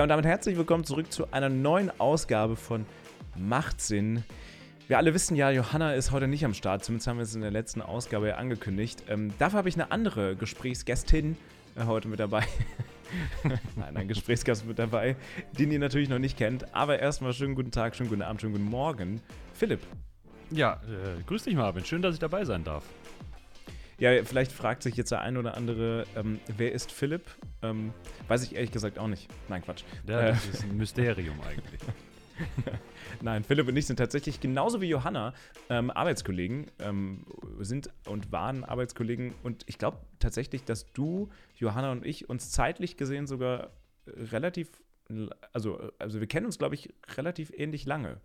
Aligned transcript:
Ja, 0.00 0.04
und 0.04 0.08
damit 0.08 0.24
herzlich 0.24 0.56
willkommen 0.56 0.84
zurück 0.84 1.12
zu 1.12 1.30
einer 1.30 1.50
neuen 1.50 1.90
Ausgabe 2.00 2.56
von 2.56 2.86
Macht 3.36 3.82
Sinn. 3.82 4.24
Wir 4.88 4.96
alle 4.96 5.12
wissen 5.12 5.36
ja, 5.36 5.50
Johanna 5.50 5.92
ist 5.92 6.10
heute 6.10 6.26
nicht 6.26 6.42
am 6.46 6.54
Start, 6.54 6.82
zumindest 6.82 7.06
haben 7.06 7.18
wir 7.18 7.24
es 7.24 7.34
in 7.34 7.42
der 7.42 7.50
letzten 7.50 7.82
Ausgabe 7.82 8.28
ja 8.28 8.36
angekündigt. 8.36 9.02
Ähm, 9.10 9.34
dafür 9.38 9.58
habe 9.58 9.68
ich 9.68 9.74
eine 9.74 9.90
andere 9.92 10.36
Gesprächsgästin 10.36 11.36
äh, 11.76 11.84
heute 11.84 12.08
mit 12.08 12.18
dabei. 12.18 12.44
Nein, 13.76 13.94
ein 13.94 14.08
Gesprächsgast 14.08 14.64
mit 14.64 14.78
dabei, 14.78 15.16
den 15.58 15.70
ihr 15.70 15.78
natürlich 15.78 16.08
noch 16.08 16.18
nicht 16.18 16.38
kennt. 16.38 16.74
Aber 16.74 16.98
erstmal 16.98 17.34
schönen 17.34 17.54
guten 17.54 17.70
Tag, 17.70 17.94
schönen 17.94 18.08
guten 18.08 18.22
Abend, 18.22 18.40
schönen 18.40 18.54
guten 18.54 18.70
Morgen. 18.70 19.20
Philipp. 19.52 19.80
Ja, 20.50 20.80
äh, 20.88 21.22
grüß 21.26 21.44
dich 21.44 21.56
Marvin, 21.56 21.84
schön, 21.84 22.00
dass 22.00 22.14
ich 22.14 22.20
dabei 22.20 22.46
sein 22.46 22.64
darf. 22.64 22.84
Ja, 24.00 24.24
vielleicht 24.24 24.50
fragt 24.50 24.82
sich 24.82 24.96
jetzt 24.96 25.12
der 25.12 25.20
ein 25.20 25.36
oder 25.36 25.58
andere, 25.58 26.06
ähm, 26.16 26.40
wer 26.56 26.72
ist 26.72 26.90
Philipp? 26.90 27.22
Ähm, 27.60 27.92
weiß 28.28 28.42
ich 28.44 28.54
ehrlich 28.54 28.72
gesagt 28.72 28.98
auch 28.98 29.08
nicht. 29.08 29.28
Nein, 29.50 29.62
Quatsch. 29.62 29.84
Ja, 30.08 30.28
das 30.28 30.46
äh, 30.46 30.50
ist 30.50 30.62
ein 30.64 30.76
Mysterium 30.78 31.38
eigentlich. 31.46 31.80
Nein, 33.20 33.44
Philipp 33.44 33.68
und 33.68 33.76
ich 33.76 33.86
sind 33.86 33.98
tatsächlich 33.98 34.40
genauso 34.40 34.80
wie 34.80 34.88
Johanna 34.88 35.34
ähm, 35.68 35.90
Arbeitskollegen, 35.90 36.70
ähm, 36.78 37.26
sind 37.58 37.90
und 38.06 38.32
waren 38.32 38.64
Arbeitskollegen 38.64 39.34
und 39.42 39.64
ich 39.66 39.76
glaube 39.76 39.98
tatsächlich, 40.18 40.64
dass 40.64 40.90
du, 40.94 41.28
Johanna 41.56 41.92
und 41.92 42.06
ich 42.06 42.30
uns 42.30 42.50
zeitlich 42.50 42.96
gesehen 42.96 43.26
sogar 43.26 43.68
relativ, 44.06 44.82
also, 45.52 45.78
also 45.98 46.20
wir 46.20 46.26
kennen 46.26 46.46
uns, 46.46 46.58
glaube 46.58 46.74
ich, 46.74 46.94
relativ 47.18 47.52
ähnlich 47.54 47.84
lange 47.84 48.18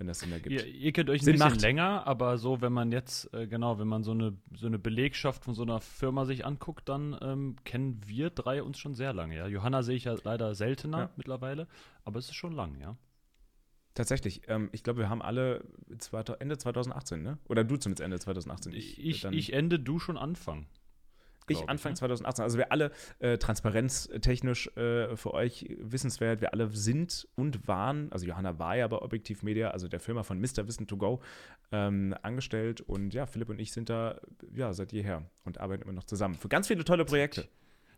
wenn 0.00 0.06
das 0.06 0.20
Sinn 0.20 0.32
ergibt. 0.32 0.50
Ihr, 0.50 0.66
ihr 0.66 0.92
kennt 0.92 1.10
euch 1.10 1.20
ein 1.20 1.24
Sinn 1.24 1.34
bisschen 1.34 1.48
macht. 1.50 1.60
länger, 1.60 2.06
aber 2.06 2.38
so, 2.38 2.62
wenn 2.62 2.72
man 2.72 2.90
jetzt, 2.90 3.32
äh, 3.34 3.46
genau, 3.46 3.78
wenn 3.78 3.86
man 3.86 4.02
so 4.02 4.12
eine, 4.12 4.34
so 4.56 4.66
eine 4.66 4.78
Belegschaft 4.78 5.44
von 5.44 5.54
so 5.54 5.62
einer 5.62 5.80
Firma 5.80 6.24
sich 6.24 6.46
anguckt, 6.46 6.88
dann 6.88 7.16
ähm, 7.20 7.56
kennen 7.64 8.00
wir 8.06 8.30
drei 8.30 8.62
uns 8.62 8.78
schon 8.78 8.94
sehr 8.94 9.12
lange, 9.12 9.36
ja. 9.36 9.46
Johanna 9.46 9.82
sehe 9.82 9.96
ich 9.96 10.04
ja 10.04 10.16
leider 10.24 10.54
seltener 10.54 10.98
ja. 10.98 11.10
mittlerweile, 11.16 11.68
aber 12.04 12.18
es 12.18 12.26
ist 12.26 12.34
schon 12.34 12.52
lang, 12.52 12.80
ja. 12.80 12.96
Tatsächlich. 13.92 14.42
Ähm, 14.48 14.70
ich 14.72 14.82
glaube, 14.82 15.00
wir 15.00 15.10
haben 15.10 15.20
alle 15.20 15.64
Ende 16.38 16.56
2018, 16.56 17.22
ne? 17.22 17.38
Oder 17.48 17.64
du 17.64 17.76
zumindest 17.76 18.02
Ende 18.02 18.18
2018. 18.18 18.72
Ich, 18.72 19.04
ich, 19.04 19.24
ich 19.24 19.52
Ende, 19.52 19.78
du 19.78 19.98
schon 19.98 20.16
Anfang. 20.16 20.66
Ich 21.52 21.68
Anfang 21.68 21.92
ich, 21.92 21.96
ne? 21.96 22.06
2018. 22.06 22.42
Also 22.42 22.58
wir 22.58 22.72
alle 22.72 22.90
äh, 23.18 23.38
transparenztechnisch 23.38 24.68
äh, 24.76 25.16
für 25.16 25.34
euch 25.34 25.66
wissenswert, 25.78 26.40
wir 26.40 26.52
alle 26.52 26.68
sind 26.70 27.28
und 27.34 27.66
waren, 27.68 28.10
also 28.12 28.26
Johanna 28.26 28.58
war 28.58 28.76
ja 28.76 28.86
bei 28.88 28.96
Objektiv 28.96 29.42
Media, 29.42 29.70
also 29.70 29.88
der 29.88 30.00
Firma 30.00 30.22
von 30.22 30.40
Mr. 30.40 30.66
Wissen 30.66 30.86
to 30.86 30.96
Go, 30.96 31.20
ähm, 31.72 32.14
angestellt. 32.22 32.80
Und 32.80 33.14
ja, 33.14 33.26
Philipp 33.26 33.48
und 33.48 33.60
ich 33.60 33.72
sind 33.72 33.90
da 33.90 34.20
ja 34.54 34.72
seit 34.72 34.92
jeher 34.92 35.24
und 35.44 35.58
arbeiten 35.58 35.82
immer 35.82 35.92
noch 35.92 36.04
zusammen. 36.04 36.34
Für 36.34 36.48
ganz 36.48 36.68
viele 36.68 36.84
tolle 36.84 37.04
Projekte. 37.04 37.48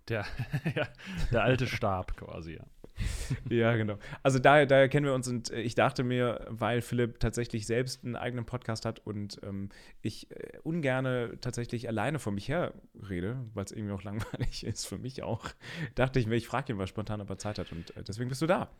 Der, 0.09 0.25
ja, 0.75 0.89
der 1.31 1.42
alte 1.42 1.66
Stab 1.66 2.16
quasi, 2.16 2.55
ja. 2.55 2.64
ja, 3.50 3.77
genau. 3.77 3.98
Also 4.22 4.39
daher, 4.39 4.67
daher 4.67 4.89
kennen 4.89 5.06
wir 5.06 5.14
uns 5.14 5.28
und 5.28 5.50
äh, 5.50 5.61
ich 5.61 5.75
dachte 5.75 6.05
mir, 6.05 6.47
weil 6.48 6.83
Philipp 6.83 7.20
tatsächlich 7.20 7.67
selbst 7.67 8.05
einen 8.05 8.17
eigenen 8.17 8.44
Podcast 8.44 8.84
hat 8.84 9.00
und 9.06 9.41
ähm, 9.42 9.70
ich 10.03 10.31
äh, 10.31 10.59
ungerne 10.62 11.39
tatsächlich 11.41 11.89
alleine 11.89 12.19
vor 12.19 12.33
mich 12.33 12.48
her 12.48 12.75
rede, 13.09 13.36
weil 13.55 13.64
es 13.64 13.72
irgendwie 13.72 13.92
auch 13.92 14.03
langweilig 14.05 14.64
ist 14.64 14.86
für 14.86 14.98
mich 14.98 15.22
auch, 15.22 15.48
dachte 15.94 16.19
ich 16.19 16.27
mir, 16.27 16.36
ich 16.36 16.47
frage 16.47 16.72
ihn, 16.72 16.78
weil 16.78 16.86
spontan 16.86 17.20
aber 17.20 17.39
Zeit 17.39 17.59
hat 17.59 17.72
und 17.72 17.97
äh, 17.97 18.03
deswegen 18.03 18.28
bist 18.28 18.42
du 18.42 18.47
da. 18.47 18.70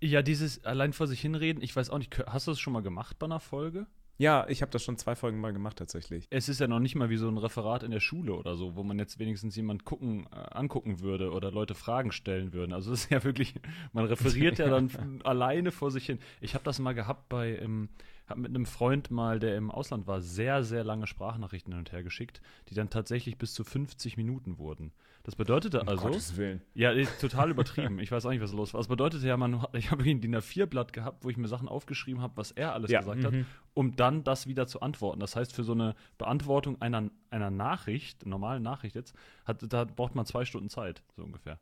Ja, 0.00 0.22
dieses 0.22 0.64
allein 0.64 0.92
vor 0.92 1.08
sich 1.08 1.20
hinreden, 1.20 1.62
ich 1.62 1.74
weiß 1.74 1.90
auch 1.90 1.98
nicht, 1.98 2.16
hast 2.26 2.46
du 2.46 2.52
das 2.52 2.60
schon 2.60 2.72
mal 2.72 2.82
gemacht 2.82 3.18
bei 3.18 3.26
einer 3.26 3.40
Folge? 3.40 3.86
Ja, 4.20 4.46
ich 4.48 4.62
habe 4.62 4.72
das 4.72 4.82
schon 4.82 4.98
zwei 4.98 5.14
Folgen 5.14 5.40
mal 5.40 5.52
gemacht 5.52 5.78
tatsächlich. 5.78 6.26
Es 6.30 6.48
ist 6.48 6.58
ja 6.58 6.66
noch 6.66 6.80
nicht 6.80 6.96
mal 6.96 7.08
wie 7.08 7.16
so 7.16 7.28
ein 7.28 7.38
Referat 7.38 7.84
in 7.84 7.92
der 7.92 8.00
Schule 8.00 8.34
oder 8.34 8.56
so, 8.56 8.74
wo 8.74 8.82
man 8.82 8.98
jetzt 8.98 9.20
wenigstens 9.20 9.54
jemand 9.54 9.84
gucken, 9.84 10.26
äh, 10.32 10.56
angucken 10.56 10.98
würde 10.98 11.30
oder 11.30 11.52
Leute 11.52 11.76
Fragen 11.76 12.10
stellen 12.10 12.52
würden. 12.52 12.72
Also 12.72 12.92
es 12.92 13.04
ist 13.04 13.10
ja 13.12 13.22
wirklich, 13.22 13.54
man 13.92 14.06
referiert 14.06 14.58
ja 14.58 14.68
dann 14.70 15.22
alleine 15.22 15.70
vor 15.70 15.92
sich 15.92 16.04
hin. 16.04 16.18
Ich 16.40 16.54
habe 16.54 16.64
das 16.64 16.80
mal 16.80 16.94
gehabt 16.94 17.28
bei, 17.28 17.58
ähm, 17.58 17.90
habe 18.26 18.40
mit 18.40 18.50
einem 18.50 18.66
Freund 18.66 19.12
mal, 19.12 19.38
der 19.38 19.56
im 19.56 19.70
Ausland 19.70 20.08
war, 20.08 20.20
sehr, 20.20 20.64
sehr 20.64 20.82
lange 20.82 21.06
Sprachnachrichten 21.06 21.72
hin 21.72 21.78
und 21.78 21.92
her 21.92 22.02
geschickt, 22.02 22.42
die 22.70 22.74
dann 22.74 22.90
tatsächlich 22.90 23.38
bis 23.38 23.54
zu 23.54 23.62
50 23.62 24.16
Minuten 24.16 24.58
wurden. 24.58 24.90
Das 25.28 25.36
bedeutete 25.36 25.82
um 25.82 25.88
also. 25.90 26.04
Gottes 26.04 26.38
Willen. 26.38 26.62
Ja, 26.72 26.94
total 27.20 27.50
übertrieben. 27.50 27.98
Ich 27.98 28.10
weiß 28.10 28.24
auch 28.24 28.30
nicht, 28.30 28.40
was 28.40 28.54
los 28.54 28.72
war. 28.72 28.80
Das 28.80 28.88
bedeutete 28.88 29.28
ja, 29.28 29.36
man, 29.36 29.62
ich 29.74 29.90
habe 29.90 30.02
ein 30.02 30.22
DIN 30.22 30.34
A4-Blatt 30.34 30.94
gehabt, 30.94 31.22
wo 31.22 31.28
ich 31.28 31.36
mir 31.36 31.48
Sachen 31.48 31.68
aufgeschrieben 31.68 32.22
habe, 32.22 32.38
was 32.38 32.50
er 32.50 32.72
alles 32.72 32.90
ja, 32.90 33.00
gesagt 33.00 33.22
hat, 33.22 33.32
mhm. 33.32 33.44
um 33.74 33.94
dann 33.94 34.24
das 34.24 34.46
wieder 34.46 34.66
zu 34.66 34.80
antworten. 34.80 35.20
Das 35.20 35.36
heißt, 35.36 35.54
für 35.54 35.64
so 35.64 35.72
eine 35.72 35.96
Beantwortung 36.16 36.80
einer, 36.80 37.10
einer 37.28 37.50
Nachricht, 37.50 38.24
normalen 38.24 38.62
Nachricht 38.62 38.94
jetzt, 38.94 39.14
hat, 39.44 39.70
da 39.70 39.84
braucht 39.84 40.14
man 40.14 40.24
zwei 40.24 40.46
Stunden 40.46 40.70
Zeit, 40.70 41.02
so 41.14 41.24
ungefähr. 41.24 41.58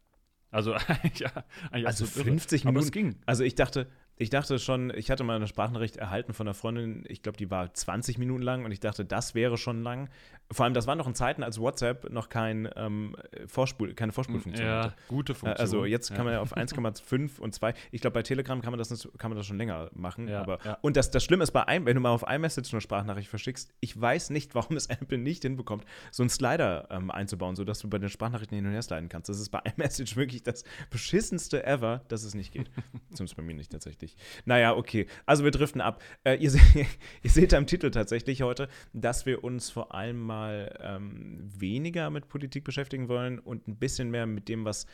Also, 0.53 0.77
ja, 1.15 1.33
also 1.73 2.07
50 2.07 2.61
irre. 2.61 2.69
Minuten. 2.69 2.69
Aber 2.69 2.79
es 2.79 2.93
ging. 2.93 3.17
Also 3.27 3.43
ich 3.43 3.57
dachte, 3.57 3.89
ich 4.19 4.31
dachte 4.31 4.59
schon, 4.59 4.91
ich 4.95 5.11
hatte 5.11 5.25
mal 5.25 5.37
eine 5.37 5.47
Sprachnachricht 5.47 5.97
erhalten 5.97 6.33
von 6.33 6.47
einer 6.47 6.55
Freundin, 6.55 7.05
ich 7.07 7.23
glaube, 7.23 7.37
die 7.37 7.51
war 7.51 7.73
20 7.73 8.19
Minuten 8.19 8.43
lang 8.43 8.65
und 8.65 8.73
ich 8.73 8.81
dachte, 8.81 9.05
das 9.05 9.35
wäre 9.35 9.59
schon 9.59 9.83
lang. 9.83 10.09
Vor 10.51 10.65
allem, 10.65 10.75
das 10.75 10.87
war 10.87 10.95
noch 10.95 11.07
in 11.07 11.15
Zeiten, 11.15 11.43
als 11.43 11.61
WhatsApp 11.61 12.11
noch 12.11 12.29
kein, 12.29 12.69
ähm, 12.77 13.17
Vorspul, 13.47 13.95
keine 13.95 14.13
Vorspulfunktion 14.13 14.67
ja, 14.67 14.85
hatte. 14.85 14.97
gute 15.09 15.35
Funktion. 15.35 15.61
Also 15.61 15.85
jetzt 15.85 16.15
kann 16.15 16.25
man 16.25 16.35
ja 16.35 16.41
auf 16.41 16.57
1,5 16.57 17.41
und 17.41 17.53
2. 17.53 17.75
Ich 17.91 18.01
glaube, 18.01 18.15
bei 18.15 18.23
Telegram 18.23 18.63
kann 18.63 18.71
man 18.71 18.79
das, 18.79 19.09
kann 19.19 19.31
man 19.31 19.37
das 19.37 19.47
schon 19.47 19.59
länger 19.59 19.91
machen. 19.93 20.29
Ja, 20.29 20.41
aber, 20.41 20.61
ja. 20.65 20.79
Und 20.83 20.97
das, 20.97 21.11
das 21.11 21.25
Schlimme 21.25 21.43
ist 21.43 21.51
bei 21.51 21.67
einem, 21.67 21.85
wenn 21.85 21.97
du 21.97 22.01
mal 22.01 22.11
auf 22.11 22.25
iMessage 22.27 22.73
eine 22.73 22.81
Sprachnachricht 22.81 23.29
verschickst, 23.29 23.75
ich 23.81 24.01
weiß 24.01 24.31
nicht, 24.31 24.55
warum 24.55 24.77
es 24.77 24.87
Apple 24.87 25.19
nicht 25.19 25.43
hinbekommt, 25.43 25.85
so 26.11 26.23
einen 26.23 26.31
Slider 26.31 26.89
ähm, 26.91 27.11
einzubauen, 27.11 27.57
sodass 27.57 27.81
du 27.81 27.91
bei 27.91 27.99
den 27.99 28.09
Sprachnachrichten 28.09 28.57
hin 28.57 28.67
und 28.67 28.73
her 28.73 28.83
sliden 28.83 29.09
kannst. 29.09 29.29
Das 29.29 29.41
ist 29.41 29.51
bei 29.51 29.61
iMessage 29.77 30.17
wirklich 30.17 30.43
das 30.43 30.65
beschissenste 30.91 31.67
ever, 31.67 32.03
dass 32.09 32.23
es 32.23 32.35
nicht 32.35 32.53
geht. 32.53 32.71
Zumindest 33.13 33.37
bei 33.37 33.43
mir 33.43 33.55
nicht 33.55 33.73
tatsächlich. 33.73 34.06
Naja, 34.45 34.77
okay. 34.77 35.07
Also 35.25 35.43
wir 35.43 35.51
driften 35.51 35.81
ab. 35.81 36.03
Äh, 36.25 36.37
ihr, 36.37 36.51
se 36.51 36.61
ihr 37.23 37.31
seht 37.31 37.53
am 37.55 37.67
Titel 37.67 37.91
tatsächlich 37.91 38.43
heute, 38.43 38.69
dass 38.93 39.27
wir 39.27 39.43
uns 39.43 39.71
vor 39.71 39.95
allem 39.95 40.21
mal 40.21 40.37
mal 40.47 40.77
ähm, 40.81 41.39
weniger 41.43 42.11
mit 42.11 42.29
Politik 42.29 42.65
beschäftigen 42.65 43.09
wollen 43.09 43.39
und 43.39 43.69
ein 43.69 43.77
bisschen 43.77 44.11
mehr 44.11 44.27
mit 44.27 44.49
dem, 44.49 44.65
was 44.65 44.87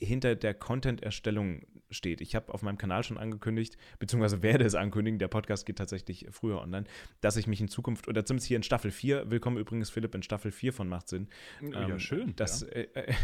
hinter 0.00 0.34
der 0.34 0.54
Content-Erstellung 0.54 1.62
steht. 1.90 2.20
Ich 2.20 2.34
habe 2.34 2.52
auf 2.52 2.62
meinem 2.62 2.78
Kanal 2.78 3.02
schon 3.02 3.18
angekündigt, 3.18 3.76
beziehungsweise 3.98 4.42
werde 4.42 4.64
es 4.64 4.74
ankündigen, 4.74 5.18
der 5.18 5.28
Podcast 5.28 5.66
geht 5.66 5.76
tatsächlich 5.76 6.26
früher 6.30 6.60
online, 6.60 6.86
dass 7.20 7.36
ich 7.36 7.46
mich 7.46 7.60
in 7.60 7.68
Zukunft, 7.68 8.08
oder 8.08 8.24
zumindest 8.24 8.48
hier 8.48 8.56
in 8.56 8.62
Staffel 8.62 8.90
4, 8.90 9.30
willkommen 9.30 9.58
übrigens 9.58 9.90
Philipp 9.90 10.14
in 10.14 10.22
Staffel 10.22 10.52
4 10.52 10.72
von 10.72 10.88
Macht 10.88 11.08
Sinn. 11.08 11.28
Ja, 11.60 11.88
ähm, 11.88 11.98
schön. 11.98 12.34
Dass, 12.36 12.62
ja. 12.62 12.68
Äh, 12.68 13.14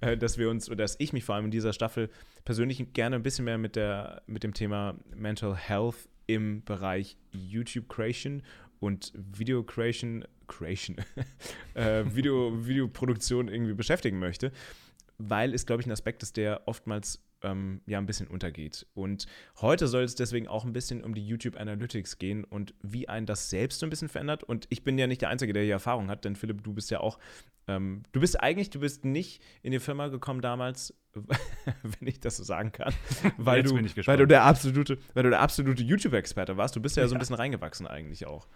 äh, 0.00 0.16
dass 0.18 0.38
wir 0.38 0.50
uns, 0.50 0.68
oder 0.68 0.84
dass 0.84 0.96
ich 0.98 1.12
mich 1.12 1.24
vor 1.24 1.34
allem 1.34 1.46
in 1.46 1.50
dieser 1.50 1.72
Staffel 1.72 2.10
persönlich 2.44 2.92
gerne 2.92 3.16
ein 3.16 3.22
bisschen 3.22 3.44
mehr 3.44 3.58
mit, 3.58 3.76
der, 3.76 4.22
mit 4.26 4.42
dem 4.42 4.54
Thema 4.54 4.98
Mental 5.14 5.56
Health 5.56 6.08
im 6.26 6.62
Bereich 6.64 7.16
YouTube 7.32 7.88
Creation 7.88 8.42
und 8.80 9.12
Video 9.14 9.62
Creation, 9.62 10.24
Creation, 10.48 10.96
äh, 11.74 12.04
Video, 12.06 12.66
Videoproduktion 12.66 13.48
irgendwie 13.48 13.74
beschäftigen 13.74 14.18
möchte, 14.18 14.52
weil 15.20 15.54
es, 15.54 15.66
glaube 15.66 15.82
ich, 15.82 15.86
ein 15.86 15.92
Aspekt 15.92 16.22
ist, 16.22 16.36
der 16.36 16.62
oftmals 16.66 17.22
ähm, 17.42 17.80
ja 17.86 17.98
ein 17.98 18.06
bisschen 18.06 18.26
untergeht. 18.26 18.86
Und 18.94 19.26
heute 19.60 19.86
soll 19.86 20.02
es 20.02 20.14
deswegen 20.14 20.48
auch 20.48 20.64
ein 20.64 20.72
bisschen 20.72 21.02
um 21.02 21.14
die 21.14 21.26
YouTube 21.26 21.56
Analytics 21.56 22.18
gehen 22.18 22.44
und 22.44 22.74
wie 22.82 23.08
ein 23.08 23.26
das 23.26 23.50
selbst 23.50 23.80
so 23.80 23.86
ein 23.86 23.90
bisschen 23.90 24.08
verändert. 24.08 24.44
Und 24.44 24.66
ich 24.70 24.84
bin 24.84 24.98
ja 24.98 25.06
nicht 25.06 25.22
der 25.22 25.30
Einzige, 25.30 25.52
der 25.52 25.62
hier 25.62 25.74
Erfahrung 25.74 26.10
hat, 26.10 26.24
denn 26.24 26.36
Philipp, 26.36 26.62
du 26.62 26.72
bist 26.72 26.90
ja 26.90 27.00
auch, 27.00 27.18
ähm, 27.66 28.02
du 28.12 28.20
bist 28.20 28.40
eigentlich, 28.40 28.70
du 28.70 28.80
bist 28.80 29.04
nicht 29.04 29.42
in 29.62 29.72
die 29.72 29.80
Firma 29.80 30.08
gekommen 30.08 30.40
damals, 30.40 30.94
wenn 31.14 32.08
ich 32.08 32.20
das 32.20 32.36
so 32.36 32.44
sagen 32.44 32.72
kann, 32.72 32.94
weil, 33.36 33.62
du, 33.62 33.74
weil 33.74 34.16
du 34.16 34.26
der 34.26 34.44
absolute, 34.44 34.98
weil 35.14 35.24
du 35.24 35.30
der 35.30 35.40
absolute 35.40 35.82
YouTube-Experte 35.82 36.56
warst. 36.56 36.76
Du 36.76 36.80
bist 36.80 36.96
ja, 36.96 37.02
ja 37.02 37.08
so 37.08 37.14
ein 37.14 37.18
bisschen 37.18 37.36
reingewachsen 37.36 37.86
eigentlich 37.86 38.26
auch. 38.26 38.48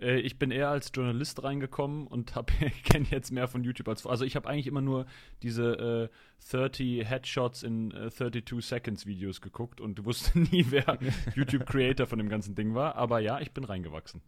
Äh, 0.00 0.20
ich 0.20 0.38
bin 0.38 0.50
eher 0.50 0.68
als 0.68 0.90
Journalist 0.94 1.42
reingekommen 1.42 2.06
und 2.06 2.32
kenne 2.84 3.06
jetzt 3.10 3.30
mehr 3.30 3.48
von 3.48 3.64
YouTube 3.64 3.88
als 3.88 4.06
Also 4.06 4.24
ich 4.24 4.36
habe 4.36 4.48
eigentlich 4.48 4.66
immer 4.66 4.80
nur 4.80 5.06
diese 5.42 6.10
äh, 6.10 6.50
30 6.50 7.04
Headshots 7.04 7.62
in 7.62 7.90
äh, 7.92 8.10
32 8.10 8.64
Seconds 8.64 9.06
Videos 9.06 9.40
geguckt 9.40 9.80
und 9.80 10.04
wusste 10.04 10.38
nie, 10.50 10.66
wer 10.70 10.98
YouTube 11.34 11.66
Creator 11.66 12.06
von 12.06 12.18
dem 12.18 12.28
ganzen 12.28 12.54
Ding 12.54 12.74
war. 12.74 12.96
Aber 12.96 13.20
ja, 13.20 13.40
ich 13.40 13.52
bin 13.52 13.64
reingewachsen. 13.64 14.22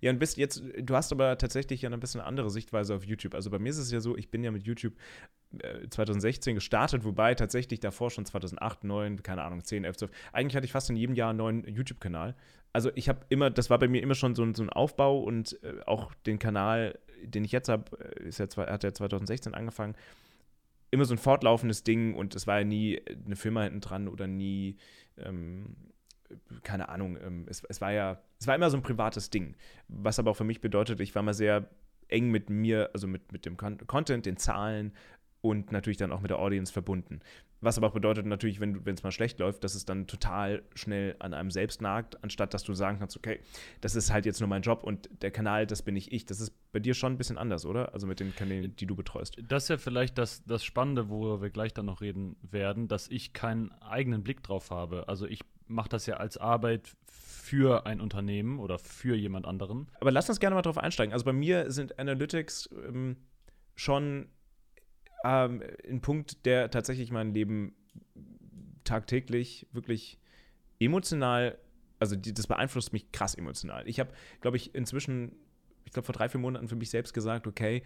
Ja, 0.00 0.10
und 0.10 0.18
bist 0.18 0.36
jetzt, 0.36 0.62
du 0.78 0.94
hast 0.94 1.12
aber 1.12 1.38
tatsächlich 1.38 1.82
ja 1.82 1.90
ein 1.90 2.00
bisschen 2.00 2.20
andere 2.20 2.50
Sichtweise 2.50 2.94
auf 2.94 3.04
YouTube. 3.04 3.34
Also 3.34 3.50
bei 3.50 3.58
mir 3.58 3.70
ist 3.70 3.78
es 3.78 3.90
ja 3.90 4.00
so, 4.00 4.16
ich 4.16 4.30
bin 4.30 4.44
ja 4.44 4.50
mit 4.50 4.64
YouTube 4.64 4.94
2016 5.90 6.50
äh, 6.50 6.54
gestartet, 6.54 7.04
wobei 7.04 7.34
tatsächlich 7.34 7.80
davor 7.80 8.10
schon 8.10 8.24
2008, 8.24 8.84
9, 8.84 9.22
keine 9.22 9.42
Ahnung, 9.42 9.62
10, 9.62 9.84
11, 9.84 9.96
12. 9.96 10.10
Eigentlich 10.32 10.56
hatte 10.56 10.66
ich 10.66 10.72
fast 10.72 10.90
in 10.90 10.96
jedem 10.96 11.14
Jahr 11.14 11.30
einen 11.30 11.38
neuen 11.38 11.64
YouTube-Kanal. 11.66 12.34
Also 12.72 12.90
ich 12.94 13.08
habe 13.08 13.20
immer, 13.30 13.50
das 13.50 13.70
war 13.70 13.78
bei 13.78 13.88
mir 13.88 14.02
immer 14.02 14.14
schon 14.14 14.34
so 14.34 14.42
ein, 14.42 14.54
so 14.54 14.62
ein 14.62 14.70
Aufbau 14.70 15.20
und 15.20 15.58
äh, 15.62 15.80
auch 15.86 16.12
den 16.26 16.38
Kanal, 16.38 16.98
den 17.22 17.44
ich 17.44 17.52
jetzt 17.52 17.68
habe, 17.68 17.84
äh, 18.20 18.28
ja, 18.28 18.66
hat 18.66 18.84
ja 18.84 18.92
2016 18.92 19.54
angefangen, 19.54 19.94
immer 20.90 21.04
so 21.04 21.14
ein 21.14 21.18
fortlaufendes 21.18 21.84
Ding 21.84 22.14
und 22.14 22.34
es 22.34 22.46
war 22.46 22.58
ja 22.58 22.64
nie 22.64 23.00
eine 23.24 23.36
Firma 23.36 23.62
hinten 23.62 23.80
dran 23.80 24.08
oder 24.08 24.26
nie, 24.26 24.76
ähm, 25.18 25.76
keine 26.62 26.88
Ahnung, 26.88 27.16
ähm, 27.22 27.46
es, 27.48 27.62
es 27.64 27.80
war 27.80 27.92
ja, 27.92 28.20
es 28.38 28.46
war 28.46 28.54
immer 28.54 28.70
so 28.70 28.76
ein 28.76 28.82
privates 28.82 29.30
Ding, 29.30 29.54
was 29.88 30.18
aber 30.18 30.30
auch 30.30 30.36
für 30.36 30.44
mich 30.44 30.60
bedeutet, 30.60 31.00
ich 31.00 31.14
war 31.14 31.22
mal 31.22 31.34
sehr 31.34 31.68
eng 32.08 32.30
mit 32.30 32.50
mir, 32.50 32.90
also 32.92 33.06
mit, 33.06 33.32
mit 33.32 33.46
dem 33.46 33.56
Content, 33.56 34.26
den 34.26 34.36
Zahlen 34.36 34.92
und 35.40 35.72
natürlich 35.72 35.96
dann 35.96 36.12
auch 36.12 36.20
mit 36.20 36.30
der 36.30 36.38
Audience 36.38 36.72
verbunden. 36.72 37.20
Was 37.60 37.78
aber 37.78 37.86
auch 37.88 37.92
bedeutet 37.92 38.26
natürlich, 38.26 38.60
wenn 38.60 38.86
es 38.86 39.02
mal 39.02 39.10
schlecht 39.10 39.38
läuft, 39.38 39.64
dass 39.64 39.74
es 39.74 39.86
dann 39.86 40.06
total 40.06 40.62
schnell 40.74 41.16
an 41.20 41.32
einem 41.32 41.50
selbst 41.50 41.80
nagt, 41.80 42.22
anstatt 42.22 42.52
dass 42.52 42.64
du 42.64 42.74
sagen 42.74 42.98
kannst, 42.98 43.16
okay, 43.16 43.40
das 43.80 43.96
ist 43.96 44.12
halt 44.12 44.26
jetzt 44.26 44.40
nur 44.40 44.48
mein 44.48 44.62
Job 44.62 44.84
und 44.84 45.08
der 45.22 45.30
Kanal, 45.30 45.66
das 45.66 45.82
bin 45.82 45.96
ich 45.96 46.12
ich. 46.12 46.26
Das 46.26 46.40
ist 46.40 46.52
bei 46.72 46.80
dir 46.80 46.92
schon 46.92 47.14
ein 47.14 47.18
bisschen 47.18 47.38
anders, 47.38 47.64
oder? 47.64 47.94
Also 47.94 48.06
mit 48.06 48.20
den 48.20 48.36
Kanälen, 48.36 48.76
die 48.76 48.86
du 48.86 48.94
betreust. 48.94 49.38
Das 49.48 49.64
ist 49.64 49.68
ja 49.70 49.78
vielleicht 49.78 50.18
das, 50.18 50.44
das 50.44 50.64
Spannende, 50.64 51.08
worüber 51.08 51.40
wir 51.40 51.50
gleich 51.50 51.72
dann 51.72 51.86
noch 51.86 52.02
reden 52.02 52.36
werden, 52.42 52.88
dass 52.88 53.08
ich 53.08 53.32
keinen 53.32 53.72
eigenen 53.80 54.22
Blick 54.22 54.42
drauf 54.42 54.70
habe. 54.70 55.08
Also 55.08 55.26
ich 55.26 55.40
mache 55.66 55.88
das 55.88 56.06
ja 56.06 56.16
als 56.16 56.36
Arbeit 56.36 56.96
für 57.06 57.86
ein 57.86 58.00
Unternehmen 58.00 58.58
oder 58.58 58.78
für 58.78 59.14
jemand 59.14 59.46
anderen. 59.46 59.88
Aber 60.00 60.10
lass 60.10 60.28
uns 60.28 60.40
gerne 60.40 60.54
mal 60.54 60.62
drauf 60.62 60.78
einsteigen. 60.78 61.12
Also 61.12 61.24
bei 61.24 61.32
mir 61.32 61.70
sind 61.70 61.98
Analytics 61.98 62.70
ähm, 62.86 63.16
schon 63.74 64.28
ähm, 65.24 65.62
ein 65.88 66.00
Punkt, 66.00 66.44
der 66.44 66.70
tatsächlich 66.70 67.10
mein 67.10 67.34
Leben 67.34 67.74
tagtäglich 68.84 69.66
wirklich 69.72 70.18
emotional, 70.78 71.58
also 71.98 72.16
die, 72.16 72.34
das 72.34 72.46
beeinflusst 72.46 72.92
mich 72.92 73.12
krass 73.12 73.34
emotional. 73.34 73.88
Ich 73.88 74.00
habe, 74.00 74.10
glaube 74.40 74.56
ich, 74.56 74.74
inzwischen, 74.74 75.36
ich 75.84 75.92
glaube 75.92 76.06
vor 76.06 76.14
drei, 76.14 76.28
vier 76.28 76.40
Monaten 76.40 76.68
für 76.68 76.76
mich 76.76 76.90
selbst 76.90 77.12
gesagt, 77.12 77.46
okay, 77.46 77.82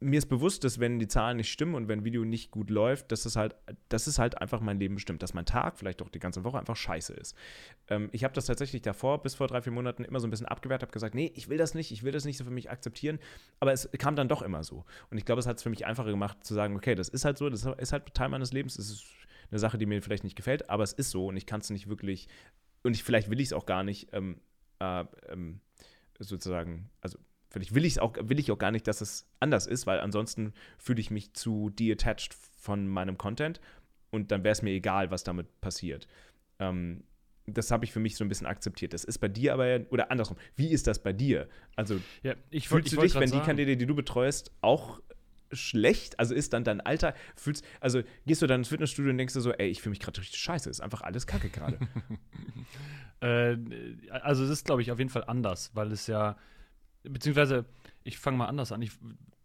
mir 0.00 0.18
ist 0.18 0.26
bewusst, 0.26 0.62
dass 0.64 0.78
wenn 0.78 0.98
die 0.98 1.08
Zahlen 1.08 1.38
nicht 1.38 1.50
stimmen 1.50 1.74
und 1.74 1.88
wenn 1.88 2.00
ein 2.00 2.04
Video 2.04 2.24
nicht 2.24 2.50
gut 2.50 2.68
läuft, 2.68 3.12
dass 3.12 3.24
es 3.24 3.34
halt, 3.34 3.56
das 3.88 4.06
ist 4.06 4.18
halt 4.18 4.40
einfach 4.40 4.60
mein 4.60 4.78
Leben 4.78 4.96
bestimmt, 4.96 5.22
dass 5.22 5.32
mein 5.32 5.46
Tag, 5.46 5.78
vielleicht 5.78 6.02
auch 6.02 6.10
die 6.10 6.18
ganze 6.18 6.44
Woche 6.44 6.58
einfach 6.58 6.76
scheiße 6.76 7.14
ist. 7.14 7.34
Ähm, 7.88 8.10
ich 8.12 8.22
habe 8.22 8.34
das 8.34 8.46
tatsächlich 8.46 8.82
davor, 8.82 9.22
bis 9.22 9.34
vor 9.34 9.46
drei, 9.46 9.62
vier 9.62 9.72
Monaten, 9.72 10.04
immer 10.04 10.20
so 10.20 10.26
ein 10.26 10.30
bisschen 10.30 10.46
abgewehrt, 10.46 10.82
habe 10.82 10.92
gesagt, 10.92 11.14
nee, 11.14 11.32
ich 11.34 11.48
will 11.48 11.56
das 11.56 11.74
nicht, 11.74 11.92
ich 11.92 12.02
will 12.02 12.12
das 12.12 12.26
nicht 12.26 12.36
so 12.36 12.44
für 12.44 12.50
mich 12.50 12.70
akzeptieren, 12.70 13.18
aber 13.58 13.72
es 13.72 13.88
kam 13.98 14.16
dann 14.16 14.28
doch 14.28 14.42
immer 14.42 14.64
so. 14.64 14.84
Und 15.10 15.16
ich 15.16 15.24
glaube, 15.24 15.40
es 15.40 15.46
hat 15.46 15.56
es 15.56 15.62
für 15.62 15.70
mich 15.70 15.86
einfacher 15.86 16.10
gemacht 16.10 16.44
zu 16.44 16.52
sagen, 16.52 16.76
okay, 16.76 16.94
das 16.94 17.08
ist 17.08 17.24
halt 17.24 17.38
so, 17.38 17.48
das 17.48 17.64
ist 17.64 17.92
halt 17.92 18.14
Teil 18.14 18.28
meines 18.28 18.52
Lebens, 18.52 18.78
es 18.78 18.90
ist 18.90 19.06
eine 19.50 19.58
Sache, 19.58 19.78
die 19.78 19.86
mir 19.86 20.02
vielleicht 20.02 20.24
nicht 20.24 20.36
gefällt, 20.36 20.68
aber 20.68 20.82
es 20.82 20.92
ist 20.92 21.10
so 21.10 21.28
und 21.28 21.36
ich 21.36 21.46
kann 21.46 21.60
es 21.60 21.70
nicht 21.70 21.88
wirklich, 21.88 22.28
und 22.82 22.94
ich, 22.94 23.02
vielleicht 23.02 23.30
will 23.30 23.40
ich 23.40 23.48
es 23.48 23.52
auch 23.54 23.64
gar 23.64 23.82
nicht, 23.82 24.08
ähm, 24.12 24.40
äh, 24.78 25.04
ähm, 25.28 25.60
sozusagen, 26.18 26.90
also 27.00 27.18
Vielleicht 27.48 27.74
will 27.74 27.84
ich 27.84 28.00
auch, 28.00 28.14
will 28.20 28.38
ich 28.38 28.50
auch 28.50 28.58
gar 28.58 28.70
nicht, 28.70 28.86
dass 28.86 29.00
es 29.00 29.26
anders 29.40 29.66
ist, 29.66 29.86
weil 29.86 30.00
ansonsten 30.00 30.52
fühle 30.78 31.00
ich 31.00 31.10
mich 31.10 31.32
zu 31.32 31.70
detached 31.70 32.34
von 32.34 32.88
meinem 32.88 33.18
Content 33.18 33.60
und 34.10 34.30
dann 34.30 34.44
wäre 34.44 34.52
es 34.52 34.62
mir 34.62 34.70
egal, 34.70 35.10
was 35.10 35.24
damit 35.24 35.60
passiert. 35.60 36.08
Ähm, 36.58 37.04
das 37.46 37.70
habe 37.70 37.84
ich 37.84 37.92
für 37.92 38.00
mich 38.00 38.16
so 38.16 38.24
ein 38.24 38.28
bisschen 38.28 38.46
akzeptiert. 38.46 38.92
Das 38.92 39.04
ist 39.04 39.18
bei 39.18 39.28
dir 39.28 39.52
aber, 39.52 39.80
oder 39.90 40.10
andersrum, 40.10 40.36
wie 40.56 40.70
ist 40.72 40.86
das 40.88 41.00
bei 41.00 41.12
dir? 41.12 41.48
Also, 41.76 42.00
ja, 42.22 42.34
ich 42.50 42.68
fühlst 42.68 42.88
ich 42.88 42.94
du 42.94 43.00
dich, 43.00 43.14
wenn 43.14 43.30
die 43.30 43.40
Kandidaten, 43.40 43.78
die 43.78 43.86
du 43.86 43.94
betreust, 43.94 44.50
auch 44.60 45.00
schlecht? 45.52 46.18
Also 46.18 46.34
ist 46.34 46.52
dann 46.52 46.64
dein 46.64 46.80
Alter, 46.80 47.14
fühlst, 47.36 47.64
also 47.80 48.02
gehst 48.26 48.42
du 48.42 48.46
dann 48.46 48.60
ins 48.60 48.68
Fitnessstudio 48.68 49.10
und 49.10 49.18
denkst 49.18 49.34
du 49.34 49.40
so, 49.40 49.52
ey, 49.52 49.68
ich 49.68 49.80
fühle 49.80 49.90
mich 49.90 50.00
gerade 50.00 50.20
richtig 50.20 50.40
scheiße, 50.40 50.68
ist 50.68 50.80
einfach 50.80 51.02
alles 51.02 51.26
kacke 51.26 51.48
gerade. 51.48 51.78
äh, 53.20 53.56
also 54.10 54.44
es 54.44 54.50
ist, 54.50 54.64
glaube 54.64 54.82
ich, 54.82 54.90
auf 54.90 54.98
jeden 54.98 55.10
Fall 55.10 55.24
anders, 55.24 55.70
weil 55.74 55.92
es 55.92 56.08
ja 56.08 56.36
beziehungsweise, 57.08 57.64
ich 58.04 58.18
fange 58.18 58.38
mal 58.38 58.46
anders 58.46 58.72
an. 58.72 58.82
Ich, 58.82 58.92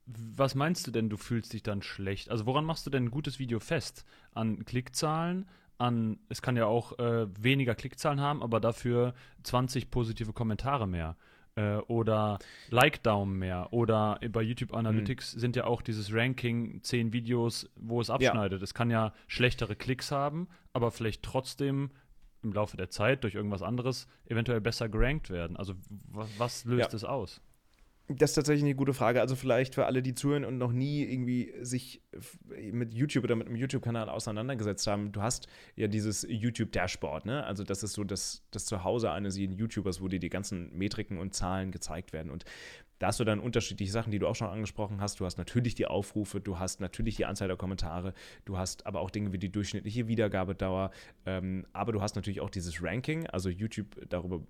was 0.06 0.56
meinst 0.56 0.88
du 0.88 0.92
denn, 0.92 1.10
du 1.10 1.18
fühlst 1.18 1.54
dich 1.54 1.63
dann 1.63 1.81
schlecht? 1.81 2.30
Also 2.30 2.46
woran 2.46 2.66
machst 2.66 2.86
du 2.86 2.90
denn 2.90 3.06
ein 3.06 3.12
gutes 3.12 3.40
Video 3.40 3.60
fest? 3.60 4.06
An 4.34 4.66
Klickzahlen? 4.66 5.48
An, 5.78 6.19
es 6.30 6.42
kann 6.42 6.56
ja 6.56 6.66
auch 6.66 7.00
äh, 7.00 7.28
weniger 7.42 7.75
Klickzahlen 7.75 8.19
haben, 8.22 8.44
aber 8.44 8.60
dafür 8.60 9.13
20 9.44 9.90
positive 9.90 10.34
Kommentare 10.34 10.88
mehr. 10.88 11.18
Äh, 11.56 11.78
oder 11.88 12.40
Like-Daumen 12.69 13.38
mehr. 13.38 13.74
Oder 13.74 14.19
bei 14.30 14.42
YouTube 14.42 14.74
Analytics 14.74 15.36
mhm. 15.36 15.40
sind 15.40 15.56
ja 15.56 15.66
auch 15.66 15.81
dieses 15.81 16.13
Ranking 16.13 16.81
10 16.84 17.13
Videos, 17.13 17.69
wo 17.75 18.00
es 18.00 18.10
abschneidet. 18.10 18.60
Ja. 18.60 18.63
Es 18.63 18.74
kann 18.74 18.90
ja 18.90 19.13
schlechtere 19.28 19.75
Klicks 19.75 20.12
haben, 20.12 20.48
aber 20.74 20.92
vielleicht 20.92 21.24
trotzdem 21.24 21.92
im 22.44 22.54
Laufe 22.54 22.78
der 22.78 22.90
Zeit 22.90 23.24
durch 23.24 23.36
irgendwas 23.36 23.62
anderes 23.62 24.08
eventuell 24.25 24.62
besser 24.62 24.90
gerankt 24.90 25.30
werden. 25.30 25.58
Also 25.58 25.75
was 26.10 26.66
löst 26.66 26.94
es 26.94 27.04
aus? 27.04 27.42
Das 28.07 28.31
ist 28.31 28.36
tatsächlich 28.36 28.63
eine 28.63 28.75
gute 28.75 28.94
Frage. 28.94 29.21
Also 29.21 29.36
vielleicht 29.36 29.74
für 29.74 29.86
alle, 29.86 30.01
die 30.01 30.13
zuhören 30.13 30.44
und 30.44 30.57
noch 30.57 30.74
nie 30.74 31.03
irgendwie 31.03 31.53
sich 31.62 32.01
mit 32.71 32.94
YouTube 32.94 33.24
oder 33.24 33.36
mit 33.36 33.48
einem 33.48 33.56
YouTube-Kanal 33.56 34.09
auseinandergesetzt 34.09 34.86
haben. 34.88 35.12
Du 35.12 35.21
hast 35.21 35.48
ja 35.75 35.88
dieses 35.88 36.25
YouTube-Dashboard, 36.27 37.25
ne? 37.25 37.45
Also 37.45 37.63
das 37.63 37.83
ist 37.83 37.94
so 37.94 38.03
das, 38.03 38.44
das 38.51 38.65
Zuhause 38.65 39.12
eines 39.12 39.38
jeden 39.38 39.56
YouTubers, 39.56 40.01
wo 40.01 40.09
dir 40.09 40.19
die 40.19 40.30
ganzen 40.30 40.77
Metriken 40.77 41.19
und 41.19 41.33
Zahlen 41.33 41.71
gezeigt 41.71 42.12
werden. 42.12 42.31
Und 42.31 42.44
da 43.01 43.07
hast 43.07 43.19
du 43.19 43.24
dann 43.24 43.39
unterschiedliche 43.39 43.92
Sachen, 43.92 44.12
die 44.12 44.19
du 44.19 44.27
auch 44.27 44.36
schon 44.36 44.50
angesprochen 44.50 45.01
hast. 45.01 45.19
Du 45.19 45.25
hast 45.25 45.39
natürlich 45.39 45.74
die 45.74 45.88
Aufrufe, 45.88 46.39
du 46.39 46.59
hast 46.59 46.81
natürlich 46.81 47.15
die 47.15 47.25
Anzahl 47.25 47.48
der 47.48 47.57
Kommentare, 47.57 48.13
du 48.45 48.57
hast 48.57 48.86
aber 48.86 49.00
auch 49.00 49.09
Dinge 49.09 49.33
wie 49.33 49.39
die 49.39 49.51
durchschnittliche 49.51 50.07
Wiedergabedauer, 50.07 50.92
ähm, 51.25 51.65
aber 51.74 51.94
du 51.94 52.01
hast 52.01 52.15
natürlich 52.15 52.42
auch 52.42 52.51
dieses 52.51 52.83
Ranking, 52.83 53.25
also 53.25 53.50
YouTube, 53.50 53.88
darüber 54.07 54.42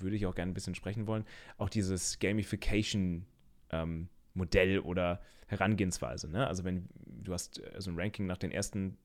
würde 0.00 0.16
ich 0.16 0.26
auch 0.26 0.34
gerne 0.34 0.52
ein 0.52 0.54
bisschen 0.54 0.74
sprechen 0.74 1.06
wollen, 1.06 1.24
auch 1.58 1.68
dieses 1.68 2.18
Gamification 2.18 3.26
ähm, 3.70 4.08
Modell 4.34 4.80
oder 4.80 5.20
Herangehensweise. 5.46 6.30
Ne? 6.30 6.46
Also 6.46 6.64
wenn 6.64 6.88
du 7.06 7.32
hast 7.32 7.60
äh, 7.60 7.80
so 7.80 7.90
ein 7.90 7.98
Ranking 7.98 8.26
nach 8.26 8.36
den 8.36 8.50
ersten 8.50 8.98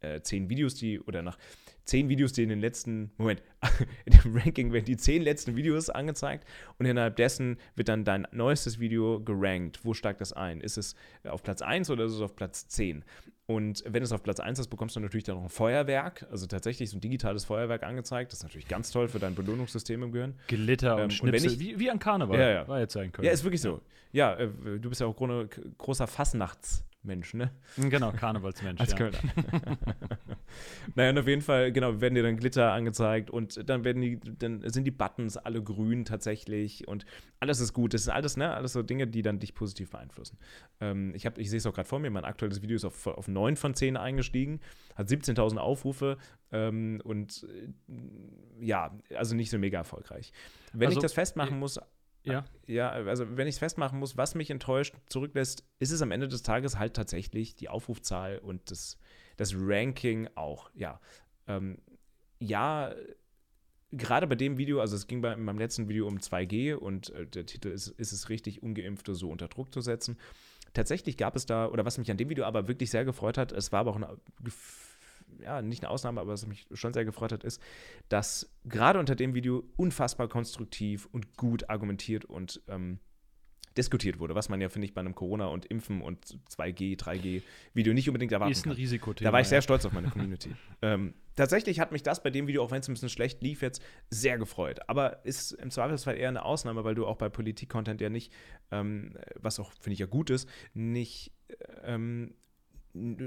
äh, 0.00 0.20
zehn 0.22 0.48
Videos, 0.48 0.74
die 0.74 1.00
oder 1.00 1.22
nach 1.22 1.38
zehn 1.84 2.08
Videos, 2.08 2.32
die 2.32 2.42
in 2.42 2.48
den 2.48 2.60
letzten, 2.60 3.10
Moment, 3.18 3.42
in 4.04 4.18
dem 4.18 4.36
Ranking 4.36 4.72
werden 4.72 4.84
die 4.84 4.96
zehn 4.96 5.22
letzten 5.22 5.56
Videos 5.56 5.90
angezeigt 5.90 6.46
und 6.78 6.86
innerhalb 6.86 7.16
dessen 7.16 7.58
wird 7.74 7.88
dann 7.88 8.04
dein 8.04 8.26
neuestes 8.32 8.80
Video 8.80 9.22
gerankt. 9.22 9.84
Wo 9.84 9.94
steigt 9.94 10.20
das 10.20 10.32
ein? 10.32 10.60
Ist 10.60 10.78
es 10.78 10.94
auf 11.24 11.42
Platz 11.42 11.62
1 11.62 11.90
oder 11.90 12.04
ist 12.04 12.12
es 12.12 12.20
auf 12.20 12.34
Platz 12.34 12.68
10? 12.68 13.04
Und 13.50 13.82
wenn 13.84 14.00
es 14.00 14.12
auf 14.12 14.22
Platz 14.22 14.38
1 14.38 14.60
ist, 14.60 14.68
bekommst 14.68 14.94
du 14.94 15.00
natürlich 15.00 15.24
dann 15.24 15.34
noch 15.34 15.42
ein 15.42 15.48
Feuerwerk, 15.48 16.24
also 16.30 16.46
tatsächlich 16.46 16.88
so 16.88 16.96
ein 16.96 17.00
digitales 17.00 17.44
Feuerwerk 17.44 17.82
angezeigt. 17.82 18.30
Das 18.30 18.38
ist 18.38 18.42
natürlich 18.44 18.68
ganz 18.68 18.92
toll 18.92 19.08
für 19.08 19.18
dein 19.18 19.34
Belohnungssystem 19.34 20.00
im 20.04 20.12
Gehirn. 20.12 20.34
Glitter 20.46 20.94
und 20.94 21.02
ähm, 21.02 21.10
Schnipsel, 21.10 21.50
und 21.50 21.58
wie, 21.58 21.76
wie 21.76 21.90
an 21.90 21.98
Karneval, 21.98 22.38
ja, 22.38 22.48
ja. 22.48 22.68
war 22.68 22.78
jetzt 22.78 22.92
sein 22.92 23.10
können. 23.10 23.26
Ja, 23.26 23.32
ist 23.32 23.42
wirklich 23.42 23.60
so. 23.60 23.80
Ja, 24.12 24.34
äh, 24.34 24.50
du 24.78 24.88
bist 24.88 25.00
ja 25.00 25.08
auch 25.08 25.16
großer 25.16 26.06
Fassnachts- 26.06 26.84
Mensch, 27.02 27.32
ne? 27.32 27.50
Genau, 27.76 28.12
Karnevalsmensch. 28.12 28.80
Als 28.80 28.90
ja. 28.90 28.96
Kölner. 28.96 29.18
naja, 30.94 31.10
und 31.10 31.18
auf 31.18 31.26
jeden 31.26 31.40
Fall, 31.40 31.72
genau, 31.72 32.00
werden 32.00 32.14
dir 32.14 32.22
dann 32.22 32.36
Glitter 32.36 32.72
angezeigt 32.72 33.30
und 33.30 33.68
dann 33.68 33.84
werden 33.84 34.02
die, 34.02 34.20
dann 34.20 34.68
sind 34.68 34.84
die 34.84 34.90
Buttons 34.90 35.38
alle 35.38 35.62
grün 35.62 36.04
tatsächlich 36.04 36.86
und 36.88 37.06
alles 37.38 37.60
ist 37.60 37.72
gut. 37.72 37.94
Das 37.94 38.04
sind 38.04 38.12
alles, 38.12 38.36
ne, 38.36 38.52
alles 38.52 38.74
so 38.74 38.82
Dinge, 38.82 39.06
die 39.06 39.22
dann 39.22 39.38
dich 39.38 39.54
positiv 39.54 39.90
beeinflussen. 39.90 40.38
Ähm, 40.80 41.14
ich 41.14 41.24
ich 41.24 41.48
sehe 41.48 41.56
es 41.56 41.66
auch 41.66 41.74
gerade 41.74 41.88
vor 41.88 42.00
mir, 42.00 42.10
mein 42.10 42.26
aktuelles 42.26 42.60
Video 42.60 42.76
ist 42.76 42.84
auf, 42.84 43.06
auf 43.06 43.28
9 43.28 43.56
von 43.56 43.74
10 43.74 43.96
eingestiegen, 43.96 44.60
hat 44.94 45.08
17.000 45.08 45.56
Aufrufe 45.56 46.18
ähm, 46.52 47.00
und 47.02 47.46
äh, 47.48 48.64
ja, 48.66 48.94
also 49.16 49.34
nicht 49.34 49.48
so 49.48 49.58
mega 49.58 49.78
erfolgreich. 49.78 50.32
Wenn 50.74 50.88
also, 50.88 50.98
ich 50.98 51.02
das 51.02 51.14
festmachen 51.14 51.56
äh, 51.56 51.60
muss, 51.60 51.80
ja. 52.24 52.44
Ja, 52.66 52.90
also 52.90 53.36
wenn 53.36 53.46
ich 53.46 53.54
es 53.54 53.58
festmachen 53.58 53.98
muss, 53.98 54.16
was 54.16 54.34
mich 54.34 54.50
enttäuscht 54.50 54.94
zurücklässt, 55.08 55.64
ist 55.78 55.90
es 55.90 56.02
am 56.02 56.10
Ende 56.10 56.28
des 56.28 56.42
Tages 56.42 56.78
halt 56.78 56.94
tatsächlich 56.94 57.56
die 57.56 57.68
Aufrufzahl 57.68 58.38
und 58.38 58.70
das, 58.70 58.98
das 59.36 59.54
Ranking 59.56 60.28
auch. 60.34 60.70
Ja, 60.74 61.00
ähm, 61.46 61.78
ja, 62.38 62.94
gerade 63.92 64.26
bei 64.26 64.34
dem 64.34 64.58
Video, 64.58 64.80
also 64.80 64.96
es 64.96 65.06
ging 65.06 65.20
bei, 65.20 65.32
in 65.32 65.42
meinem 65.42 65.58
letzten 65.58 65.88
Video 65.88 66.06
um 66.06 66.18
2G 66.18 66.74
und 66.74 67.10
äh, 67.10 67.26
der 67.26 67.46
Titel 67.46 67.68
ist, 67.68 67.88
ist 67.88 68.12
es 68.12 68.28
richtig, 68.28 68.62
Ungeimpfte 68.62 69.14
so 69.14 69.30
unter 69.30 69.48
Druck 69.48 69.72
zu 69.72 69.80
setzen. 69.80 70.18
Tatsächlich 70.72 71.16
gab 71.16 71.34
es 71.34 71.46
da, 71.46 71.66
oder 71.66 71.84
was 71.84 71.98
mich 71.98 72.10
an 72.10 72.16
dem 72.16 72.28
Video 72.28 72.44
aber 72.44 72.68
wirklich 72.68 72.90
sehr 72.90 73.04
gefreut 73.04 73.36
hat, 73.36 73.50
es 73.50 73.72
war 73.72 73.80
aber 73.80 73.90
auch 73.90 73.96
ein 73.96 74.06
Gefühl, 74.42 74.89
ja, 75.42 75.62
nicht 75.62 75.82
eine 75.82 75.90
Ausnahme, 75.90 76.20
aber 76.20 76.32
was 76.32 76.46
mich 76.46 76.66
schon 76.72 76.92
sehr 76.92 77.04
gefreut 77.04 77.32
hat, 77.32 77.44
ist, 77.44 77.60
dass 78.08 78.52
gerade 78.64 78.98
unter 78.98 79.14
dem 79.14 79.34
Video 79.34 79.64
unfassbar 79.76 80.28
konstruktiv 80.28 81.08
und 81.12 81.36
gut 81.36 81.68
argumentiert 81.68 82.24
und 82.24 82.62
ähm, 82.68 83.00
diskutiert 83.76 84.18
wurde, 84.18 84.34
was 84.34 84.48
man 84.48 84.60
ja, 84.60 84.68
finde 84.68 84.86
ich, 84.86 84.94
bei 84.94 85.00
einem 85.00 85.14
Corona- 85.14 85.46
und 85.46 85.66
Impfen- 85.66 86.02
und 86.02 86.38
2G, 86.50 86.98
3G-Video 86.98 87.94
nicht 87.94 88.08
unbedingt 88.08 88.32
erwarten 88.32 88.52
Ist 88.52 88.66
ein 88.66 88.72
Risikothema. 88.72 89.28
Da 89.28 89.32
war 89.32 89.40
ich 89.40 89.48
sehr 89.48 89.62
stolz 89.62 89.84
auf 89.84 89.92
meine 89.92 90.08
Community. 90.08 90.50
ähm, 90.82 91.14
tatsächlich 91.36 91.78
hat 91.78 91.92
mich 91.92 92.02
das 92.02 92.22
bei 92.22 92.30
dem 92.30 92.46
Video, 92.46 92.64
auch 92.64 92.70
wenn 92.70 92.80
es 92.80 92.88
ein 92.88 92.94
bisschen 92.94 93.08
schlecht 93.08 93.42
lief, 93.42 93.62
jetzt 93.62 93.82
sehr 94.10 94.38
gefreut. 94.38 94.80
Aber 94.88 95.24
ist 95.24 95.52
im 95.52 95.70
Zweifelsfall 95.70 96.16
eher 96.16 96.28
eine 96.28 96.44
Ausnahme, 96.44 96.84
weil 96.84 96.94
du 96.94 97.06
auch 97.06 97.16
bei 97.16 97.28
Politik-Content 97.28 98.00
ja 98.00 98.10
nicht, 98.10 98.32
ähm, 98.72 99.16
was 99.36 99.60
auch, 99.60 99.72
finde 99.72 99.94
ich, 99.94 100.00
ja 100.00 100.06
gut 100.06 100.30
ist, 100.30 100.48
nicht 100.74 101.32
ähm, 101.84 102.34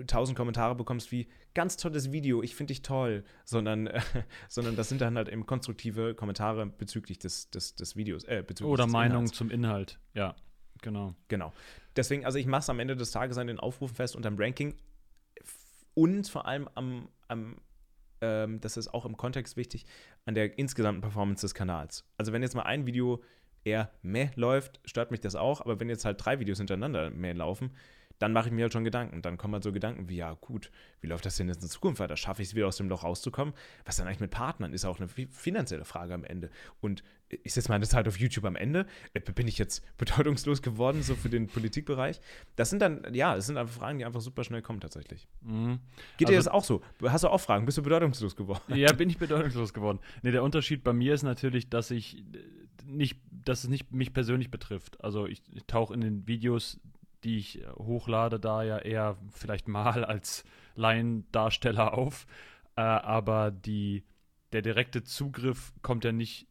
tausend 0.07 0.37
Kommentare 0.37 0.75
bekommst 0.75 1.11
wie 1.11 1.27
ganz 1.53 1.77
tolles 1.77 2.11
Video, 2.11 2.43
ich 2.43 2.55
finde 2.55 2.71
dich 2.73 2.81
toll, 2.81 3.23
sondern, 3.45 3.87
äh, 3.87 4.01
sondern 4.49 4.75
das 4.75 4.89
sind 4.89 5.01
dann 5.01 5.17
halt 5.17 5.29
eben 5.29 5.45
konstruktive 5.45 6.15
Kommentare 6.15 6.65
bezüglich 6.65 7.19
des, 7.19 7.49
des, 7.49 7.75
des 7.75 7.95
Videos. 7.95 8.23
Äh, 8.25 8.43
bezüglich 8.45 8.71
Oder 8.71 8.87
Meinungen 8.87 9.27
zum 9.27 9.49
Inhalt, 9.49 9.99
ja, 10.13 10.35
genau. 10.81 11.15
Genau. 11.27 11.53
Deswegen, 11.95 12.25
also 12.25 12.37
ich 12.37 12.45
mache 12.45 12.61
es 12.61 12.69
am 12.69 12.79
Ende 12.79 12.95
des 12.95 13.11
Tages 13.11 13.37
an 13.37 13.47
den 13.47 13.59
Aufrufen 13.59 13.95
fest 13.95 14.15
und 14.15 14.25
am 14.25 14.35
Ranking 14.37 14.75
und 15.93 16.27
vor 16.27 16.47
allem 16.47 16.67
am, 16.75 17.07
am 17.27 17.57
ähm, 18.21 18.59
das 18.61 18.77
ist 18.77 18.93
auch 18.93 19.05
im 19.05 19.17
Kontext 19.17 19.57
wichtig, 19.57 19.85
an 20.25 20.33
der 20.33 20.57
insgesamten 20.57 21.01
Performance 21.01 21.41
des 21.41 21.53
Kanals. 21.53 22.05
Also 22.17 22.33
wenn 22.33 22.41
jetzt 22.41 22.55
mal 22.55 22.63
ein 22.63 22.85
Video 22.85 23.21
eher 23.63 23.91
meh 24.01 24.29
läuft, 24.35 24.79
stört 24.85 25.11
mich 25.11 25.19
das 25.19 25.35
auch. 25.35 25.61
Aber 25.61 25.79
wenn 25.79 25.89
jetzt 25.89 26.05
halt 26.05 26.23
drei 26.23 26.39
Videos 26.39 26.57
hintereinander 26.57 27.09
meh 27.11 27.33
laufen, 27.33 27.71
dann 28.19 28.33
mache 28.33 28.47
ich 28.47 28.53
mir 28.53 28.63
halt 28.63 28.73
schon 28.73 28.83
Gedanken. 28.83 29.21
Dann 29.21 29.37
kommen 29.37 29.53
halt 29.53 29.63
so 29.63 29.71
Gedanken 29.71 30.09
wie, 30.09 30.17
ja 30.17 30.33
gut, 30.33 30.71
wie 31.01 31.07
läuft 31.07 31.25
das 31.25 31.37
denn 31.37 31.47
jetzt 31.47 31.61
in 31.61 31.69
Zukunft 31.69 31.99
weiter? 31.99 32.17
Schaffe 32.17 32.41
ich 32.41 32.49
es 32.49 32.55
wieder 32.55 32.67
aus 32.67 32.77
dem 32.77 32.89
Loch 32.89 33.03
rauszukommen? 33.03 33.53
Was 33.85 33.97
dann 33.97 34.07
eigentlich 34.07 34.19
mit 34.19 34.31
Partnern? 34.31 34.73
Ist 34.73 34.85
auch 34.85 34.99
eine 34.99 35.07
finanzielle 35.07 35.85
Frage 35.85 36.13
am 36.13 36.23
Ende. 36.23 36.49
Und 36.79 37.03
ich 37.43 37.53
setze 37.53 37.69
meine 37.69 37.87
Zeit 37.87 38.07
auf 38.07 38.17
YouTube 38.17 38.45
am 38.45 38.55
Ende. 38.55 38.85
Äh, 39.13 39.19
bin 39.19 39.47
ich 39.47 39.57
jetzt 39.57 39.83
bedeutungslos 39.97 40.61
geworden, 40.61 41.01
so 41.01 41.15
für 41.15 41.29
den 41.29 41.47
Politikbereich? 41.47 42.21
Das 42.55 42.69
sind 42.69 42.81
dann, 42.81 43.05
ja, 43.13 43.35
das 43.35 43.47
sind 43.47 43.57
einfach 43.57 43.75
Fragen, 43.75 43.99
die 43.99 44.05
einfach 44.05 44.21
super 44.21 44.43
schnell 44.43 44.61
kommen 44.61 44.79
tatsächlich. 44.79 45.27
Mhm. 45.41 45.79
Geht 46.17 46.27
also, 46.27 46.33
dir 46.33 46.37
das 46.37 46.47
auch 46.47 46.63
so? 46.63 46.81
Hast 47.01 47.23
du 47.23 47.29
auch 47.29 47.39
Fragen? 47.39 47.65
Bist 47.65 47.77
du 47.77 47.83
bedeutungslos 47.83 48.35
geworden? 48.35 48.75
Ja, 48.75 48.93
bin 48.93 49.09
ich 49.09 49.17
bedeutungslos 49.17 49.73
geworden. 49.73 49.99
Nee, 50.21 50.31
der 50.31 50.43
Unterschied 50.43 50.83
bei 50.83 50.93
mir 50.93 51.13
ist 51.13 51.23
natürlich, 51.23 51.69
dass 51.69 51.91
ich 51.91 52.23
nicht, 52.85 53.19
dass 53.31 53.63
es 53.63 53.69
nicht 53.69 53.91
mich 53.91 54.13
persönlich 54.13 54.51
betrifft. 54.51 55.03
Also 55.03 55.25
ich, 55.25 55.41
ich 55.53 55.65
tauche 55.65 55.93
in 55.93 56.01
den 56.01 56.27
Videos 56.27 56.79
die 57.23 57.37
ich 57.37 57.61
äh, 57.61 57.67
hochlade, 57.77 58.39
da 58.39 58.63
ja 58.63 58.77
eher 58.77 59.17
vielleicht 59.29 59.67
mal 59.67 60.03
als 60.05 60.43
Laiendarsteller 60.75 61.93
auf. 61.93 62.25
Äh, 62.75 62.81
aber 62.81 63.51
die, 63.51 64.03
der 64.51 64.61
direkte 64.61 65.03
Zugriff 65.03 65.73
kommt 65.81 66.03
ja 66.03 66.11
nicht 66.11 66.47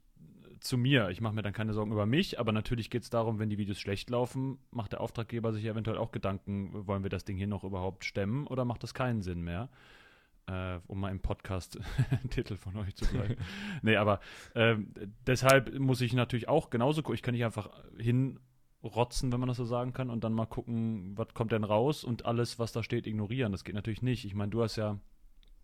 zu 0.63 0.79
mir. 0.79 1.11
Ich 1.11 1.21
mache 1.21 1.35
mir 1.35 1.43
dann 1.43 1.53
keine 1.53 1.73
Sorgen 1.73 1.93
über 1.93 2.07
mich, 2.07 2.39
aber 2.39 2.53
natürlich 2.53 2.89
geht 2.89 3.03
es 3.03 3.11
darum, 3.11 3.39
wenn 3.39 3.51
die 3.51 3.59
Videos 3.59 3.81
schlecht 3.81 4.11
laufen, 4.11 4.59
macht 4.71 4.93
der 4.93 5.01
Auftraggeber 5.01 5.53
sich 5.53 5.65
eventuell 5.65 5.99
auch 5.99 6.13
Gedanken, 6.13 6.87
wollen 6.87 7.03
wir 7.03 7.11
das 7.11 7.25
Ding 7.25 7.37
hier 7.37 7.47
noch 7.47 7.65
überhaupt 7.65 8.05
stemmen 8.05 8.47
oder 8.47 8.65
macht 8.65 8.83
das 8.83 8.95
keinen 8.95 9.23
Sinn 9.23 9.43
mehr? 9.43 9.69
Äh, 10.47 10.79
um 10.89 10.99
mal 11.01 11.11
im 11.11 11.21
Podcast-Titel 11.21 12.57
von 12.57 12.77
euch 12.77 12.97
zu 12.97 13.07
bleiben. 13.07 13.37
nee, 13.83 13.97
aber 13.97 14.21
äh, 14.55 14.77
deshalb 15.27 15.79
muss 15.79 16.01
ich 16.01 16.15
natürlich 16.15 16.49
auch 16.49 16.71
genauso 16.71 17.03
gucken. 17.03 17.15
Ich 17.15 17.23
kann 17.23 17.35
nicht 17.35 17.45
einfach 17.45 17.71
hin 17.97 18.41
rotzen, 18.85 19.33
wenn 19.33 19.41
man 19.41 19.49
das 19.49 19.57
so 19.57 19.65
sagen 19.65 19.93
kann, 19.93 20.11
und 20.11 20.25
dann 20.25 20.33
mal 20.33 20.47
gucken, 20.47 21.13
was 21.17 21.35
kommt 21.35 21.53
denn 21.53 21.65
raus 21.65 22.05
und 22.05 22.25
alles, 22.25 22.59
was 22.59 22.73
da 22.73 22.83
steht, 22.83 23.07
ignorieren. 23.07 23.53
Das 23.53 23.65
geht 23.65 23.75
natürlich 23.75 24.03
nicht. 24.03 24.25
Ich 24.25 24.35
meine, 24.35 24.51
du 24.51 24.63
hast 24.63 24.77
ja 24.77 24.99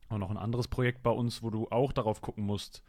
auch 0.08 0.18
noch 0.18 0.30
ein 0.30 0.36
anderes 0.36 0.68
Projekt 0.68 1.02
bei 1.02 1.10
uns, 1.10 1.42
wo 1.42 1.50
du 1.50 1.68
auch 1.68 1.92
darauf 1.92 2.20
gucken 2.20 2.44
musst, 2.44 2.82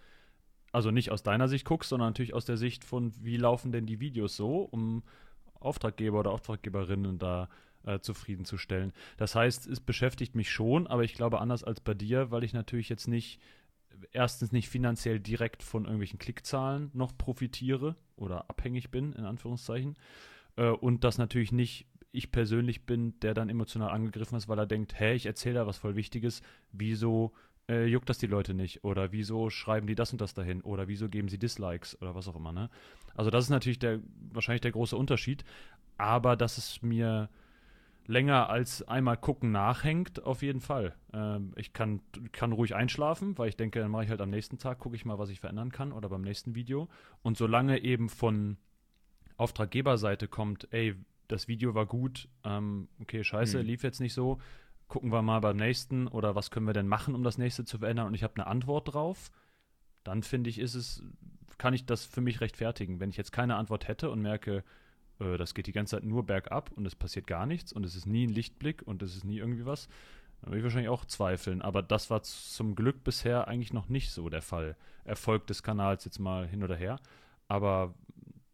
also 0.71 0.91
nicht 0.91 1.12
aus 1.12 1.24
deiner 1.24 1.48
Sicht 1.48 1.65
guckst, 1.65 1.89
sondern 1.89 2.09
natürlich 2.09 2.33
aus 2.33 2.45
der 2.45 2.57
Sicht 2.57 2.83
von, 2.83 3.12
wie 3.24 3.38
laufen 3.38 3.71
denn 3.71 3.86
die 3.86 4.00
Videos 4.00 4.36
so, 4.36 4.62
um 4.62 5.03
Auftraggeber 5.59 6.19
oder 6.19 6.31
Auftraggeberinnen 6.31 7.17
da 7.17 7.50
äh, 7.86 8.00
zufriedenzustellen. 8.00 8.93
Das 9.17 9.36
heißt, 9.36 9.67
es 9.67 9.79
beschäftigt 9.79 10.36
mich 10.36 10.51
schon, 10.51 10.88
aber 10.88 11.03
ich 11.03 11.13
glaube 11.13 11.41
anders 11.41 11.63
als 11.63 11.81
bei 11.81 11.93
dir, 11.93 12.31
weil 12.31 12.43
ich 12.43 12.53
natürlich 12.53 12.89
jetzt 12.89 13.07
nicht 13.07 13.41
erstens 14.12 14.51
nicht 14.51 14.69
finanziell 14.69 15.19
direkt 15.19 15.63
von 15.63 15.86
irgendwelchen 15.86 16.19
Klickzahlen 16.19 16.91
noch 16.93 17.17
profitiere 17.17 17.96
oder 18.15 18.50
abhängig 18.50 18.91
bin, 18.91 19.13
in 19.13 19.25
Anführungszeichen. 19.25 19.98
Äh, 20.55 20.69
und 20.69 21.03
dass 21.03 21.17
natürlich 21.17 21.51
nicht 21.51 21.88
ich 22.12 22.31
persönlich 22.31 22.86
bin, 22.86 23.19
der 23.19 23.34
dann 23.34 23.50
emotional 23.50 23.91
angegriffen 23.91 24.36
ist, 24.36 24.48
weil 24.48 24.58
er 24.58 24.65
denkt, 24.65 24.96
hey, 24.96 25.15
ich 25.15 25.25
erzähle 25.27 25.55
da 25.55 25.67
was 25.67 25.77
voll 25.77 25.96
Wichtiges, 25.96 26.41
wieso 26.72 27.34
äh, 27.69 27.86
juckt 27.86 28.10
das 28.10 28.17
die 28.17 28.27
Leute 28.27 28.55
nicht? 28.55 28.84
Oder 28.84 29.12
wieso 29.12 29.50
schreiben 29.50 29.86
die 29.86 29.96
das 29.96 30.12
und 30.12 30.19
das 30.19 30.34
dahin? 30.34 30.62
Oder 30.62 30.88
wieso 30.88 31.08
geben 31.08 31.29
sie 31.29 31.38
Dislikes 31.38 32.01
oder 32.01 32.15
was 32.15 32.27
auch 32.27 32.36
immer, 32.36 32.51
ne? 32.51 32.69
Also 33.15 33.29
das 33.29 33.46
ist 33.46 33.50
natürlich 33.51 33.79
der, 33.79 34.00
wahrscheinlich 34.31 34.62
der 34.62 34.72
große 34.72 34.98
Unterschied. 34.98 35.43
Aber 35.98 36.36
dass 36.36 36.58
es 36.58 36.81
mir 36.81 37.29
länger 38.10 38.50
als 38.50 38.82
einmal 38.88 39.18
gucken 39.18 39.51
nachhängt, 39.51 40.24
auf 40.24 40.42
jeden 40.42 40.62
Fall. 40.62 40.96
Ähm, 41.13 41.54
ich 41.56 41.74
kann, 41.74 42.01
kann 42.32 42.51
ruhig 42.51 42.75
einschlafen, 42.75 43.38
weil 43.38 43.50
ich 43.50 43.56
denke, 43.56 43.80
dann 43.80 43.92
mache 43.92 44.06
ich 44.06 44.10
halt 44.10 44.20
am 44.20 44.32
nächsten 44.32 44.58
Tag, 44.58 44.80
gucke 44.80 44.96
ich 44.96 45.06
mal, 45.06 45.20
was 45.20 45.30
ich 45.30 45.39
verändern 45.39 45.72
kann 45.72 45.92
oder 45.92 46.10
beim 46.10 46.24
nächsten 46.24 46.56
Video. 46.56 46.89
Und 47.22 47.38
solange 47.38 47.84
eben 47.84 48.10
von 48.10 48.58
Auftraggeberseite 49.38 50.28
kommt, 50.28 50.68
ey, 50.74 50.96
das 51.28 51.48
Video 51.48 51.75
war 51.75 51.86
gut, 51.86 52.28
ähm, 52.44 52.89
okay, 53.00 53.24
scheiße, 53.24 53.60
hm. 53.60 53.66
lief 53.66 53.84
jetzt 53.84 54.00
nicht 54.00 54.16
so, 54.16 54.39
gucken 54.88 55.12
wir 55.12 55.22
mal 55.22 55.39
beim 55.39 55.58
nächsten 55.58 56.08
oder 56.08 56.34
was 56.34 56.50
können 56.50 56.66
wir 56.66 56.74
denn 56.74 56.88
machen, 56.88 57.13
um 57.13 57.24
das 57.24 57.38
nächste 57.38 57.63
zu 57.63 57.78
verändern 57.78 58.08
und 58.08 58.16
ich 58.16 58.24
habe 58.24 58.34
eine 58.38 58.48
Antwort 58.48 58.92
drauf, 58.92 59.30
dann 60.04 60.24
finde 60.24 60.50
ich, 60.50 60.58
ist 60.58 60.74
es, 60.74 61.04
kann 61.60 61.75
ich 61.75 61.86
das 61.86 62.06
für 62.06 62.22
mich 62.22 62.42
rechtfertigen. 62.42 63.00
Wenn 63.00 63.12
ich 63.12 63.18
jetzt 63.18 63.32
keine 63.32 63.56
Antwort 63.56 63.88
hätte 63.88 64.10
und 64.10 64.20
merke, 64.20 64.63
äh, 65.19 65.38
das 65.38 65.53
geht 65.53 65.67
die 65.67 65.71
ganze 65.71 65.97
Zeit 65.97 66.03
nur 66.03 66.25
bergab 66.25 66.71
und 66.71 66.85
es 66.85 66.95
passiert 66.95 67.27
gar 67.27 67.45
nichts 67.45 67.73
und 67.73 67.85
es 67.85 67.95
ist 67.95 68.05
nie 68.05 68.25
ein 68.27 68.29
Lichtblick 68.29 68.81
und 68.85 69.01
es 69.03 69.15
ist 69.15 69.23
nie 69.23 69.38
irgendwie 69.38 69.65
was. 69.65 69.88
Da 70.41 70.47
würde 70.47 70.59
ich 70.59 70.63
wahrscheinlich 70.63 70.89
auch 70.89 71.05
zweifeln. 71.05 71.61
Aber 71.61 71.81
das 71.81 72.09
war 72.09 72.23
zum 72.23 72.75
Glück 72.75 73.03
bisher 73.03 73.47
eigentlich 73.47 73.73
noch 73.73 73.89
nicht 73.89 74.11
so 74.11 74.29
der 74.29 74.41
Fall. 74.41 74.77
Erfolg 75.03 75.47
des 75.47 75.63
Kanals 75.63 76.05
jetzt 76.05 76.19
mal 76.19 76.47
hin 76.47 76.63
oder 76.63 76.75
her. 76.75 76.99
Aber 77.47 77.93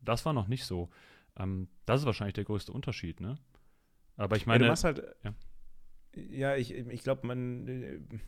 das 0.01 0.25
war 0.25 0.33
noch 0.33 0.47
nicht 0.47 0.65
so. 0.65 0.89
Ähm, 1.37 1.67
das 1.85 2.01
ist 2.01 2.05
wahrscheinlich 2.05 2.33
der 2.33 2.45
größte 2.45 2.71
Unterschied, 2.71 3.19
ne? 3.19 3.37
Aber 4.17 4.35
ich 4.35 4.45
meine. 4.45 4.63
Ja, 4.63 4.67
du 4.67 4.71
machst 4.71 4.83
halt. 4.83 5.03
Ja, 5.23 5.33
ja 6.15 6.55
ich, 6.55 6.71
ich 6.71 7.03
glaube, 7.03 7.27
man. 7.27 8.21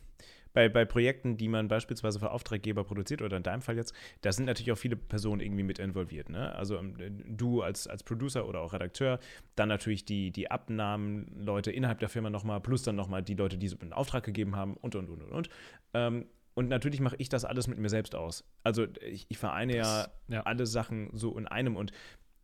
Bei, 0.58 0.68
bei 0.68 0.84
Projekten, 0.84 1.36
die 1.36 1.46
man 1.46 1.68
beispielsweise 1.68 2.18
für 2.18 2.32
Auftraggeber 2.32 2.82
produziert 2.82 3.22
oder 3.22 3.36
in 3.36 3.44
deinem 3.44 3.62
Fall 3.62 3.76
jetzt, 3.76 3.94
da 4.22 4.32
sind 4.32 4.46
natürlich 4.46 4.72
auch 4.72 4.76
viele 4.76 4.96
Personen 4.96 5.40
irgendwie 5.40 5.62
mit 5.62 5.78
involviert. 5.78 6.30
Ne? 6.30 6.52
Also 6.56 6.76
ähm, 6.78 6.96
du 7.28 7.62
als, 7.62 7.86
als 7.86 8.02
Producer 8.02 8.44
oder 8.44 8.60
auch 8.60 8.72
Redakteur, 8.72 9.20
dann 9.54 9.68
natürlich 9.68 10.04
die, 10.04 10.32
die 10.32 10.50
Abnahmenleute 10.50 11.70
innerhalb 11.70 12.00
der 12.00 12.08
Firma 12.08 12.28
nochmal, 12.28 12.60
plus 12.60 12.82
dann 12.82 12.96
nochmal 12.96 13.22
die 13.22 13.36
Leute, 13.36 13.56
die 13.56 13.68
so 13.68 13.76
einen 13.78 13.92
Auftrag 13.92 14.24
gegeben 14.24 14.56
haben 14.56 14.74
und, 14.74 14.96
und, 14.96 15.08
und, 15.08 15.22
und, 15.22 15.30
und. 15.30 15.48
Ähm, 15.94 16.26
und 16.54 16.68
natürlich 16.68 16.98
mache 16.98 17.14
ich 17.18 17.28
das 17.28 17.44
alles 17.44 17.68
mit 17.68 17.78
mir 17.78 17.88
selbst 17.88 18.16
aus. 18.16 18.42
Also 18.64 18.88
ich, 19.00 19.26
ich 19.28 19.38
vereine 19.38 19.76
das, 19.76 20.10
ja, 20.26 20.34
ja 20.38 20.42
alle 20.42 20.66
Sachen 20.66 21.10
so 21.12 21.38
in 21.38 21.46
einem 21.46 21.76
und 21.76 21.92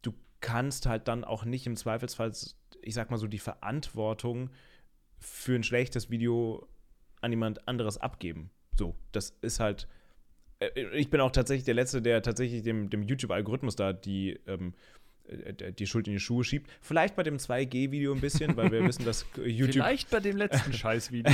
du 0.03 0.15
kannst 0.39 0.87
halt 0.87 1.09
dann 1.09 1.25
auch 1.25 1.45
nicht 1.45 1.67
im 1.67 1.75
Zweifelsfall, 1.75 2.31
ich 2.81 2.95
sag 2.95 3.11
mal 3.11 3.17
so, 3.19 3.27
die 3.27 3.41
Verantwortung 3.41 4.51
für 5.19 5.57
ein 5.57 5.65
schlechtes 5.65 6.11
Video 6.11 6.69
an 7.25 7.33
jemand 7.33 7.67
anderes 7.67 7.99
abgeben. 7.99 8.51
So, 8.79 8.95
das 9.13 9.37
ist 9.41 9.61
halt. 9.61 9.89
Äh, 10.61 10.97
ich 10.97 11.11
bin 11.11 11.21
auch 11.21 11.31
tatsächlich 11.31 11.65
der 11.65 11.75
Letzte, 11.75 12.03
der 12.03 12.23
tatsächlich 12.23 12.63
dem, 12.63 12.91
dem 12.91 13.03
YouTube-Algorithmus 13.03 13.77
da 13.77 13.93
die, 13.93 14.39
ähm, 14.47 14.75
äh, 15.27 15.73
die 15.73 15.87
Schuld 15.87 16.07
in 16.07 16.13
die 16.15 16.21
Schuhe 16.21 16.45
schiebt. 16.45 16.71
Vielleicht 16.81 17.17
bei 17.17 17.23
dem 17.23 17.39
2G-Video 17.39 18.13
ein 18.13 18.21
bisschen, 18.21 18.57
weil 18.57 18.71
wir 18.71 18.85
wissen, 18.85 19.05
dass 19.05 19.27
YouTube. 19.45 19.73
Vielleicht 19.73 20.11
bei 20.11 20.21
dem 20.21 20.37
letzten 20.37 20.73
Scheiß-Video. 20.75 21.33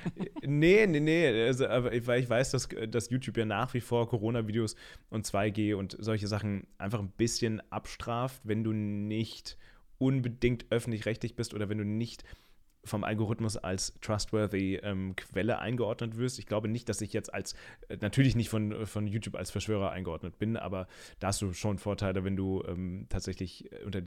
nee, 0.42 0.86
nee, 0.86 1.00
nee. 1.00 1.46
Also, 1.46 1.66
aber 1.66 1.90
weil 2.06 2.20
ich 2.20 2.28
weiß, 2.28 2.50
dass, 2.50 2.68
dass 2.88 3.10
YouTube 3.10 3.36
ja 3.36 3.44
nach 3.44 3.72
wie 3.74 3.80
vor 3.80 4.08
Corona-Videos 4.08 4.76
und 5.10 5.26
2G 5.26 5.74
und 5.74 5.96
solche 5.98 6.26
Sachen 6.26 6.66
einfach 6.78 7.00
ein 7.00 7.10
bisschen 7.10 7.62
abstraft, 7.70 8.40
wenn 8.44 8.64
du 8.64 8.72
nicht 8.72 9.56
unbedingt 9.98 10.66
öffentlich-rechtlich 10.70 11.34
bist 11.34 11.54
oder 11.54 11.68
wenn 11.68 11.78
du 11.78 11.84
nicht 11.84 12.24
vom 12.88 13.04
Algorithmus 13.04 13.56
als 13.56 13.94
trustworthy 14.00 14.76
ähm, 14.82 15.14
Quelle 15.16 15.58
eingeordnet 15.58 16.16
wirst. 16.16 16.38
Ich 16.38 16.46
glaube 16.46 16.68
nicht, 16.68 16.88
dass 16.88 17.00
ich 17.00 17.12
jetzt 17.12 17.32
als, 17.32 17.54
äh, 17.88 17.96
natürlich 18.00 18.36
nicht 18.36 18.48
von, 18.48 18.86
von 18.86 19.06
YouTube 19.06 19.36
als 19.36 19.50
Verschwörer 19.50 19.90
eingeordnet 19.90 20.38
bin, 20.38 20.56
aber 20.56 20.88
da 21.20 21.28
hast 21.28 21.42
du 21.42 21.52
schon 21.52 21.78
Vorteile, 21.78 22.24
wenn 22.24 22.36
du 22.36 22.62
ähm, 22.66 23.06
tatsächlich 23.08 23.70
äh, 23.72 23.84
unter 23.84 24.02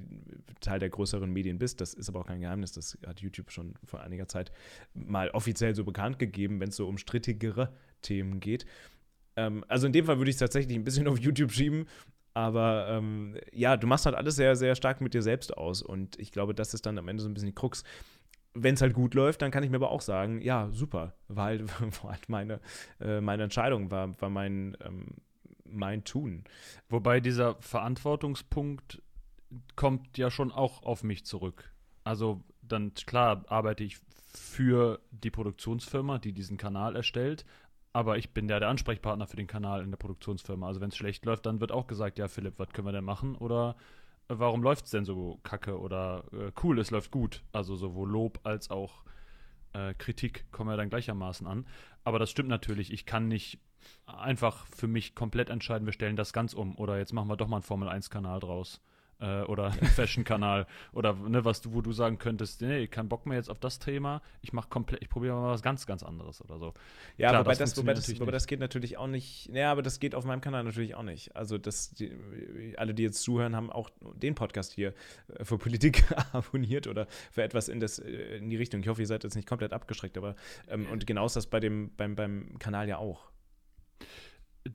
Teil 0.59 0.79
der 0.79 0.89
größeren 0.89 1.31
Medien 1.31 1.57
bist. 1.57 1.81
Das 1.81 1.93
ist 1.93 2.09
aber 2.09 2.21
auch 2.21 2.27
kein 2.27 2.41
Geheimnis, 2.41 2.71
das 2.71 2.97
hat 3.05 3.21
YouTube 3.21 3.51
schon 3.51 3.75
vor 3.83 4.01
einiger 4.01 4.27
Zeit 4.27 4.51
mal 4.93 5.29
offiziell 5.31 5.75
so 5.75 5.83
bekannt 5.83 6.19
gegeben, 6.19 6.59
wenn 6.59 6.69
es 6.69 6.75
so 6.75 6.87
um 6.87 6.97
strittigere 6.97 7.73
Themen 8.01 8.39
geht. 8.39 8.65
Ähm, 9.35 9.63
also 9.67 9.87
in 9.87 9.93
dem 9.93 10.05
Fall 10.05 10.17
würde 10.17 10.29
ich 10.29 10.35
es 10.35 10.39
tatsächlich 10.39 10.77
ein 10.77 10.83
bisschen 10.83 11.07
auf 11.09 11.19
YouTube 11.19 11.51
schieben, 11.51 11.85
aber 12.33 12.87
ähm, 12.89 13.35
ja, 13.51 13.75
du 13.75 13.87
machst 13.87 14.05
halt 14.05 14.15
alles 14.15 14.35
sehr, 14.35 14.55
sehr 14.55 14.75
stark 14.75 15.01
mit 15.01 15.13
dir 15.13 15.21
selbst 15.21 15.57
aus. 15.57 15.81
Und 15.81 16.17
ich 16.19 16.31
glaube, 16.31 16.53
das 16.53 16.73
ist 16.73 16.85
dann 16.85 16.97
am 16.97 17.07
Ende 17.07 17.21
so 17.21 17.29
ein 17.29 17.33
bisschen 17.33 17.49
die 17.49 17.55
Krux 17.55 17.83
wenn 18.53 18.75
es 18.75 18.81
halt 18.81 18.93
gut 18.93 19.13
läuft, 19.13 19.41
dann 19.41 19.51
kann 19.51 19.63
ich 19.63 19.69
mir 19.69 19.77
aber 19.77 19.91
auch 19.91 20.01
sagen, 20.01 20.41
ja, 20.41 20.69
super, 20.71 21.13
war 21.27 21.45
halt 22.03 22.29
meine, 22.29 22.59
äh, 22.99 23.21
meine 23.21 23.43
Entscheidung, 23.43 23.91
war, 23.91 24.19
war 24.21 24.29
mein, 24.29 24.77
ähm, 24.83 25.15
mein 25.65 26.03
Tun. 26.03 26.43
Wobei 26.89 27.19
dieser 27.19 27.55
Verantwortungspunkt 27.61 29.01
kommt 29.75 30.17
ja 30.17 30.29
schon 30.31 30.51
auch 30.51 30.83
auf 30.83 31.03
mich 31.03 31.25
zurück. 31.25 31.71
Also 32.03 32.43
dann, 32.61 32.93
klar, 32.93 33.43
arbeite 33.47 33.83
ich 33.83 33.99
für 34.33 34.99
die 35.11 35.31
Produktionsfirma, 35.31 36.17
die 36.19 36.33
diesen 36.33 36.57
Kanal 36.57 36.95
erstellt, 36.95 37.45
aber 37.93 38.17
ich 38.17 38.33
bin 38.33 38.47
ja 38.47 38.59
der 38.59 38.69
Ansprechpartner 38.69 39.27
für 39.27 39.35
den 39.35 39.47
Kanal 39.47 39.83
in 39.83 39.91
der 39.91 39.97
Produktionsfirma. 39.97 40.67
Also 40.67 40.79
wenn 40.79 40.89
es 40.89 40.95
schlecht 40.95 41.25
läuft, 41.25 41.45
dann 41.45 41.59
wird 41.59 41.71
auch 41.71 41.87
gesagt, 41.87 42.17
ja, 42.19 42.27
Philipp, 42.27 42.57
was 42.57 42.69
können 42.69 42.87
wir 42.87 42.93
denn 42.93 43.03
machen? 43.03 43.35
Oder 43.35 43.75
warum 44.27 44.63
läuft 44.63 44.85
es 44.85 44.91
denn 44.91 45.05
so 45.05 45.39
kacke 45.43 45.79
oder 45.79 46.23
äh, 46.33 46.51
cool, 46.63 46.79
es 46.79 46.91
läuft 46.91 47.11
gut. 47.11 47.43
Also 47.51 47.75
sowohl 47.75 48.09
Lob 48.09 48.39
als 48.43 48.69
auch 48.69 49.03
äh, 49.73 49.93
Kritik 49.93 50.51
kommen 50.51 50.69
ja 50.69 50.77
dann 50.77 50.89
gleichermaßen 50.89 51.47
an. 51.47 51.65
Aber 52.03 52.19
das 52.19 52.29
stimmt 52.29 52.49
natürlich. 52.49 52.91
Ich 52.91 53.05
kann 53.05 53.27
nicht 53.27 53.59
einfach 54.05 54.65
für 54.67 54.87
mich 54.87 55.15
komplett 55.15 55.49
entscheiden, 55.49 55.85
wir 55.85 55.93
stellen 55.93 56.15
das 56.15 56.33
ganz 56.33 56.53
um 56.53 56.77
oder 56.77 56.97
jetzt 56.97 57.13
machen 57.13 57.29
wir 57.29 57.37
doch 57.37 57.47
mal 57.47 57.57
einen 57.57 57.63
Formel-1-Kanal 57.63 58.39
draus. 58.39 58.81
Äh, 59.21 59.41
oder 59.43 59.71
Fashion-Kanal 59.95 60.67
oder 60.93 61.13
ne, 61.13 61.45
was 61.45 61.61
du, 61.61 61.73
wo 61.73 61.81
du 61.81 61.93
sagen 61.93 62.17
könntest, 62.17 62.61
nee, 62.61 62.87
kein 62.87 63.07
Bock 63.07 63.25
mehr 63.25 63.37
jetzt 63.37 63.49
auf 63.49 63.59
das 63.59 63.79
Thema, 63.79 64.21
ich 64.41 64.53
mache 64.53 64.69
komplett, 64.69 65.01
ich 65.01 65.09
probiere 65.09 65.35
mal 65.35 65.51
was 65.51 65.61
ganz, 65.61 65.85
ganz 65.85 66.03
anderes 66.03 66.41
oder 66.41 66.59
so. 66.59 66.73
Ja, 67.17 67.29
Klar, 67.29 67.41
wobei, 67.41 67.51
das, 67.51 67.73
das, 67.73 67.77
wobei, 67.77 67.93
das, 67.93 68.19
wobei 68.19 68.31
das 68.31 68.47
geht 68.47 68.59
natürlich 68.59 68.97
auch 68.97 69.07
nicht, 69.07 69.49
ja, 69.53 69.71
aber 69.71 69.81
das 69.81 69.99
geht 69.99 70.15
auf 70.15 70.25
meinem 70.25 70.41
Kanal 70.41 70.63
natürlich 70.63 70.95
auch 70.95 71.03
nicht. 71.03 71.35
Also 71.35 71.57
das, 71.57 71.91
die, 71.91 72.11
alle, 72.77 72.93
die 72.93 73.03
jetzt 73.03 73.21
zuhören, 73.21 73.55
haben 73.55 73.71
auch 73.71 73.89
den 74.15 74.35
Podcast 74.35 74.73
hier 74.73 74.93
äh, 75.37 75.45
für 75.45 75.57
Politik 75.57 76.03
abonniert 76.33 76.87
oder 76.87 77.07
für 77.31 77.43
etwas 77.43 77.69
in, 77.69 77.79
das, 77.79 77.99
äh, 77.99 78.37
in 78.37 78.49
die 78.49 78.57
Richtung. 78.57 78.81
Ich 78.81 78.87
hoffe, 78.87 79.01
ihr 79.01 79.07
seid 79.07 79.23
jetzt 79.23 79.35
nicht 79.35 79.47
komplett 79.47 79.73
abgeschreckt, 79.73 80.17
aber 80.17 80.35
ähm, 80.67 80.87
und 80.91 81.05
genau 81.05 81.25
ist 81.25 81.35
das 81.35 81.47
bei 81.47 81.59
dem, 81.59 81.91
beim, 81.95 82.15
beim 82.15 82.57
Kanal 82.59 82.87
ja 82.87 82.97
auch. 82.97 83.30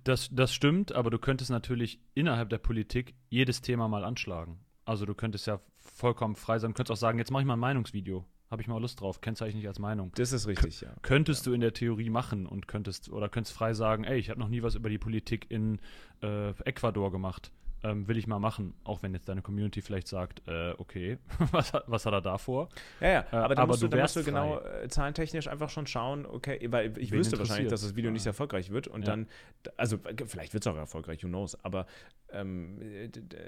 Das, 0.04 0.28
das 0.32 0.52
stimmt, 0.52 0.92
aber 0.92 1.10
du 1.10 1.18
könntest 1.18 1.50
natürlich 1.50 2.00
innerhalb 2.14 2.48
der 2.50 2.58
Politik 2.58 3.14
jedes 3.28 3.60
Thema 3.60 3.88
mal 3.88 4.04
anschlagen. 4.04 4.58
Also 4.84 5.06
du 5.06 5.14
könntest 5.14 5.46
ja 5.46 5.60
vollkommen 5.78 6.36
frei 6.36 6.58
sein, 6.58 6.70
du 6.70 6.74
könntest 6.74 6.92
auch 6.92 7.00
sagen, 7.00 7.18
jetzt 7.18 7.30
mache 7.30 7.42
ich 7.42 7.46
mal 7.46 7.54
ein 7.54 7.60
Meinungsvideo. 7.60 8.24
Habe 8.50 8.62
ich 8.62 8.68
mal 8.68 8.80
Lust 8.80 9.00
drauf, 9.00 9.20
kennzeichne 9.20 9.60
ich 9.60 9.66
als 9.66 9.80
Meinung. 9.80 10.12
Das 10.14 10.30
ist 10.30 10.46
richtig, 10.46 10.80
ja. 10.80 10.94
Könntest 11.02 11.44
ja. 11.44 11.50
du 11.50 11.54
in 11.54 11.60
der 11.60 11.72
Theorie 11.72 12.10
machen 12.10 12.46
und 12.46 12.68
könntest 12.68 13.08
oder 13.10 13.28
könntest 13.28 13.56
frei 13.56 13.74
sagen, 13.74 14.04
ey, 14.04 14.18
ich 14.18 14.30
habe 14.30 14.38
noch 14.38 14.48
nie 14.48 14.62
was 14.62 14.76
über 14.76 14.88
die 14.88 14.98
Politik 14.98 15.46
in 15.50 15.80
äh, 16.22 16.50
Ecuador 16.64 17.10
gemacht 17.10 17.50
ähm, 17.86 18.08
will 18.08 18.16
ich 18.16 18.26
mal 18.26 18.38
machen, 18.38 18.74
auch 18.84 19.02
wenn 19.02 19.14
jetzt 19.14 19.28
deine 19.28 19.42
Community 19.42 19.80
vielleicht 19.80 20.08
sagt, 20.08 20.42
äh, 20.48 20.74
okay, 20.78 21.18
was, 21.52 21.72
hat, 21.72 21.84
was 21.86 22.04
hat 22.06 22.12
er 22.12 22.20
da 22.20 22.38
vor? 22.38 22.68
Ja, 23.00 23.08
ja, 23.08 23.26
aber, 23.30 23.44
äh, 23.44 23.48
dann, 23.48 23.58
aber 23.58 23.66
musst 23.68 23.82
du, 23.82 23.88
dann 23.88 24.00
musst 24.00 24.16
du 24.16 24.24
genau 24.24 24.60
äh, 24.60 24.88
zahlentechnisch 24.88 25.48
einfach 25.48 25.70
schon 25.70 25.86
schauen, 25.86 26.26
okay, 26.26 26.60
weil 26.70 26.96
ich 26.98 27.12
Wen 27.12 27.18
wüsste 27.18 27.38
wahrscheinlich, 27.38 27.68
dass 27.68 27.82
das 27.82 27.94
Video 27.94 28.08
ja. 28.08 28.12
nicht 28.12 28.26
erfolgreich 28.26 28.70
wird 28.70 28.88
und 28.88 29.02
ja. 29.02 29.12
dann, 29.12 29.28
also 29.76 29.98
vielleicht 30.26 30.52
wird 30.52 30.66
es 30.66 30.72
auch 30.72 30.76
erfolgreich, 30.76 31.22
who 31.22 31.28
knows, 31.28 31.56
aber 31.64 31.86
ähm, 32.30 32.80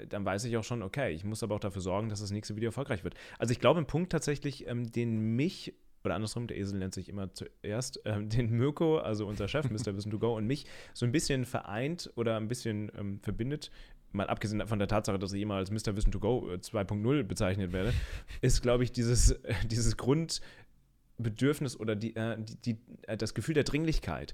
dann 0.07 0.25
weiß 0.25 0.45
ich 0.45 0.55
auch 0.57 0.63
schon, 0.63 0.81
okay, 0.81 1.11
ich 1.11 1.23
muss 1.23 1.43
aber 1.43 1.55
auch 1.55 1.59
dafür 1.59 1.81
sorgen, 1.81 2.09
dass 2.09 2.21
das 2.21 2.31
nächste 2.31 2.55
Video 2.55 2.69
erfolgreich 2.69 3.03
wird. 3.03 3.15
Also 3.37 3.51
ich 3.51 3.59
glaube, 3.59 3.79
ein 3.79 3.87
Punkt 3.87 4.11
tatsächlich, 4.11 4.67
ähm, 4.67 4.91
den 4.91 5.35
mich 5.35 5.73
oder 6.03 6.15
andersrum, 6.15 6.47
der 6.47 6.57
Esel 6.57 6.79
nennt 6.79 6.93
sich 6.93 7.09
immer 7.09 7.33
zuerst, 7.33 8.01
ähm, 8.05 8.29
den 8.29 8.51
Mirko, 8.51 8.97
also 8.97 9.27
unser 9.27 9.47
Chef, 9.47 9.69
Mr. 9.69 9.95
Wissen 9.95 10.11
to 10.11 10.19
Go, 10.19 10.35
und 10.35 10.45
mich 10.45 10.65
so 10.93 11.05
ein 11.05 11.11
bisschen 11.11 11.45
vereint 11.45 12.11
oder 12.15 12.37
ein 12.37 12.47
bisschen 12.47 12.91
ähm, 12.97 13.19
verbindet, 13.21 13.71
mal 14.11 14.27
abgesehen 14.27 14.65
von 14.67 14.79
der 14.79 14.87
Tatsache, 14.87 15.19
dass 15.19 15.33
ich 15.33 15.41
immer 15.41 15.55
als 15.55 15.71
Mr. 15.71 15.95
Wissen 15.95 16.11
to 16.11 16.19
Go 16.19 16.49
2.0 16.49 17.19
äh, 17.19 17.23
bezeichnet 17.23 17.71
werde, 17.71 17.93
ist, 18.41 18.61
glaube 18.61 18.83
ich, 18.83 18.91
dieses, 18.91 19.39
dieses 19.65 19.97
Grundbedürfnis 19.97 21.79
oder 21.79 21.95
die, 21.95 22.15
äh, 22.15 22.37
die, 22.39 22.55
die, 22.55 22.77
äh, 23.07 23.17
das 23.17 23.33
Gefühl 23.33 23.55
der 23.55 23.63
Dringlichkeit. 23.63 24.33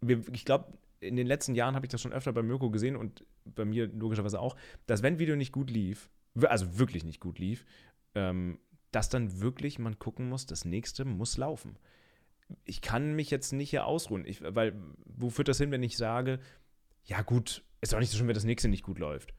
Wir, 0.00 0.22
ich 0.32 0.44
glaube, 0.44 0.72
in 1.00 1.16
den 1.16 1.26
letzten 1.26 1.54
Jahren 1.54 1.74
habe 1.74 1.86
ich 1.86 1.90
das 1.90 2.00
schon 2.00 2.12
öfter 2.12 2.32
bei 2.32 2.42
Mirko 2.42 2.70
gesehen 2.70 2.96
und 2.96 3.24
bei 3.44 3.64
mir 3.64 3.86
logischerweise 3.86 4.40
auch, 4.40 4.56
dass 4.86 5.02
wenn 5.02 5.18
Video 5.18 5.36
nicht 5.36 5.52
gut 5.52 5.70
lief, 5.70 6.10
also 6.42 6.78
wirklich 6.78 7.04
nicht 7.04 7.20
gut 7.20 7.38
lief, 7.38 7.64
ähm, 8.14 8.58
dass 8.92 9.08
dann 9.08 9.40
wirklich 9.40 9.78
man 9.78 9.98
gucken 9.98 10.28
muss, 10.28 10.46
das 10.46 10.64
nächste 10.64 11.04
muss 11.04 11.36
laufen. 11.36 11.78
Ich 12.64 12.80
kann 12.80 13.14
mich 13.14 13.30
jetzt 13.30 13.52
nicht 13.52 13.70
hier 13.70 13.86
ausruhen, 13.86 14.24
ich, 14.24 14.42
weil 14.42 14.74
wo 15.04 15.30
führt 15.30 15.48
das 15.48 15.58
hin, 15.58 15.70
wenn 15.70 15.82
ich 15.82 15.96
sage, 15.96 16.40
ja 17.10 17.22
gut, 17.22 17.64
ist 17.80 17.92
doch 17.92 17.98
nicht 17.98 18.10
so 18.10 18.16
schlimm, 18.16 18.28
wenn 18.28 18.34
das 18.34 18.44
nächste 18.44 18.68
nicht 18.68 18.84
gut 18.84 18.98
läuft. 18.98 19.34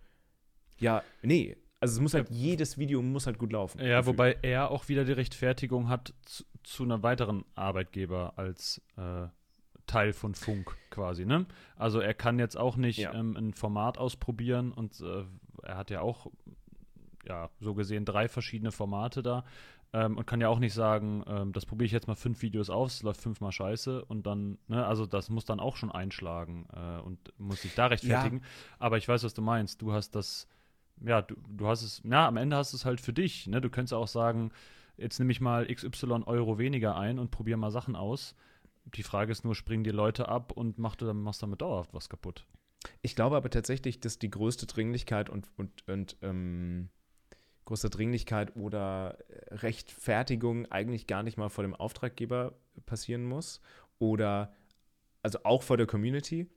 Ja, 0.78 1.04
nee. 1.22 1.56
Also 1.80 1.96
es 1.96 2.00
muss 2.02 2.14
halt, 2.14 2.30
jedes 2.30 2.78
Video 2.78 3.02
muss 3.02 3.26
halt 3.26 3.40
gut 3.40 3.52
laufen. 3.52 3.80
Ja, 3.82 4.06
wobei 4.06 4.38
er 4.42 4.70
auch 4.70 4.88
wieder 4.88 5.06
die 5.06 5.14
Rechtfertigung 5.14 5.90
hat 5.90 6.14
zu, 6.26 6.44
zu 6.64 6.84
einer 6.84 7.02
weiteren 7.02 7.46
Arbeitgeber 7.56 8.34
als 8.36 8.82
äh, 8.98 9.28
Teil 9.88 10.14
von 10.14 10.36
Funk 10.36 10.76
quasi, 10.90 11.26
ne? 11.26 11.48
Also 11.76 12.00
er 12.00 12.14
kann 12.14 12.40
jetzt 12.40 12.58
auch 12.58 12.76
nicht 12.76 13.00
ja. 13.00 13.14
ähm, 13.14 13.36
ein 13.36 13.54
Format 13.54 13.98
ausprobieren 13.98 14.74
und 14.74 15.00
äh, 15.00 15.24
er 15.64 15.78
hat 15.78 15.90
ja 15.90 16.02
auch, 16.02 16.28
ja, 17.28 17.50
so 17.60 17.74
gesehen 17.74 18.06
drei 18.06 18.28
verschiedene 18.28 18.72
Formate 18.72 19.22
da. 19.22 19.44
Ähm, 19.94 20.18
und 20.18 20.26
kann 20.26 20.40
ja 20.40 20.48
auch 20.48 20.60
nicht 20.60 20.74
sagen, 20.74 21.24
ähm, 21.28 21.52
das 21.52 21.66
probiere 21.66 21.86
ich 21.86 21.92
jetzt 21.92 22.08
mal 22.08 22.16
fünf 22.16 22.42
Videos 22.42 22.70
aus, 22.70 22.96
es 22.96 23.04
läuft 23.04 23.20
fünfmal 23.20 23.52
scheiße 23.52 24.06
und 24.06 24.26
dann, 24.26 24.58
ne, 24.68 24.86
also 24.86 25.06
das 25.06 25.30
muss 25.30 25.44
dann 25.44 25.60
auch 25.60 25.76
schon 25.76 25.92
einschlagen 25.92 26.66
äh, 26.74 27.02
und 27.02 27.20
muss 27.38 27.62
sich 27.62 27.76
da 27.76 27.88
rechtfertigen. 27.88 28.38
Ja. 28.38 28.44
Aber 28.80 28.98
ich 28.98 29.08
weiß, 29.08 29.24
was 29.24 29.34
du 29.34 29.42
meinst. 29.42 29.82
Du 29.82 29.92
hast 29.92 30.16
das, 30.16 30.48
ja, 31.02 31.22
du, 31.22 31.36
du 31.50 31.68
hast 31.68 31.84
es, 31.84 32.02
ja, 32.06 32.26
am 32.26 32.38
Ende 32.38 32.56
hast 32.56 32.72
du 32.72 32.78
es 32.78 32.86
halt 32.86 33.02
für 33.02 33.12
dich. 33.12 33.48
Ne? 33.48 33.60
Du 33.60 33.70
könntest 33.70 33.94
auch 33.94 34.08
sagen, 34.08 34.52
jetzt 34.96 35.20
nehme 35.20 35.34
ich 35.34 35.42
mal 35.42 35.68
XY 35.68 36.24
Euro 36.26 36.58
weniger 36.58 36.96
ein 36.96 37.20
und 37.20 37.30
probiere 37.30 37.58
mal 37.58 37.72
Sachen 37.72 37.98
aus. 37.98 38.34
Die 38.96 39.04
Frage 39.04 39.34
ist 39.34 39.44
nur, 39.44 39.56
springen 39.56 39.84
die 39.84 39.92
Leute 39.92 40.30
ab 40.30 40.54
und 40.54 40.80
mach 40.80 40.96
du, 40.96 41.14
machst 41.14 41.44
damit 41.44 41.62
dauerhaft 41.62 41.94
was 41.94 42.08
kaputt. 42.08 42.46
Ich 43.02 43.16
glaube 43.16 43.36
aber 43.36 43.50
tatsächlich, 43.50 44.00
dass 44.00 44.20
die 44.20 44.32
größte 44.32 44.68
Dringlichkeit 44.68 45.30
und, 45.30 45.50
und, 45.58 45.86
und 45.88 46.16
ähm 46.22 46.90
große 47.66 47.90
Dringlichkeit 47.90 48.56
oder 48.56 49.18
Rechtfertigung 49.50 50.72
eigentlich 50.72 51.08
gar 51.08 51.24
nicht 51.24 51.38
mal 51.38 51.50
vor 51.50 51.64
dem 51.64 51.76
Auftraggeber 51.76 52.54
passieren 52.86 53.24
muss 53.24 53.62
oder 54.00 54.54
also 55.22 55.40
auch 55.44 55.64
vor 55.64 55.78
der 55.78 55.88
Community. 55.88 56.48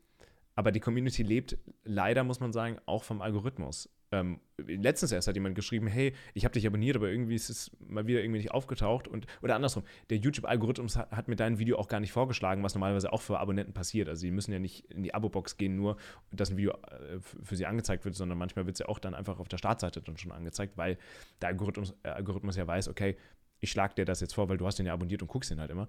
Aber 0.55 0.73
die 0.73 0.81
Community 0.81 1.23
lebt 1.23 1.59
leider, 1.83 2.25
muss 2.25 2.41
man 2.41 2.53
sagen, 2.53 2.79
auch 2.87 3.05
vom 3.05 3.21
Algorithmus. 3.21 3.89
Ähm, 4.15 4.41
letztens 4.59 5.11
erst 5.11 5.27
hat 5.27 5.35
jemand 5.35 5.57
geschrieben, 5.57 5.89
hey, 5.89 6.15
ich 6.35 6.45
habe 6.45 6.53
dich 6.53 6.65
abonniert, 6.67 6.97
aber 6.97 7.09
irgendwie 7.09 7.35
ist 7.35 7.51
es 7.51 7.73
mal 7.81 8.07
wieder 8.07 8.21
irgendwie 8.21 8.39
nicht 8.39 8.53
aufgetaucht. 8.53 9.09
Und, 9.09 9.27
oder 9.43 9.57
andersrum, 9.57 9.83
der 10.11 10.19
YouTube-Algorithmus 10.19 10.97
hat, 10.97 11.11
hat, 11.11 11.27
mir 11.27 11.35
dein 11.35 11.59
Video 11.59 11.77
auch 11.79 11.89
gar 11.89 11.99
nicht 11.99 12.13
vorgeschlagen, 12.13 12.63
was 12.63 12.75
normalerweise 12.75 13.13
auch 13.13 13.23
für 13.23 13.41
Abonnenten 13.41 13.75
passiert. 13.75 14.09
Also 14.09 14.21
sie 14.21 14.31
müssen 14.31 14.53
ja 14.53 14.61
nicht 14.61 14.89
in 14.93 15.03
die 15.03 15.13
Abo-Box 15.15 15.57
gehen, 15.57 15.75
nur 15.75 15.97
dass 16.31 16.51
ein 16.51 16.57
Video 16.57 16.73
äh, 16.73 17.19
für 17.21 17.57
sie 17.57 17.67
angezeigt 17.67 18.05
wird, 18.05 18.15
sondern 18.15 18.39
manchmal 18.39 18.67
wird 18.67 18.77
es 18.77 18.81
ja 18.81 18.89
auch 18.89 19.01
dann 19.01 19.15
einfach 19.15 19.41
auf 19.41 19.49
der 19.49 19.59
Startseite 19.59 20.01
dann 20.01 20.17
schon 20.17 20.31
angezeigt, 20.31 20.77
weil 20.77 20.97
der 21.43 21.49
Algorithmus, 21.49 21.95
äh, 22.05 22.11
Algorithmus 22.11 22.57
ja 22.57 22.67
weiß, 22.67 22.89
okay, 22.89 23.17
ich 23.59 23.71
schlage 23.71 23.95
dir 23.95 24.05
das 24.05 24.21
jetzt 24.21 24.35
vor, 24.35 24.49
weil 24.49 24.59
du 24.59 24.67
hast 24.67 24.79
den 24.79 24.87
ja 24.87 24.93
abonniert 24.93 25.23
und 25.23 25.29
guckst 25.29 25.51
den 25.51 25.59
halt 25.59 25.71
immer. 25.71 25.89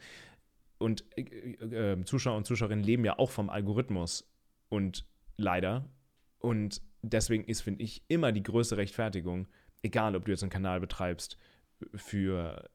Und 0.80 1.06
äh, 1.16 1.22
äh, 1.92 2.04
Zuschauer 2.06 2.38
und 2.38 2.46
Zuschauerinnen 2.48 2.84
leben 2.84 3.06
ja 3.06 3.20
auch 3.20 3.30
vom 3.30 3.52
Algorithmus 3.52 4.28
und 4.70 5.06
leider. 5.38 5.88
Und 6.40 6.82
deswegen 7.10 7.46
ist, 7.46 7.62
finde 7.62 7.84
ich, 7.84 8.04
immer 8.08 8.32
die 8.32 8.44
größte 8.44 8.78
Rechtfertigung, 8.78 9.48
egal 9.84 10.16
ob 10.16 10.26
du 10.26 10.32
jetzt 10.32 10.44
einen 10.44 10.52
Kanal 10.52 10.80
betreibst 10.80 11.38
für, 11.94 12.70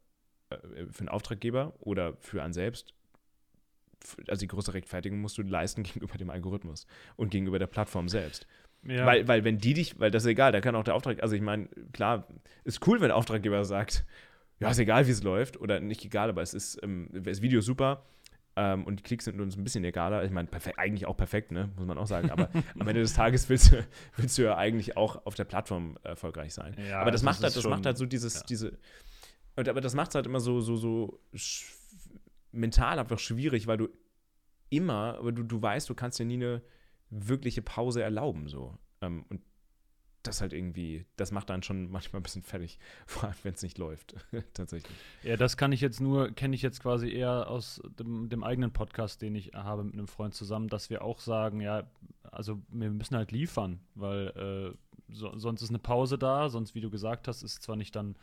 äh, 0.51 0.57
für 0.91 1.01
einen 1.01 1.09
Auftraggeber 1.09 1.75
oder 1.81 2.17
für 2.21 2.43
einen 2.43 2.53
selbst, 2.53 2.95
also 4.29 4.41
die 4.41 4.49
größte 4.49 4.75
Rechtfertigung 4.75 5.21
musst 5.21 5.39
du 5.39 5.43
leisten 5.43 5.83
gegenüber 5.85 6.17
dem 6.17 6.31
Algorithmus 6.31 6.87
und 7.17 7.31
gegenüber 7.31 7.59
der 7.59 7.67
Plattform 7.67 8.09
selbst. 8.09 8.47
Ja. 8.83 9.05
Weil, 9.05 9.29
weil 9.29 9.45
wenn 9.45 9.59
die 9.59 9.75
dich, 9.75 10.01
weil 10.01 10.11
das 10.11 10.25
ist 10.25 10.31
egal, 10.31 10.53
da 10.53 10.61
kann 10.63 10.75
auch 10.75 10.85
der 10.85 10.95
Auftrag, 10.95 11.23
also 11.23 11.35
ich 11.35 11.43
meine, 11.43 11.69
klar, 11.93 12.27
ist 12.65 12.87
cool, 12.87 13.01
wenn 13.01 13.09
der 13.09 13.17
Auftraggeber 13.17 13.65
sagt, 13.65 14.07
ja, 14.59 14.71
ist 14.71 14.79
egal, 14.79 15.07
wie 15.07 15.11
es 15.11 15.23
läuft, 15.23 15.61
oder 15.61 15.81
nicht 15.81 16.05
egal, 16.05 16.31
aber 16.31 16.41
es 16.41 16.55
ist, 16.55 16.83
ähm, 16.83 17.09
das 17.13 17.43
Video 17.43 17.61
super, 17.61 18.07
ähm, 18.57 18.85
und 18.85 18.99
die 18.99 19.03
Klicks 19.03 19.25
sind 19.25 19.41
uns 19.41 19.57
ein 19.57 19.65
bisschen 19.65 19.85
egaler. 19.85 20.25
Ich 20.25 20.31
meine, 20.31 20.49
eigentlich 20.77 21.07
auch 21.07 21.17
perfekt, 21.17 21.53
ne? 21.53 21.71
muss 21.77 21.87
man 21.87 21.99
auch 21.99 22.07
sagen. 22.07 22.31
Aber 22.31 22.51
am 22.79 22.89
Ende 22.89 23.01
des 23.01 23.15
Tages 23.15 23.49
willst 23.49 23.73
du, 23.73 23.87
willst 24.17 24.39
du 24.39 24.43
ja 24.43 24.57
eigentlich 24.57 24.97
auch 24.97 25.25
auf 25.25 25.35
der 25.35 25.45
Plattform 25.45 25.99
erfolgreich 26.03 26.53
sein. 26.53 26.75
Ja, 26.89 27.01
aber 27.01 27.11
das, 27.11 27.21
das 27.21 27.27
macht 27.27 27.43
halt, 27.43 27.57
das 27.57 27.65
macht 27.65 27.87
halt 27.87 27.97
so 27.97 28.07
dieses, 28.07 28.35
ja. 28.35 28.43
diese. 28.49 28.79
Und, 29.57 29.69
aber 29.69 29.81
das 29.81 29.95
macht 29.95 30.11
es 30.11 30.15
halt 30.15 30.27
immer 30.27 30.41
so, 30.41 30.61
so, 30.61 30.77
so 30.77 31.21
mental 32.53 32.99
einfach 32.99 33.19
schwierig, 33.19 33.67
weil 33.67 33.79
du 33.79 33.89
immer, 34.69 35.17
aber 35.19 35.33
du, 35.33 35.43
du 35.43 35.61
weißt, 35.61 35.89
du 35.89 35.95
kannst 35.95 36.19
dir 36.19 36.25
nie 36.25 36.35
eine 36.35 36.63
wirkliche 37.11 37.63
Pause 37.63 38.03
erlauben. 38.03 38.49
So. 38.49 38.79
Ähm, 39.01 39.25
und 39.29 39.41
das 40.23 40.41
halt 40.41 40.53
irgendwie, 40.53 41.07
das 41.17 41.33
macht 41.33 41.51
dann 41.51 41.63
schon 41.63 41.91
manchmal 41.91 42.21
ein 42.21 42.23
bisschen 42.23 42.43
fertig, 42.43 42.79
vor 43.07 43.25
allem 43.25 43.35
wenn 43.43 43.55
es 43.55 43.63
nicht 43.63 43.79
läuft, 43.79 44.15
tatsächlich. 44.55 44.97
Ja, 45.23 45.37
das 45.37 45.57
kann 45.57 45.73
ich 45.73 45.81
jetzt 45.81 46.01
nur, 46.01 46.31
kenne 46.31 46.55
ich 46.55 46.63
jetzt 46.63 46.81
quasi 46.81 47.11
eher 47.11 47.49
aus 47.49 47.83
dem, 47.99 48.29
dem, 48.29 48.45
eigenen 48.45 48.73
Podcast, 48.73 49.23
den 49.23 49.35
ich 49.35 49.53
habe 49.55 49.85
mit 49.85 49.95
einem 49.95 50.09
Freund 50.09 50.35
zusammen, 50.35 50.69
dass 50.69 50.91
wir 50.91 51.03
auch 51.03 51.21
sagen, 51.21 51.61
ja, 51.61 51.85
also 52.23 52.61
wir 52.69 52.91
müssen 52.91 53.17
halt 53.17 53.33
liefern, 53.33 53.81
weil 53.95 54.29
äh, 54.29 54.79
so, 55.13 55.37
sonst 55.39 55.63
ist 55.63 55.71
eine 55.71 55.79
Pause 55.79 56.19
da, 56.19 56.49
sonst, 56.49 56.75
wie 56.75 56.81
du 56.81 56.91
gesagt 56.91 57.29
hast, 57.29 57.43
ist 57.43 57.63
zwar 57.63 57.77
nicht 57.77 57.97
dann 57.97 58.17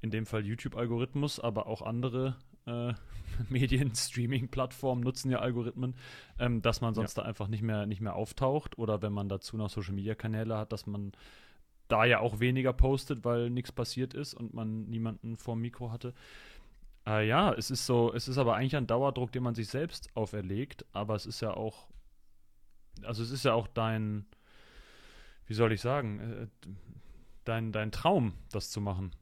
in 0.00 0.10
dem 0.10 0.26
Fall 0.26 0.44
YouTube-Algorithmus, 0.44 1.40
aber 1.40 1.66
auch 1.66 1.82
andere 1.82 2.36
äh, 2.66 2.94
Medien, 3.48 3.94
Streaming-Plattformen 3.94 5.02
nutzen 5.02 5.30
ja 5.30 5.38
Algorithmen, 5.38 5.94
ähm, 6.38 6.62
dass 6.62 6.80
man 6.80 6.94
sonst 6.94 7.16
ja. 7.16 7.22
da 7.22 7.28
einfach 7.28 7.48
nicht 7.48 7.62
mehr, 7.62 7.86
nicht 7.86 8.00
mehr 8.00 8.14
auftaucht 8.14 8.78
oder 8.78 9.02
wenn 9.02 9.12
man 9.12 9.28
dazu 9.28 9.56
noch 9.56 9.70
Social-Media-Kanäle 9.70 10.56
hat, 10.56 10.72
dass 10.72 10.86
man 10.86 11.12
da 11.88 12.04
ja 12.04 12.20
auch 12.20 12.40
weniger 12.40 12.72
postet, 12.72 13.24
weil 13.24 13.50
nichts 13.50 13.72
passiert 13.72 14.14
ist 14.14 14.34
und 14.34 14.54
man 14.54 14.88
niemanden 14.88 15.36
vor 15.36 15.54
dem 15.54 15.60
Mikro 15.60 15.90
hatte. 15.90 16.14
Äh, 17.06 17.26
ja, 17.26 17.52
es 17.52 17.70
ist 17.70 17.86
so, 17.86 18.12
es 18.14 18.28
ist 18.28 18.38
aber 18.38 18.56
eigentlich 18.56 18.76
ein 18.76 18.86
Dauerdruck, 18.86 19.32
den 19.32 19.42
man 19.42 19.54
sich 19.54 19.68
selbst 19.68 20.08
auferlegt, 20.16 20.86
aber 20.92 21.14
es 21.14 21.26
ist 21.26 21.40
ja 21.40 21.52
auch, 21.54 21.88
also 23.02 23.22
es 23.22 23.30
ist 23.30 23.44
ja 23.44 23.54
auch 23.54 23.66
dein, 23.66 24.24
wie 25.46 25.54
soll 25.54 25.72
ich 25.72 25.80
sagen, 25.80 26.20
äh, 26.20 26.46
dein, 27.44 27.72
dein 27.72 27.90
Traum, 27.90 28.34
das 28.50 28.70
zu 28.70 28.80
machen. 28.80 29.12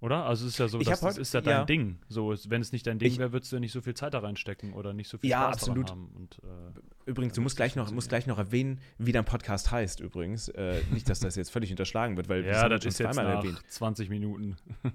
Oder? 0.00 0.24
Also 0.24 0.46
es 0.46 0.52
ist 0.52 0.58
ja 0.58 0.68
so, 0.68 0.78
das, 0.78 1.00
das 1.00 1.18
ist 1.18 1.34
ja 1.34 1.40
dein 1.40 1.52
ja. 1.52 1.64
Ding. 1.64 1.98
So, 2.08 2.32
wenn 2.48 2.60
es 2.60 2.70
nicht 2.70 2.86
dein 2.86 3.00
Ding 3.00 3.18
wäre, 3.18 3.32
würdest 3.32 3.50
du 3.50 3.56
ja 3.56 3.60
nicht 3.60 3.72
so 3.72 3.80
viel 3.80 3.94
Zeit 3.94 4.14
da 4.14 4.20
reinstecken 4.20 4.72
oder 4.72 4.92
nicht 4.92 5.08
so 5.08 5.18
viel 5.18 5.28
ja, 5.28 5.42
Spaß 5.42 5.54
absolut. 5.54 5.90
haben. 5.90 6.08
Und, 6.14 6.38
äh, 6.44 7.10
übrigens, 7.10 7.34
du 7.34 7.40
musst 7.40 7.56
gleich 7.56 7.74
noch, 7.74 7.90
musst 7.90 8.08
gleich 8.08 8.28
noch 8.28 8.38
erwähnen, 8.38 8.78
wie 8.98 9.10
dein 9.10 9.24
Podcast 9.24 9.72
heißt 9.72 9.98
übrigens. 9.98 10.50
Äh, 10.50 10.82
nicht, 10.92 11.08
dass 11.10 11.18
das 11.18 11.34
jetzt 11.34 11.50
völlig 11.50 11.72
unterschlagen 11.72 12.16
wird, 12.16 12.28
weil 12.28 12.44
ja, 12.46 12.68
das, 12.68 12.84
das 12.84 12.94
ist 12.94 13.00
jetzt 13.00 13.16
nach 13.16 13.24
erwähnt. 13.24 13.60
20 13.68 14.08
Minuten. 14.08 14.56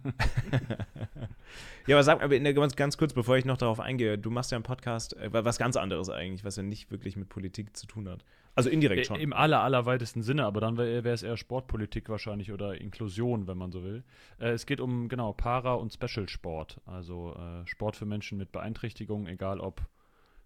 ja, 1.88 1.98
aber 1.98 2.04
sag 2.04 2.20
mal, 2.26 2.54
ganz, 2.54 2.78
ganz 2.78 2.98
kurz, 2.98 3.14
bevor 3.14 3.36
ich 3.36 3.44
noch 3.44 3.58
darauf 3.58 3.82
eingehe, 3.82 4.18
du 4.18 4.32
machst 4.32 4.52
ja 4.52 4.56
einen 4.56 4.64
Podcast, 4.64 5.18
äh, 5.18 5.30
was 5.34 5.58
ganz 5.58 5.76
anderes 5.76 6.10
eigentlich, 6.10 6.46
was 6.46 6.56
ja 6.56 6.64
nicht 6.64 6.92
wirklich 6.92 7.18
mit 7.18 7.28
Politik 7.28 7.76
zu 7.76 7.88
tun 7.88 8.08
hat. 8.08 8.24
Also 8.56 8.70
indirekt 8.70 9.08
schon. 9.08 9.20
Im 9.20 9.34
aller, 9.34 9.62
allerweitesten 9.62 10.22
Sinne, 10.22 10.46
aber 10.46 10.62
dann 10.62 10.78
wäre 10.78 11.10
es 11.10 11.24
eher 11.24 11.38
Sportpolitik 11.38 12.10
wahrscheinlich 12.10 12.52
oder 12.52 12.80
Inklusion, 12.80 13.48
wenn 13.48 13.58
man 13.58 13.72
so 13.72 13.84
will. 13.84 14.04
Äh, 14.40 14.50
es 14.50 14.66
geht 14.66 14.80
um, 14.80 15.10
genau, 15.10 15.34
Para- 15.34 15.74
und 15.74 15.92
Special-Sport. 15.92 16.82
Also 16.86 17.36
äh, 17.36 17.68
Sport 17.68 17.96
für 17.96 18.06
Menschen 18.06 18.38
mit 18.38 18.52
Beeinträchtigungen, 18.52 19.28
egal 19.28 19.60
ob 19.60 19.82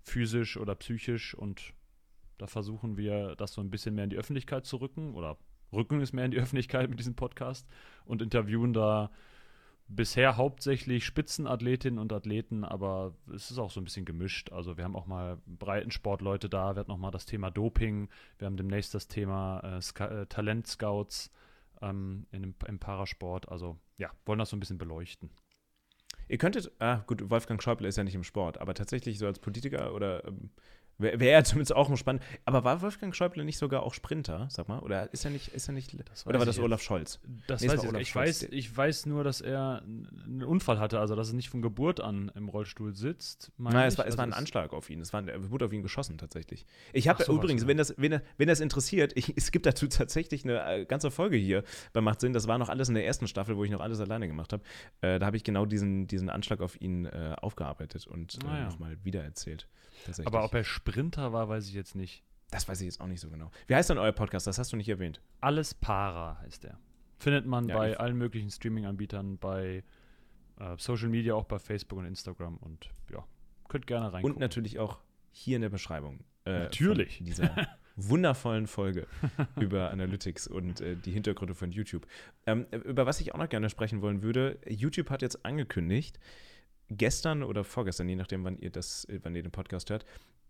physisch 0.04 0.58
oder 0.58 0.76
psychisch. 0.76 1.36
Und 1.36 1.74
da 2.38 2.48
versuchen 2.48 2.98
wir, 2.98 3.36
das 3.36 3.54
so 3.54 3.62
ein 3.62 3.70
bisschen 3.70 3.96
mehr 3.96 4.06
in 4.06 4.10
die 4.10 4.18
Öffentlichkeit 4.18 4.66
zu 4.66 4.78
rücken 4.78 5.14
oder 5.14 5.38
rücken 5.74 6.00
es 6.00 6.14
mehr 6.14 6.26
in 6.26 6.32
die 6.32 6.40
Öffentlichkeit 6.40 6.90
mit 6.90 7.00
diesem 7.00 7.16
Podcast 7.16 7.68
und 8.06 8.22
interviewen 8.22 8.72
da 8.72 9.12
bisher 9.88 10.38
hauptsächlich 10.38 11.06
Spitzenathletinnen 11.06 12.00
und 12.00 12.12
Athleten, 12.12 12.64
aber 12.64 13.14
es 13.34 13.52
ist 13.52 13.58
auch 13.58 13.72
so 13.72 13.80
ein 13.80 13.86
bisschen 13.86 14.06
gemischt. 14.06 14.52
Also 14.52 14.78
wir 14.78 14.84
haben 14.84 14.96
auch 14.96 15.08
mal 15.08 15.38
Breitensportleute 15.46 16.50
da, 16.50 16.76
wir 16.76 16.82
hatten 16.82 16.92
noch 16.92 16.98
mal 16.98 17.12
das 17.12 17.26
Thema 17.26 17.52
Doping, 17.52 18.10
wir 18.38 18.46
haben 18.46 18.58
demnächst 18.58 18.94
das 18.94 19.08
Thema 19.08 19.62
äh, 19.64 20.04
äh, 20.04 20.26
Talentscouts 20.26 21.32
ähm, 21.82 22.28
in, 22.32 22.54
im 22.68 22.80
Parasport. 22.80 23.50
Also 23.50 23.78
ja, 23.98 24.12
wollen 24.26 24.40
das 24.40 24.50
so 24.50 24.58
ein 24.58 24.60
bisschen 24.60 24.78
beleuchten. 24.78 25.30
Ihr 26.28 26.38
könntet, 26.38 26.72
ah 26.80 27.04
gut, 27.08 27.30
Wolfgang 27.30 27.62
Schäuble 27.64 27.88
ist 27.88 27.98
ja 27.98 28.04
nicht 28.04 28.16
im 28.16 28.24
Sport, 28.24 28.60
aber 28.60 28.74
tatsächlich 28.74 29.18
so 29.18 29.26
als 29.26 29.40
Politiker 29.40 29.94
oder 29.94 30.26
ähm, 30.26 30.50
Wäre 31.00 31.20
wär 31.20 31.32
ja 31.32 31.44
zumindest 31.44 31.76
auch 31.76 31.90
mal 31.90 31.98
spannend. 31.98 32.24
Aber 32.46 32.64
war 32.64 32.82
Wolfgang 32.82 33.16
Schäuble 33.16 33.44
nicht 33.44 33.58
sogar 33.58 33.84
auch 33.84 33.94
Sprinter, 33.94 34.48
sag 34.50 34.68
mal? 34.68 34.80
Oder 34.80 35.12
ist 35.14 35.26
er 35.26 35.32
nicht, 35.32 35.50
ist 35.50 35.70
er 35.70 35.74
nicht. 35.74 35.94
oder 36.26 36.40
war 36.40 36.46
das 36.46 36.60
Olaf 36.60 36.82
Scholz? 36.82 37.20
Das 37.46 37.62
nee, 37.62 37.70
weiß 37.70 37.84
ich, 37.84 37.94
ich, 37.94 38.16
weiß, 38.16 38.44
ich 38.44 38.76
weiß 38.76 39.06
nur, 39.06 39.24
dass 39.24 39.42
er 39.42 39.84
einen 39.84 40.44
Unfall 40.44 40.80
hatte, 40.80 41.00
also 41.00 41.16
dass 41.16 41.30
er 41.30 41.36
nicht 41.36 41.50
von 41.50 41.62
Geburt 41.62 42.00
an 42.00 42.32
im 42.36 42.50
Rollstuhl 42.50 42.96
sitzt. 42.96 43.52
Nein, 43.58 43.88
es 43.88 43.98
war, 43.98 44.08
es 44.08 44.18
war 44.18 44.24
ein 44.24 44.34
Anschlag 44.34 44.74
auf 44.74 44.90
ihn. 44.90 45.00
Es 45.02 45.14
war, 45.14 45.28
er 45.28 45.52
wurde 45.52 45.66
auf 45.66 45.74
ihn 45.74 45.84
geschossen 45.84 46.18
tatsächlich. 46.18 46.66
Ich 46.94 47.08
habe 47.08 47.24
übrigens, 47.32 47.64
ja. 47.64 47.68
wenn, 47.68 47.78
das, 47.78 47.94
wenn, 47.98 48.20
wenn 48.38 48.48
das 48.48 48.60
interessiert, 48.60 49.14
ich, 49.16 49.36
es 49.38 49.52
gibt 49.52 49.66
dazu 49.66 49.88
tatsächlich 49.88 50.44
eine 50.44 50.66
äh, 50.66 50.86
ganze 50.86 51.12
Folge 51.12 51.38
hier 51.38 51.64
bei 51.94 52.02
Macht 52.02 52.22
Sinn. 52.22 52.34
Das 52.34 52.48
war 52.48 52.58
noch 52.58 52.70
alles 52.70 52.90
in 52.90 52.96
der 52.96 53.06
ersten 53.06 53.28
Staffel, 53.28 53.56
wo 53.56 53.64
ich 53.64 53.72
noch 53.72 53.82
alles 53.82 54.00
alleine 54.00 54.28
gemacht 54.28 54.52
habe. 54.52 54.64
Äh, 55.02 55.20
da 55.20 55.28
habe 55.28 55.38
ich 55.38 55.44
genau 55.44 55.66
diesen, 55.66 56.08
diesen 56.08 56.30
Anschlag 56.30 56.62
auf 56.62 56.80
ihn 56.82 57.06
äh, 57.06 57.36
aufgearbeitet 57.40 58.08
und 58.08 58.36
äh, 58.44 58.48
ah, 58.48 58.58
ja. 58.58 58.66
nochmal 58.66 58.98
wiedererzählt. 59.04 59.68
Aber 60.26 60.44
ob 60.44 60.54
er 60.54 60.64
Sprinter 60.92 61.34
war, 61.34 61.50
weiß 61.50 61.68
ich 61.68 61.74
jetzt 61.74 61.96
nicht. 61.96 62.24
Das 62.50 62.68
weiß 62.68 62.80
ich 62.82 62.86
jetzt 62.86 63.02
auch 63.02 63.08
nicht 63.08 63.20
so 63.20 63.30
genau. 63.30 63.52
Wie 63.68 63.76
heißt 63.76 63.90
denn 63.90 63.98
euer 63.98 64.14
Podcast? 64.14 64.48
Das 64.48 64.58
hast 64.58 64.72
du 64.72 64.78
nicht 64.78 64.90
erwähnt. 64.90 65.22
Alles 65.42 65.74
Para 65.74 66.40
heißt 66.42 66.66
er. 66.66 66.80
Findet 67.20 67.46
man 67.46 67.68
ja, 67.68 67.76
bei 67.76 67.98
allen 67.98 68.18
möglichen 68.18 68.50
Streaming-Anbietern, 68.50 69.38
bei 69.38 69.84
äh, 70.60 70.76
Social 70.78 71.10
Media, 71.10 71.34
auch 71.34 71.46
bei 71.46 71.60
Facebook 71.60 72.00
und 72.00 72.06
Instagram. 72.06 72.58
Und 72.58 72.90
ja, 73.12 73.26
könnt 73.68 73.88
gerne 73.88 74.14
reingucken. 74.14 74.36
Und 74.36 74.40
natürlich 74.40 74.80
auch 74.80 75.00
hier 75.32 75.58
in 75.58 75.62
der 75.62 75.70
Beschreibung. 75.70 76.20
Äh, 76.46 76.60
natürlich. 76.60 77.22
Dieser 77.22 77.54
wundervollen 77.98 78.68
Folge 78.68 79.08
über 79.60 79.92
Analytics 79.92 80.48
und 80.48 80.80
äh, 80.80 80.96
die 80.96 81.12
Hintergründe 81.12 81.54
von 81.54 81.72
YouTube. 81.72 82.08
Ähm, 82.46 82.66
über 82.72 83.06
was 83.06 83.20
ich 83.20 83.34
auch 83.34 83.40
noch 83.40 83.50
gerne 83.50 83.70
sprechen 83.70 84.02
wollen 84.02 84.22
würde, 84.22 84.60
YouTube 84.68 85.10
hat 85.10 85.22
jetzt 85.22 85.44
angekündigt, 85.46 86.20
gestern 86.90 87.44
oder 87.44 87.64
vorgestern, 87.66 88.08
je 88.08 88.16
nachdem, 88.16 88.46
wann 88.46 88.58
ihr 88.60 88.70
das, 88.70 89.06
wann 89.24 89.36
ihr 89.36 89.44
den 89.44 89.52
Podcast 89.52 89.90
hört, 89.90 90.06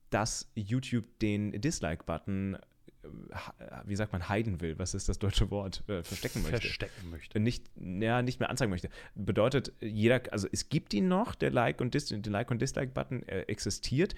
dass 0.09 0.49
YouTube 0.55 1.05
den 1.19 1.59
Dislike-Button 1.59 2.55
äh, 3.03 3.07
wie 3.85 3.95
sagt 3.95 4.11
man, 4.11 4.27
heiden 4.27 4.61
will, 4.61 4.77
was 4.79 4.93
ist 4.93 5.09
das 5.09 5.19
deutsche 5.19 5.49
Wort, 5.51 5.83
äh, 5.87 6.03
verstecken 6.03 6.41
möchte. 6.41 6.61
Verstecken 6.61 7.09
möchte. 7.09 7.39
Nicht, 7.39 7.69
ja, 7.75 8.21
nicht 8.21 8.39
mehr 8.39 8.49
anzeigen 8.49 8.69
möchte. 8.69 8.89
Bedeutet, 9.15 9.73
jeder, 9.81 10.21
also 10.31 10.47
es 10.51 10.69
gibt 10.69 10.93
ihn 10.93 11.07
noch, 11.07 11.35
der 11.35 11.51
Like- 11.51 11.81
und, 11.81 11.93
Dis 11.93 12.09
Like 12.09 12.51
und 12.51 12.61
Dislike-Button 12.61 13.23
äh, 13.23 13.41
existiert, 13.43 14.15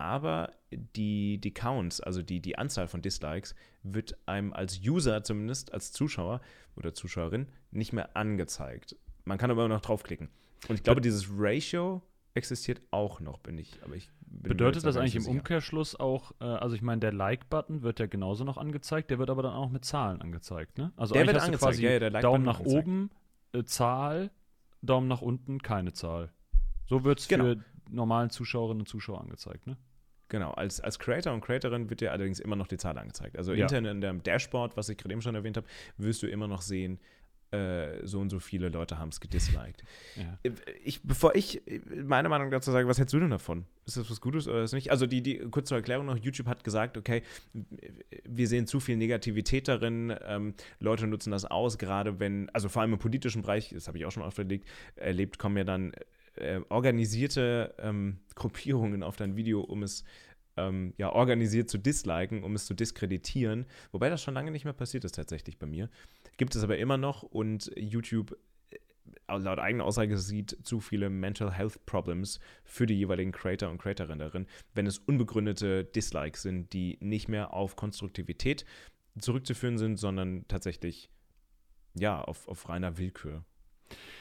aber 0.00 0.52
die, 0.70 1.38
die 1.38 1.52
Counts, 1.52 2.00
also 2.00 2.22
die, 2.22 2.40
die 2.40 2.56
Anzahl 2.56 2.88
von 2.88 3.02
Dislikes, 3.02 3.54
wird 3.82 4.16
einem 4.26 4.54
als 4.54 4.80
User, 4.80 5.22
zumindest 5.22 5.74
als 5.74 5.92
Zuschauer 5.92 6.40
oder 6.76 6.94
Zuschauerin, 6.94 7.48
nicht 7.70 7.92
mehr 7.92 8.16
angezeigt. 8.16 8.96
Man 9.24 9.36
kann 9.36 9.50
aber 9.50 9.66
immer 9.66 9.74
noch 9.74 9.82
draufklicken. 9.82 10.30
Und 10.68 10.76
ich 10.76 10.82
glaube, 10.82 11.02
dieses 11.02 11.28
Ratio 11.30 12.02
existiert 12.34 12.80
auch 12.90 13.20
noch, 13.20 13.38
bin 13.38 13.58
ich. 13.58 13.82
Aber 13.82 13.94
ich 13.94 14.10
Bedeutet 14.30 14.84
das 14.84 14.96
eigentlich 14.96 15.16
im 15.16 15.22
sicher. 15.22 15.32
Umkehrschluss 15.32 15.98
auch, 15.98 16.32
äh, 16.40 16.44
also 16.44 16.76
ich 16.76 16.82
meine, 16.82 17.00
der 17.00 17.12
Like-Button 17.12 17.82
wird 17.82 17.98
ja 17.98 18.06
genauso 18.06 18.44
noch 18.44 18.58
angezeigt, 18.58 19.10
der 19.10 19.18
wird 19.18 19.28
aber 19.28 19.42
dann 19.42 19.54
auch 19.54 19.70
mit 19.70 19.84
Zahlen 19.84 20.22
angezeigt, 20.22 20.78
ne? 20.78 20.92
Also 20.96 21.14
der 21.14 21.26
wird 21.26 21.36
angezeigt, 21.36 21.62
quasi 21.62 21.84
ja, 21.84 21.92
ja, 21.92 22.08
like 22.08 22.22
Daumen 22.22 22.44
nach 22.44 22.60
angezeigt. 22.60 22.86
oben, 22.86 23.10
äh, 23.52 23.64
Zahl, 23.64 24.30
Daumen 24.82 25.08
nach 25.08 25.20
unten, 25.20 25.60
keine 25.60 25.92
Zahl. 25.92 26.32
So 26.86 27.04
wird 27.04 27.18
es 27.18 27.28
genau. 27.28 27.44
für 27.44 27.64
normalen 27.90 28.30
Zuschauerinnen 28.30 28.82
und 28.82 28.86
Zuschauer 28.86 29.20
angezeigt, 29.20 29.66
ne? 29.66 29.76
Genau, 30.28 30.52
als, 30.52 30.80
als 30.80 31.00
Creator 31.00 31.34
und 31.34 31.40
Creatorin 31.40 31.90
wird 31.90 32.00
dir 32.00 32.12
allerdings 32.12 32.38
immer 32.38 32.54
noch 32.54 32.68
die 32.68 32.76
Zahl 32.76 32.96
angezeigt. 32.98 33.36
Also 33.36 33.52
ja. 33.52 33.64
intern 33.64 33.84
in 33.84 34.00
dem 34.00 34.22
Dashboard, 34.22 34.76
was 34.76 34.88
ich 34.88 34.96
gerade 34.96 35.12
eben 35.12 35.22
schon 35.22 35.34
erwähnt 35.34 35.56
habe, 35.56 35.66
wirst 35.96 36.22
du 36.22 36.28
immer 36.28 36.46
noch 36.46 36.62
sehen, 36.62 37.00
äh, 37.52 38.06
so 38.06 38.20
und 38.20 38.30
so 38.30 38.38
viele 38.38 38.68
Leute 38.68 38.98
haben 38.98 39.08
es 39.08 39.20
gedisliked. 39.20 39.84
Ja. 40.16 40.38
Äh, 40.42 40.52
ich, 40.84 41.02
bevor 41.02 41.34
ich 41.34 41.62
meine 42.04 42.28
Meinung 42.28 42.50
dazu 42.50 42.70
sage, 42.72 42.88
was 42.88 42.98
hältst 42.98 43.14
du 43.14 43.20
denn 43.20 43.30
davon? 43.30 43.64
Ist 43.86 43.96
das 43.96 44.10
was 44.10 44.20
Gutes 44.20 44.48
oder 44.48 44.62
ist 44.62 44.72
nicht? 44.72 44.90
Also 44.90 45.06
die, 45.06 45.22
die 45.22 45.38
kurze 45.38 45.74
Erklärung 45.74 46.06
noch, 46.06 46.16
YouTube 46.16 46.46
hat 46.46 46.64
gesagt, 46.64 46.96
okay, 46.96 47.22
wir 48.24 48.48
sehen 48.48 48.66
zu 48.66 48.80
viel 48.80 48.96
Negativität 48.96 49.68
darin, 49.68 50.14
ähm, 50.24 50.54
Leute 50.78 51.06
nutzen 51.06 51.30
das 51.30 51.44
aus, 51.44 51.78
gerade 51.78 52.18
wenn, 52.18 52.50
also 52.50 52.68
vor 52.68 52.82
allem 52.82 52.92
im 52.92 52.98
politischen 52.98 53.42
Bereich, 53.42 53.70
das 53.70 53.88
habe 53.88 53.98
ich 53.98 54.04
auch 54.04 54.12
schon 54.12 54.22
oft 54.22 54.38
erlebt, 54.38 54.68
erlebt 54.96 55.38
kommen 55.38 55.56
ja 55.56 55.64
dann 55.64 55.92
äh, 56.36 56.60
organisierte 56.68 57.74
ähm, 57.78 58.18
Gruppierungen 58.34 59.02
auf 59.02 59.16
dein 59.16 59.36
Video, 59.36 59.60
um 59.60 59.82
es 59.82 60.04
ähm, 60.56 60.94
ja, 60.96 61.12
organisiert 61.12 61.70
zu 61.70 61.78
disliken, 61.78 62.42
um 62.42 62.54
es 62.54 62.66
zu 62.66 62.74
diskreditieren. 62.74 63.66
Wobei 63.92 64.08
das 64.08 64.22
schon 64.22 64.34
lange 64.34 64.50
nicht 64.50 64.64
mehr 64.64 64.74
passiert 64.74 65.04
ist 65.04 65.14
tatsächlich 65.14 65.58
bei 65.58 65.66
mir. 65.66 65.88
Gibt 66.40 66.54
es 66.54 66.64
aber 66.64 66.78
immer 66.78 66.96
noch 66.96 67.22
und 67.22 67.70
YouTube 67.76 68.34
äh, 68.70 69.36
laut 69.36 69.58
eigener 69.58 69.84
Aussage 69.84 70.16
sieht 70.16 70.56
zu 70.62 70.80
viele 70.80 71.10
Mental 71.10 71.52
Health 71.52 71.84
Problems 71.84 72.40
für 72.64 72.86
die 72.86 72.94
jeweiligen 72.94 73.30
Creator 73.30 73.68
und 73.68 73.76
Creatorinnen 73.76 74.46
wenn 74.72 74.86
es 74.86 74.96
unbegründete 74.96 75.84
Dislikes 75.84 76.40
sind, 76.40 76.72
die 76.72 76.96
nicht 77.02 77.28
mehr 77.28 77.52
auf 77.52 77.76
Konstruktivität 77.76 78.64
zurückzuführen 79.18 79.76
sind, 79.76 79.98
sondern 79.98 80.48
tatsächlich 80.48 81.10
ja 81.92 82.22
auf, 82.22 82.48
auf 82.48 82.70
reiner 82.70 82.96
Willkür. 82.96 83.44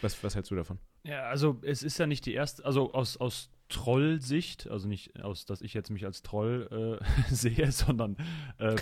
Was, 0.01 0.21
was 0.21 0.35
hältst 0.35 0.51
du 0.51 0.55
davon? 0.55 0.77
Ja, 1.05 1.21
also 1.29 1.61
es 1.61 1.83
ist 1.83 1.99
ja 1.99 2.05
nicht 2.05 2.25
die 2.25 2.33
erste, 2.33 2.65
also 2.65 2.91
aus, 2.91 3.15
aus 3.15 3.49
Troll-Sicht, 3.69 4.69
also 4.69 4.87
nicht 4.87 5.23
aus, 5.23 5.45
dass 5.45 5.61
ich 5.61 5.73
jetzt 5.73 5.89
mich 5.89 6.05
als 6.05 6.21
Troll 6.23 6.99
äh, 6.99 7.05
sehe, 7.33 7.71
sondern 7.71 8.17
äh, 8.57 8.75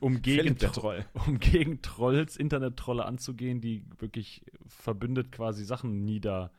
um, 0.00 0.22
gegen 0.22 0.56
Troll. 0.56 1.04
um 1.26 1.38
gegen 1.38 1.82
Trolls, 1.82 2.36
Internet-Trolle 2.36 3.04
anzugehen, 3.04 3.60
die 3.60 3.84
wirklich 3.98 4.44
verbündet 4.66 5.32
quasi 5.32 5.64
Sachen 5.64 6.04
nieder 6.04 6.52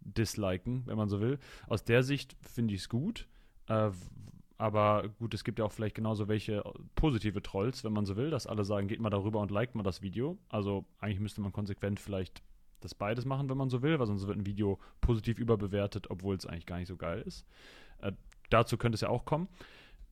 disliken, 0.00 0.82
wenn 0.86 0.96
man 0.96 1.08
so 1.08 1.20
will. 1.20 1.38
Aus 1.68 1.84
der 1.84 2.02
Sicht 2.02 2.36
finde 2.40 2.74
ich 2.74 2.80
es 2.82 2.88
gut. 2.88 3.26
Äh, 3.68 3.90
aber 4.58 5.08
gut, 5.18 5.34
es 5.34 5.44
gibt 5.44 5.58
ja 5.58 5.66
auch 5.66 5.72
vielleicht 5.72 5.94
genauso 5.94 6.28
welche 6.28 6.64
positive 6.94 7.42
Trolls, 7.42 7.84
wenn 7.84 7.92
man 7.92 8.06
so 8.06 8.16
will, 8.16 8.30
dass 8.30 8.46
alle 8.46 8.64
sagen, 8.64 8.88
geht 8.88 9.00
mal 9.00 9.10
darüber 9.10 9.40
und 9.40 9.50
liked 9.50 9.74
mal 9.74 9.82
das 9.82 10.00
Video. 10.00 10.38
Also 10.48 10.86
eigentlich 10.98 11.20
müsste 11.20 11.42
man 11.42 11.52
konsequent 11.52 12.00
vielleicht 12.00 12.42
das 12.80 12.94
beides 12.94 13.24
machen, 13.24 13.48
wenn 13.48 13.56
man 13.56 13.70
so 13.70 13.82
will, 13.82 13.98
weil 13.98 14.06
sonst 14.06 14.26
wird 14.26 14.38
ein 14.38 14.46
Video 14.46 14.78
positiv 15.00 15.38
überbewertet, 15.38 16.10
obwohl 16.10 16.36
es 16.36 16.46
eigentlich 16.46 16.66
gar 16.66 16.78
nicht 16.78 16.88
so 16.88 16.96
geil 16.96 17.22
ist. 17.26 17.46
Äh, 18.00 18.12
dazu 18.50 18.76
könnte 18.76 18.94
es 18.94 19.00
ja 19.00 19.08
auch 19.08 19.24
kommen. 19.24 19.48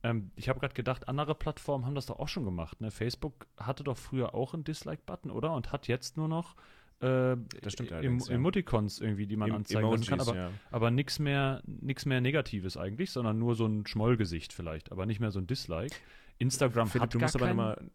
Ähm, 0.03 0.31
ich 0.35 0.49
habe 0.49 0.59
gerade 0.59 0.73
gedacht, 0.73 1.07
andere 1.07 1.35
Plattformen 1.35 1.85
haben 1.85 1.95
das 1.95 2.05
doch 2.05 2.19
auch 2.19 2.27
schon 2.27 2.45
gemacht. 2.45 2.81
Ne? 2.81 2.91
Facebook 2.91 3.47
hatte 3.57 3.83
doch 3.83 3.97
früher 3.97 4.35
auch 4.35 4.53
einen 4.53 4.63
Dislike-Button, 4.63 5.31
oder? 5.31 5.53
Und 5.53 5.71
hat 5.71 5.87
jetzt 5.87 6.17
nur 6.17 6.27
noch 6.27 6.55
äh, 7.01 7.35
das 7.61 7.73
stimmt 7.73 7.91
em 7.91 8.19
ja. 8.19 8.33
Emoticons 8.33 9.01
irgendwie, 9.01 9.27
die 9.27 9.35
man 9.35 9.49
Em 9.49 9.55
anzeigen 9.55 9.85
Emojis, 9.85 10.07
kann, 10.07 10.21
aber, 10.21 10.35
ja. 10.35 10.51
aber 10.71 10.91
nichts 10.91 11.19
mehr, 11.19 11.61
mehr 11.65 12.21
Negatives 12.21 12.77
eigentlich, 12.77 13.11
sondern 13.11 13.37
nur 13.37 13.55
so 13.55 13.65
ein 13.65 13.85
Schmollgesicht 13.85 14.53
vielleicht, 14.53 14.91
aber 14.91 15.05
nicht 15.05 15.19
mehr 15.19 15.31
so 15.31 15.39
ein 15.39 15.47
Dislike. 15.47 15.95
Instagram 16.37 16.87
Philipp, 16.87 17.03
hat 17.03 17.13
du 17.13 17.19
musst 17.19 17.35
aber 17.35 17.47
nochmal 17.47 17.89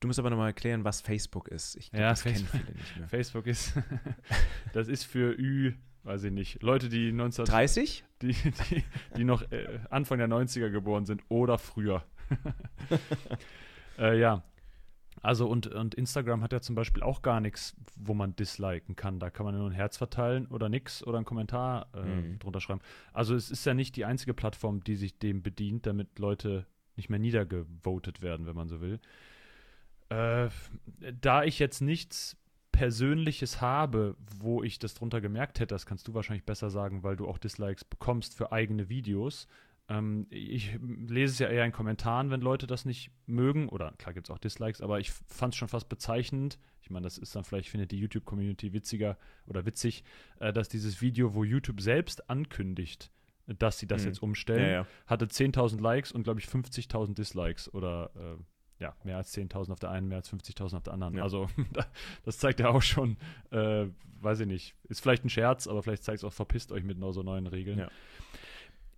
Du 0.00 0.06
musst 0.06 0.18
aber 0.18 0.30
nochmal 0.30 0.48
erklären, 0.48 0.84
was 0.84 1.00
Facebook 1.00 1.48
ist. 1.48 1.76
Ich 1.76 1.90
glaub, 1.90 2.00
ja, 2.00 2.10
das 2.10 2.22
Facebook, 2.22 2.52
kennen 2.52 2.64
viele 2.66 2.78
nicht 2.78 2.96
mehr. 2.96 3.08
Facebook 3.08 3.46
ist, 3.46 3.72
das 4.72 4.88
ist 4.88 5.04
für 5.04 5.36
Ü, 5.36 5.74
weiß 6.04 6.24
ich 6.24 6.32
nicht, 6.32 6.62
Leute, 6.62 6.88
die 6.88 7.08
1930? 7.08 8.04
Die, 8.22 8.32
die, 8.32 8.84
die 9.16 9.24
noch 9.24 9.50
äh, 9.50 9.80
Anfang 9.90 10.18
der 10.18 10.28
90er 10.28 10.70
geboren 10.70 11.04
sind 11.04 11.22
oder 11.28 11.58
früher. 11.58 12.04
äh, 13.98 14.18
ja. 14.18 14.42
Also 15.20 15.48
und, 15.48 15.66
und 15.66 15.96
Instagram 15.96 16.42
hat 16.42 16.52
ja 16.52 16.60
zum 16.60 16.76
Beispiel 16.76 17.02
auch 17.02 17.22
gar 17.22 17.40
nichts, 17.40 17.74
wo 17.96 18.14
man 18.14 18.36
disliken 18.36 18.94
kann. 18.94 19.18
Da 19.18 19.30
kann 19.30 19.44
man 19.44 19.58
nur 19.58 19.68
ein 19.68 19.72
Herz 19.72 19.96
verteilen 19.96 20.46
oder 20.46 20.68
nix 20.68 21.04
oder 21.04 21.18
einen 21.18 21.24
Kommentar 21.24 21.88
äh, 21.92 22.02
mhm. 22.02 22.38
drunter 22.38 22.60
schreiben. 22.60 22.80
Also 23.12 23.34
es 23.34 23.50
ist 23.50 23.64
ja 23.66 23.74
nicht 23.74 23.96
die 23.96 24.04
einzige 24.04 24.32
Plattform, 24.32 24.84
die 24.84 24.94
sich 24.94 25.18
dem 25.18 25.42
bedient, 25.42 25.86
damit 25.86 26.20
Leute 26.20 26.66
nicht 26.94 27.10
mehr 27.10 27.18
niedergevotet 27.18 28.22
werden, 28.22 28.46
wenn 28.46 28.54
man 28.54 28.68
so 28.68 28.80
will. 28.80 29.00
Äh, 30.08 30.48
da 31.20 31.44
ich 31.44 31.58
jetzt 31.58 31.80
nichts 31.80 32.36
Persönliches 32.72 33.60
habe, 33.60 34.16
wo 34.38 34.62
ich 34.62 34.78
das 34.78 34.94
drunter 34.94 35.20
gemerkt 35.20 35.58
hätte, 35.58 35.74
das 35.74 35.84
kannst 35.84 36.06
du 36.08 36.14
wahrscheinlich 36.14 36.44
besser 36.44 36.70
sagen, 36.70 37.02
weil 37.02 37.16
du 37.16 37.26
auch 37.26 37.38
Dislikes 37.38 37.84
bekommst 37.84 38.36
für 38.36 38.52
eigene 38.52 38.88
Videos. 38.88 39.48
Ähm, 39.88 40.26
ich 40.30 40.78
lese 40.80 41.32
es 41.32 41.38
ja 41.38 41.48
eher 41.48 41.64
in 41.64 41.72
Kommentaren, 41.72 42.30
wenn 42.30 42.40
Leute 42.40 42.66
das 42.66 42.84
nicht 42.84 43.10
mögen. 43.26 43.68
Oder 43.68 43.92
klar 43.98 44.14
gibt 44.14 44.28
es 44.28 44.30
auch 44.30 44.38
Dislikes, 44.38 44.80
aber 44.80 45.00
ich 45.00 45.10
fand 45.10 45.54
es 45.54 45.58
schon 45.58 45.68
fast 45.68 45.88
bezeichnend. 45.88 46.58
Ich 46.82 46.90
meine, 46.90 47.04
das 47.04 47.18
ist 47.18 47.34
dann 47.34 47.44
vielleicht, 47.44 47.68
findet 47.68 47.90
die 47.90 47.98
YouTube-Community 47.98 48.72
witziger 48.72 49.18
oder 49.46 49.66
witzig, 49.66 50.04
äh, 50.40 50.52
dass 50.52 50.68
dieses 50.68 51.02
Video, 51.02 51.34
wo 51.34 51.44
YouTube 51.44 51.80
selbst 51.80 52.30
ankündigt, 52.30 53.10
dass 53.46 53.78
sie 53.78 53.86
das 53.86 54.02
mhm. 54.02 54.08
jetzt 54.08 54.22
umstellen, 54.22 54.62
ja, 54.62 54.72
ja. 54.82 54.86
hatte 55.06 55.26
10.000 55.26 55.80
Likes 55.80 56.12
und, 56.12 56.22
glaube 56.22 56.40
ich, 56.40 56.46
50.000 56.46 57.14
Dislikes 57.14 57.72
oder 57.72 58.10
äh, 58.14 58.42
ja, 58.78 58.94
mehr 59.04 59.16
als 59.16 59.36
10.000 59.36 59.72
auf 59.72 59.80
der 59.80 59.90
einen, 59.90 60.08
mehr 60.08 60.18
als 60.18 60.32
50.000 60.32 60.76
auf 60.76 60.82
der 60.82 60.92
anderen. 60.92 61.14
Ja. 61.14 61.22
Also 61.22 61.48
das 62.24 62.38
zeigt 62.38 62.60
ja 62.60 62.68
auch 62.68 62.82
schon, 62.82 63.16
äh, 63.50 63.86
weiß 64.20 64.40
ich 64.40 64.46
nicht, 64.46 64.74
ist 64.88 65.00
vielleicht 65.00 65.24
ein 65.24 65.30
Scherz, 65.30 65.66
aber 65.66 65.82
vielleicht 65.82 66.04
zeigt 66.04 66.18
es 66.18 66.24
auch, 66.24 66.32
verpisst 66.32 66.72
euch 66.72 66.84
mit 66.84 66.98
so 67.00 67.22
neuen 67.22 67.46
Regeln. 67.46 67.78
Ja. 67.78 67.88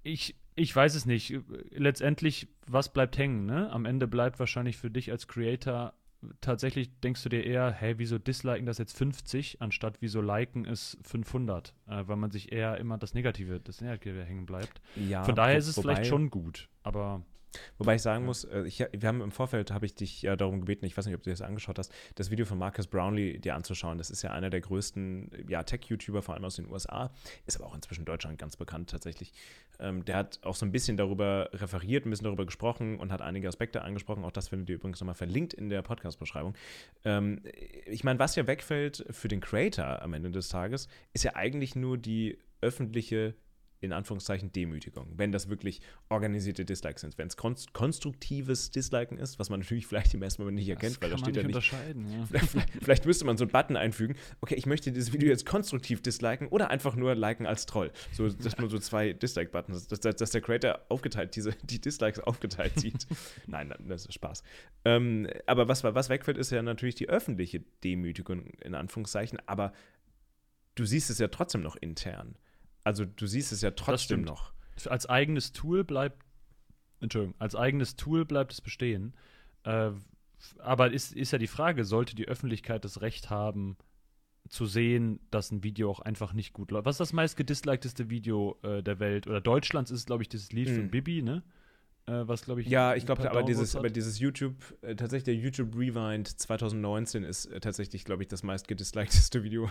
Ich, 0.03 0.35
ich 0.55 0.75
weiß 0.75 0.95
es 0.95 1.07
nicht. 1.07 1.35
Letztendlich, 1.71 2.49
was 2.66 2.93
bleibt 2.93 3.19
hängen? 3.19 3.47
Ne? 3.47 3.71
Am 3.71 3.85
Ende 3.85 4.09
bleibt 4.09 4.38
wahrscheinlich 4.38 4.77
für 4.77 4.90
dich 4.90 5.11
als 5.11 5.29
Creator 5.29 5.95
tatsächlich 6.40 6.90
denkst 7.01 7.23
du 7.23 7.29
dir 7.29 7.45
eher, 7.45 7.71
hey, 7.71 7.99
wieso 7.99 8.19
disliken 8.19 8.66
das 8.66 8.79
jetzt 8.79 8.97
50, 8.97 9.61
anstatt 9.61 9.97
wieso 10.01 10.21
liken 10.21 10.66
es 10.66 10.99
500, 11.03 11.75
äh, 11.87 12.05
weil 12.07 12.16
man 12.16 12.31
sich 12.31 12.53
eher 12.53 12.77
immer 12.79 12.99
das 12.99 13.14
Negative, 13.14 13.61
das 13.61 13.81
Negative 13.81 14.25
hängen 14.25 14.47
bleibt. 14.47 14.81
Ja, 14.97 15.25
Von 15.25 15.35
daher 15.35 15.57
ist 15.57 15.69
es 15.69 15.79
vielleicht 15.79 16.07
schon 16.07 16.31
gut, 16.31 16.69
aber 16.83 17.23
Wobei 17.78 17.96
ich 17.96 18.02
sagen 18.02 18.24
muss, 18.24 18.44
äh, 18.44 18.62
ich, 18.62 18.78
wir 18.78 19.08
haben 19.08 19.20
im 19.20 19.32
Vorfeld, 19.32 19.70
habe 19.70 19.86
ich 19.86 19.94
dich 19.94 20.22
ja 20.22 20.36
darum 20.36 20.60
gebeten, 20.60 20.86
ich 20.86 20.96
weiß 20.96 21.06
nicht, 21.06 21.14
ob 21.14 21.22
du 21.22 21.30
das 21.30 21.42
angeschaut 21.42 21.78
hast, 21.78 21.92
das 22.14 22.30
Video 22.30 22.46
von 22.46 22.58
Marcus 22.58 22.86
Brownlee 22.86 23.38
dir 23.38 23.54
anzuschauen. 23.54 23.98
Das 23.98 24.10
ist 24.10 24.22
ja 24.22 24.30
einer 24.30 24.50
der 24.50 24.60
größten 24.60 25.46
ja, 25.48 25.62
Tech-YouTuber, 25.62 26.22
vor 26.22 26.34
allem 26.34 26.44
aus 26.44 26.56
den 26.56 26.70
USA, 26.70 27.10
ist 27.46 27.56
aber 27.58 27.66
auch 27.66 27.74
inzwischen 27.74 28.02
in 28.02 28.06
Deutschland 28.06 28.38
ganz 28.38 28.56
bekannt 28.56 28.90
tatsächlich. 28.90 29.32
Ähm, 29.78 30.04
der 30.04 30.16
hat 30.16 30.40
auch 30.42 30.54
so 30.54 30.66
ein 30.66 30.72
bisschen 30.72 30.96
darüber 30.96 31.50
referiert, 31.52 32.06
ein 32.06 32.10
bisschen 32.10 32.24
darüber 32.24 32.46
gesprochen 32.46 32.98
und 32.98 33.12
hat 33.12 33.22
einige 33.22 33.48
Aspekte 33.48 33.82
angesprochen. 33.82 34.24
Auch 34.24 34.32
das 34.32 34.48
findet 34.48 34.68
ihr 34.70 34.76
übrigens 34.76 35.00
nochmal 35.00 35.14
verlinkt 35.14 35.54
in 35.54 35.68
der 35.68 35.82
Podcast-Beschreibung. 35.82 36.54
Ähm, 37.04 37.42
ich 37.86 38.04
meine, 38.04 38.18
was 38.18 38.36
ja 38.36 38.46
wegfällt 38.46 39.04
für 39.10 39.28
den 39.28 39.40
Creator 39.40 40.02
am 40.02 40.12
Ende 40.12 40.30
des 40.30 40.48
Tages, 40.48 40.88
ist 41.12 41.24
ja 41.24 41.34
eigentlich 41.34 41.74
nur 41.74 41.98
die 41.98 42.38
öffentliche 42.60 43.34
in 43.81 43.93
Anführungszeichen 43.93 44.53
Demütigung, 44.53 45.07
wenn 45.16 45.33
das 45.33 45.49
wirklich 45.49 45.81
organisierte 46.09 46.64
Dislikes 46.64 47.01
sind. 47.01 47.16
Wenn 47.16 47.29
es 47.29 47.37
konstruktives 47.37 48.71
Disliken 48.71 49.16
ist, 49.16 49.38
was 49.38 49.49
man 49.49 49.61
natürlich 49.61 49.87
vielleicht 49.87 50.12
im 50.14 50.23
ersten 50.23 50.43
Moment 50.43 50.59
nicht 50.59 50.69
erkennt, 50.69 50.97
das 50.97 51.03
weil 51.03 51.11
da 51.11 51.19
steht 51.19 51.37
ja 51.37 51.43
nicht. 51.43 51.73
Ja. 51.73 51.81
Vielleicht, 52.31 52.71
vielleicht, 52.83 53.07
müsste 53.07 53.25
man 53.25 53.37
so 53.37 53.45
einen 53.45 53.51
Button 53.51 53.77
einfügen, 53.77 54.16
okay, 54.40 54.55
ich 54.55 54.66
möchte 54.66 54.93
dieses 54.93 55.12
Video 55.12 55.29
jetzt 55.29 55.47
konstruktiv 55.47 56.03
disliken 56.03 56.49
oder 56.49 56.71
einfach 56.71 56.95
nur 56.95 57.14
liken 57.14 57.47
als 57.47 57.66
Troll. 57.66 57.90
So, 58.12 58.29
dass 58.29 58.59
man 58.59 58.69
so 58.69 58.79
zwei 58.79 59.12
Dislike-Buttons, 59.12 59.88
dass, 59.88 60.01
dass, 60.01 60.16
dass, 60.16 60.31
der 60.31 60.40
Creator 60.40 60.81
aufgeteilt, 60.88 61.35
diese, 61.37 61.53
die 61.62 61.81
Dislikes 61.81 62.21
aufgeteilt 62.21 62.79
sieht. 62.79 63.07
Nein, 63.47 63.73
das 63.87 64.07
ist 64.07 64.14
Spaß. 64.14 64.43
Ähm, 64.85 65.29
aber 65.47 65.69
was, 65.69 65.83
was 65.85 66.09
wegfällt, 66.09 66.38
ist 66.38 66.51
ja 66.51 66.62
natürlich 66.62 66.95
die 66.95 67.09
öffentliche 67.09 67.61
Demütigung, 67.83 68.47
in 68.62 68.75
Anführungszeichen, 68.75 69.38
aber 69.47 69.73
du 70.75 70.85
siehst 70.85 71.11
es 71.11 71.19
ja 71.19 71.29
trotzdem 71.29 71.62
noch 71.62 71.77
intern. 71.77 72.37
Also 72.90 73.05
du 73.05 73.29
siehst 73.29 73.53
es 73.53 73.61
ja 73.61 73.70
trotzdem 73.70 74.22
noch. 74.22 74.53
Als 74.87 75.07
eigenes 75.07 75.53
Tool 75.53 75.85
bleibt, 75.85 76.24
Entschuldigung, 76.98 77.37
als 77.38 77.55
eigenes 77.55 77.94
Tool 77.94 78.24
bleibt 78.24 78.53
es 78.53 78.61
bestehen. 78.61 79.14
Äh, 79.62 79.92
aber 80.59 80.90
ist, 80.90 81.12
ist 81.12 81.31
ja 81.31 81.38
die 81.38 81.46
Frage, 81.46 81.85
sollte 81.85 82.16
die 82.16 82.26
Öffentlichkeit 82.26 82.85
das 82.85 83.00
Recht 83.00 83.31
haben, 83.31 83.76
zu 84.48 84.66
sehen, 84.66 85.20
dass 85.31 85.53
ein 85.53 85.62
Video 85.62 85.88
auch 85.88 86.00
einfach 86.00 86.33
nicht 86.33 86.53
gut 86.53 86.72
läuft. 86.72 86.85
Was 86.85 86.96
ist 86.96 87.00
das 87.00 87.12
meist 87.12 87.37
gedislikteste 87.37 88.11
Video 88.11 88.59
äh, 88.64 88.83
der 88.83 88.98
Welt? 88.98 89.29
Oder 89.29 89.40
Deutschlands 89.40 89.92
ist, 89.92 90.07
glaube 90.07 90.24
ich, 90.24 90.29
dieses 90.29 90.50
Lied 90.50 90.68
mm. 90.68 90.74
von 90.74 90.90
Bibi, 90.90 91.22
ne? 91.22 91.44
Äh, 92.11 92.27
was 92.27 92.42
glaube 92.42 92.61
ich. 92.61 92.66
Ja, 92.66 92.94
ich 92.94 93.07
glaube, 93.07 93.31
aber 93.31 93.42
dieses, 93.42 93.77
aber 93.77 93.88
dieses 93.88 94.18
YouTube, 94.18 94.55
äh, 94.83 94.96
tatsächlich 94.96 95.25
der 95.25 95.35
YouTube 95.35 95.77
Rewind 95.77 96.27
2019 96.27 97.23
ist 97.23 97.46
äh, 97.46 97.61
tatsächlich, 97.61 98.05
glaube 98.05 98.23
ich, 98.23 98.29
das 98.29 98.42
meist 98.42 98.66
gedislikedeste 98.66 99.42
Video 99.44 99.70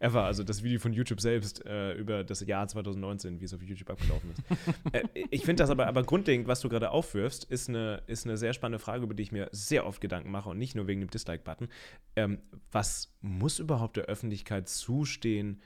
ever. 0.00 0.24
Also 0.24 0.42
das 0.42 0.62
Video 0.62 0.80
von 0.80 0.92
YouTube 0.92 1.20
selbst 1.20 1.64
äh, 1.64 1.92
über 1.94 2.24
das 2.24 2.40
Jahr 2.40 2.66
2019, 2.66 3.40
wie 3.40 3.44
es 3.44 3.54
auf 3.54 3.62
YouTube 3.62 3.90
abgelaufen 3.90 4.30
ist. 4.30 4.42
Äh, 4.92 5.04
ich 5.30 5.44
finde 5.44 5.62
das 5.62 5.70
aber, 5.70 5.86
aber 5.86 6.02
grundlegend, 6.04 6.48
was 6.48 6.60
du 6.60 6.68
gerade 6.68 6.90
aufwirfst, 6.90 7.44
ist 7.44 7.68
eine, 7.68 8.02
ist 8.06 8.24
eine 8.24 8.36
sehr 8.36 8.52
spannende 8.52 8.78
Frage, 8.78 9.04
über 9.04 9.14
die 9.14 9.22
ich 9.22 9.32
mir 9.32 9.48
sehr 9.52 9.86
oft 9.86 10.00
Gedanken 10.00 10.30
mache 10.30 10.50
und 10.50 10.58
nicht 10.58 10.74
nur 10.74 10.86
wegen 10.86 11.00
dem 11.00 11.10
Dislike-Button. 11.10 11.68
Ähm, 12.14 12.38
was 12.70 13.12
muss 13.20 13.58
überhaupt 13.58 13.96
der 13.96 14.04
Öffentlichkeit 14.04 14.68
zustehen 14.68 15.60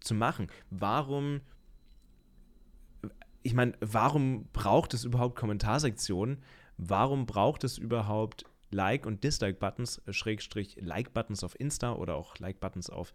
zu 0.00 0.14
machen? 0.14 0.48
Warum 0.70 1.40
ich 3.44 3.54
meine, 3.54 3.74
warum 3.80 4.48
braucht 4.52 4.94
es 4.94 5.04
überhaupt 5.04 5.36
Kommentarsektionen? 5.36 6.42
Warum 6.78 7.26
braucht 7.26 7.62
es 7.62 7.78
überhaupt 7.78 8.46
Like- 8.70 9.06
und 9.06 9.22
Dislike-Buttons, 9.22 9.98
äh, 10.06 10.12
Schrägstrich 10.12 10.78
Like-Buttons 10.80 11.44
auf 11.44 11.58
Insta 11.60 11.92
oder 11.92 12.16
auch 12.16 12.38
Like-Buttons 12.38 12.90
auf 12.90 13.12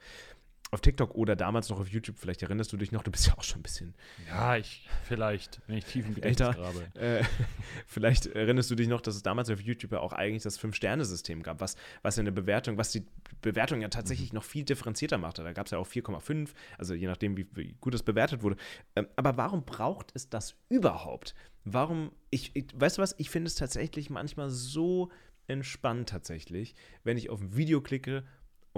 auf 0.71 0.81
TikTok 0.81 1.15
oder 1.15 1.35
damals 1.35 1.69
noch 1.69 1.79
auf 1.79 1.87
YouTube, 1.87 2.17
vielleicht 2.19 2.43
erinnerst 2.43 2.71
du 2.71 2.77
dich 2.77 2.91
noch, 2.91 3.01
du 3.01 3.09
bist 3.09 3.25
ja 3.25 3.35
auch 3.35 3.43
schon 3.43 3.59
ein 3.59 3.63
bisschen. 3.63 3.95
Ja, 4.27 4.55
ich, 4.55 4.87
vielleicht, 5.03 5.61
wenn 5.67 5.77
ich 5.77 5.85
tief 5.85 6.05
im 6.05 6.13
Gedächtnis 6.13 6.55
grabe. 6.55 6.87
Äh, 6.95 7.23
vielleicht 7.87 8.27
erinnerst 8.27 8.69
du 8.69 8.75
dich 8.75 8.87
noch, 8.87 9.01
dass 9.01 9.15
es 9.15 9.23
damals 9.23 9.49
auf 9.49 9.61
YouTube 9.61 9.93
ja 9.93 9.99
auch 9.99 10.13
eigentlich 10.13 10.43
das 10.43 10.57
Fünf-Sterne-System 10.57 11.41
gab, 11.41 11.59
was, 11.59 11.75
was 12.03 12.17
ja 12.17 12.21
eine 12.21 12.31
Bewertung, 12.31 12.77
was 12.77 12.91
die 12.91 13.03
Bewertung 13.41 13.81
ja 13.81 13.87
tatsächlich 13.87 14.31
mhm. 14.31 14.37
noch 14.37 14.43
viel 14.43 14.63
differenzierter 14.63 15.17
machte. 15.17 15.43
Da 15.43 15.53
gab 15.53 15.65
es 15.65 15.71
ja 15.71 15.79
auch 15.79 15.87
4,5, 15.87 16.49
also 16.77 16.93
je 16.93 17.07
nachdem, 17.07 17.35
wie, 17.35 17.47
wie, 17.53 17.75
gut 17.81 17.95
es 17.95 18.03
bewertet 18.03 18.43
wurde. 18.43 18.55
Ähm, 18.95 19.07
aber 19.15 19.37
warum 19.37 19.65
braucht 19.65 20.11
es 20.13 20.29
das 20.29 20.55
überhaupt? 20.69 21.33
Warum, 21.65 22.11
ich, 22.29 22.51
ich 22.55 22.67
weißt 22.75 22.99
du 22.99 23.01
was, 23.01 23.15
ich 23.17 23.31
finde 23.31 23.47
es 23.47 23.55
tatsächlich 23.55 24.09
manchmal 24.11 24.51
so 24.51 25.09
entspannt 25.47 26.09
tatsächlich, 26.09 26.75
wenn 27.03 27.17
ich 27.17 27.29
auf 27.29 27.41
ein 27.41 27.55
Video 27.55 27.81
klicke 27.81 28.23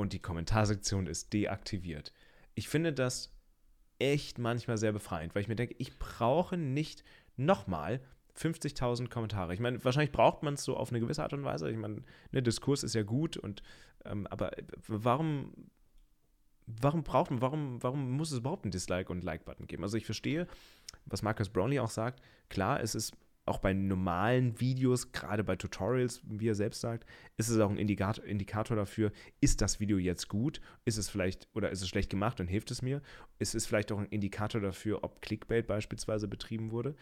und 0.02 0.14
die 0.14 0.20
Kommentarsektion 0.20 1.08
ist 1.08 1.34
deaktiviert. 1.34 2.12
Ich 2.56 2.68
finde 2.68 2.94
das 2.94 3.34
echt 4.00 4.40
manchmal 4.40 4.78
sehr 4.78 4.92
befreiend, 4.92 5.36
weil 5.36 5.42
ich 5.42 5.48
mir 5.48 5.56
denke, 5.56 5.76
ich 5.78 5.98
brauche 6.00 6.58
nicht 6.58 7.04
nochmal 7.38 8.02
50.000 8.36 9.10
Kommentare. 9.10 9.54
Ich 9.54 9.60
meine, 9.60 9.84
wahrscheinlich 9.84 10.12
braucht 10.12 10.44
man 10.44 10.56
es 10.56 10.64
so 10.64 10.76
auf 10.76 10.90
eine 10.90 11.00
gewisse 11.00 11.24
Art 11.24 11.34
und 11.34 11.44
Weise. 11.44 11.70
Ich 11.70 11.78
meine, 11.78 12.02
ne, 12.32 12.42
Diskurs 12.42 12.84
ist 12.84 12.96
ja 12.96 13.04
gut 13.04 13.38
und 13.38 13.62
ähm, 14.06 14.26
aber 14.28 14.52
warum 14.88 15.54
warum 16.68 17.04
braucht 17.04 17.32
man, 17.32 17.42
warum, 17.42 17.84
warum 17.84 18.12
muss 18.12 18.32
es 18.32 18.40
überhaupt 18.40 18.66
einen 18.66 18.72
Dislike- 18.72 19.12
und 19.12 19.24
Like-Button 19.24 19.68
geben? 19.68 19.84
Also 19.84 19.98
ich 19.98 20.06
verstehe, 20.06 20.48
was 21.06 21.22
Marcus 21.22 21.50
Brownlee 21.50 21.80
auch 21.80 21.90
sagt. 21.90 22.22
Klar, 22.50 22.82
es 22.82 22.96
ist 22.96 23.14
auch 23.46 23.58
bei 23.58 23.74
normalen 23.74 24.60
Videos, 24.60 25.12
gerade 25.12 25.44
bei 25.44 25.56
Tutorials, 25.56 26.22
wie 26.24 26.48
er 26.48 26.56
selbst 26.56 26.82
sagt, 26.82 27.08
ist 27.38 27.50
es 27.50 27.60
auch 27.60 27.70
ein 27.70 27.78
Indikator, 27.78 28.24
Indikator 28.24 28.78
dafür, 28.78 29.12
ist 29.40 29.62
das 29.62 29.80
Video 29.80 29.98
jetzt 29.98 30.30
gut? 30.30 30.62
Ist 30.86 30.98
es 30.98 31.10
vielleicht 31.10 31.48
oder 31.54 31.72
ist 31.72 31.82
es 31.82 31.90
schlecht 31.90 32.10
gemacht 32.10 32.40
und 32.40 32.48
hilft 32.48 32.72
es 32.72 32.82
mir? 32.82 33.02
Ist 33.40 33.56
es 33.56 33.66
vielleicht 33.66 33.92
auch 33.92 34.00
ein 34.00 34.06
Indikator 34.06 34.62
dafür, 34.62 35.04
ob 35.04 35.22
Clickbait 35.22 35.66
beispielsweise 35.66 36.28
betrieben 36.28 36.72
wurde? 36.72 36.96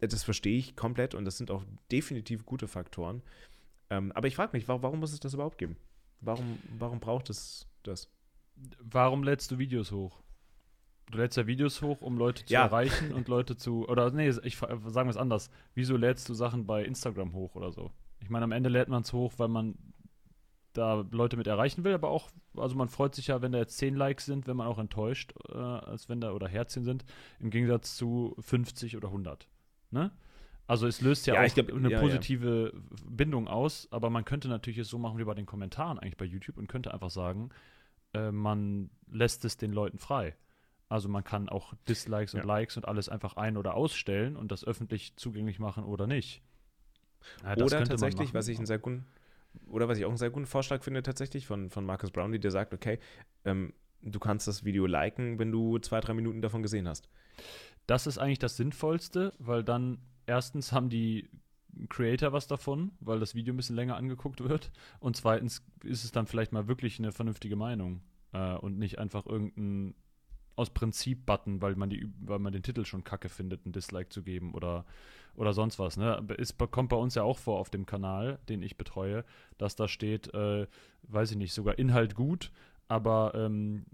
Das 0.00 0.22
verstehe 0.22 0.58
ich 0.58 0.76
komplett 0.76 1.14
und 1.14 1.24
das 1.24 1.38
sind 1.38 1.50
auch 1.50 1.64
definitiv 1.90 2.44
gute 2.44 2.68
Faktoren. 2.68 3.22
Ähm, 3.88 4.12
aber 4.12 4.28
ich 4.28 4.36
frage 4.36 4.56
mich, 4.56 4.68
warum, 4.68 5.00
muss 5.00 5.12
es 5.12 5.20
das 5.20 5.34
überhaupt 5.34 5.56
geben? 5.56 5.76
Warum, 6.20 6.58
warum 6.78 7.00
braucht 7.00 7.30
es 7.30 7.66
das? 7.82 8.10
Warum 8.80 9.22
lädst 9.22 9.50
du 9.50 9.58
Videos 9.58 9.92
hoch? 9.92 10.23
Du 11.10 11.18
lädst 11.18 11.36
ja 11.36 11.46
Videos 11.46 11.82
hoch, 11.82 12.00
um 12.00 12.16
Leute 12.16 12.44
zu 12.44 12.52
ja. 12.52 12.64
erreichen 12.64 13.12
und 13.12 13.28
Leute 13.28 13.56
zu. 13.56 13.88
Oder 13.88 14.10
nee, 14.10 14.28
ich 14.28 14.56
sagen 14.56 14.80
wir 14.88 15.10
es 15.10 15.16
anders. 15.16 15.50
Wieso 15.74 15.96
lädst 15.96 16.28
du 16.28 16.34
Sachen 16.34 16.66
bei 16.66 16.84
Instagram 16.84 17.34
hoch 17.34 17.54
oder 17.54 17.72
so? 17.72 17.90
Ich 18.20 18.30
meine, 18.30 18.44
am 18.44 18.52
Ende 18.52 18.70
lädt 18.70 18.88
man 18.88 19.02
es 19.02 19.12
hoch, 19.12 19.34
weil 19.36 19.48
man 19.48 19.76
da 20.72 21.04
Leute 21.10 21.36
mit 21.36 21.46
erreichen 21.46 21.84
will, 21.84 21.94
aber 21.94 22.10
auch, 22.10 22.30
also 22.56 22.74
man 22.74 22.88
freut 22.88 23.14
sich 23.14 23.28
ja, 23.28 23.40
wenn 23.42 23.52
da 23.52 23.58
jetzt 23.58 23.78
10 23.78 23.94
Likes 23.94 24.26
sind, 24.26 24.46
wenn 24.46 24.56
man 24.56 24.66
auch 24.66 24.78
enttäuscht, 24.78 25.32
äh, 25.48 25.56
als 25.56 26.08
wenn 26.08 26.20
da 26.20 26.32
oder 26.32 26.48
Herzchen 26.48 26.84
sind, 26.84 27.04
im 27.38 27.50
Gegensatz 27.50 27.96
zu 27.96 28.34
50 28.40 28.96
oder 28.96 29.08
100. 29.08 29.48
Ne? 29.90 30.10
Also 30.66 30.86
es 30.86 31.00
löst 31.00 31.26
ja, 31.26 31.34
ja 31.34 31.46
auch 31.46 31.54
glaub, 31.54 31.72
eine 31.72 31.90
ja, 31.90 32.00
positive 32.00 32.72
ja. 32.74 32.80
Bindung 33.08 33.48
aus, 33.48 33.86
aber 33.90 34.10
man 34.10 34.24
könnte 34.24 34.48
natürlich 34.48 34.78
es 34.78 34.88
so 34.88 34.98
machen 34.98 35.18
wie 35.18 35.24
bei 35.24 35.34
den 35.34 35.46
Kommentaren 35.46 35.98
eigentlich 35.98 36.16
bei 36.16 36.24
YouTube 36.24 36.56
und 36.56 36.66
könnte 36.66 36.92
einfach 36.92 37.10
sagen, 37.10 37.50
äh, 38.14 38.32
man 38.32 38.90
lässt 39.10 39.44
es 39.44 39.56
den 39.56 39.72
Leuten 39.72 39.98
frei. 39.98 40.34
Also 40.88 41.08
man 41.08 41.24
kann 41.24 41.48
auch 41.48 41.74
Dislikes 41.88 42.34
und 42.34 42.40
ja. 42.40 42.46
Likes 42.46 42.76
und 42.76 42.86
alles 42.86 43.08
einfach 43.08 43.36
ein- 43.36 43.56
oder 43.56 43.74
ausstellen 43.74 44.36
und 44.36 44.52
das 44.52 44.64
öffentlich 44.64 45.16
zugänglich 45.16 45.58
machen 45.58 45.84
oder 45.84 46.06
nicht. 46.06 46.42
Ja, 47.42 47.56
oder 47.56 47.84
tatsächlich, 47.84 48.34
was 48.34 48.48
ich 48.48 48.58
einen 48.58 48.66
sehr 48.66 48.78
guten 48.78 49.06
oder 49.68 49.88
was 49.88 49.98
ich 49.98 50.04
auch 50.04 50.10
einen 50.10 50.18
sehr 50.18 50.30
guten 50.30 50.46
Vorschlag 50.46 50.82
finde 50.82 51.02
tatsächlich 51.02 51.46
von, 51.46 51.70
von 51.70 51.86
Marcus 51.86 52.10
Brownlee, 52.10 52.38
der 52.38 52.50
sagt, 52.50 52.74
okay, 52.74 52.98
ähm, 53.44 53.72
du 54.02 54.18
kannst 54.18 54.48
das 54.48 54.64
Video 54.64 54.86
liken, 54.86 55.38
wenn 55.38 55.52
du 55.52 55.78
zwei, 55.78 56.00
drei 56.00 56.14
Minuten 56.14 56.42
davon 56.42 56.62
gesehen 56.62 56.88
hast. 56.88 57.08
Das 57.86 58.06
ist 58.06 58.18
eigentlich 58.18 58.38
das 58.38 58.56
Sinnvollste, 58.56 59.32
weil 59.38 59.62
dann 59.62 59.98
erstens 60.26 60.72
haben 60.72 60.88
die 60.88 61.28
Creator 61.88 62.32
was 62.32 62.46
davon, 62.46 62.92
weil 63.00 63.20
das 63.20 63.34
Video 63.34 63.52
ein 63.52 63.56
bisschen 63.56 63.76
länger 63.76 63.96
angeguckt 63.96 64.42
wird. 64.42 64.70
Und 65.00 65.16
zweitens 65.16 65.64
ist 65.82 66.04
es 66.04 66.12
dann 66.12 66.26
vielleicht 66.26 66.52
mal 66.52 66.68
wirklich 66.68 66.98
eine 66.98 67.12
vernünftige 67.12 67.56
Meinung 67.56 68.02
äh, 68.32 68.54
und 68.54 68.78
nicht 68.78 68.98
einfach 68.98 69.26
irgendein 69.26 69.94
aus 70.56 70.70
Prinzip 70.70 71.26
Button, 71.26 71.60
weil 71.60 71.74
man 71.76 71.90
die, 71.90 72.08
weil 72.20 72.38
man 72.38 72.52
den 72.52 72.62
Titel 72.62 72.84
schon 72.84 73.04
kacke 73.04 73.28
findet, 73.28 73.66
ein 73.66 73.72
Dislike 73.72 74.10
zu 74.10 74.22
geben 74.22 74.54
oder, 74.54 74.84
oder 75.34 75.52
sonst 75.52 75.78
was. 75.78 75.96
Ne? 75.96 76.24
Es 76.38 76.56
kommt 76.70 76.90
bei 76.90 76.96
uns 76.96 77.14
ja 77.14 77.22
auch 77.22 77.38
vor 77.38 77.58
auf 77.58 77.70
dem 77.70 77.86
Kanal, 77.86 78.38
den 78.48 78.62
ich 78.62 78.76
betreue, 78.76 79.24
dass 79.58 79.76
da 79.76 79.88
steht, 79.88 80.32
äh, 80.34 80.66
weiß 81.02 81.32
ich 81.32 81.36
nicht, 81.36 81.52
sogar 81.52 81.78
Inhalt 81.78 82.14
gut, 82.14 82.52
aber 82.88 83.32
ähm, 83.34 83.86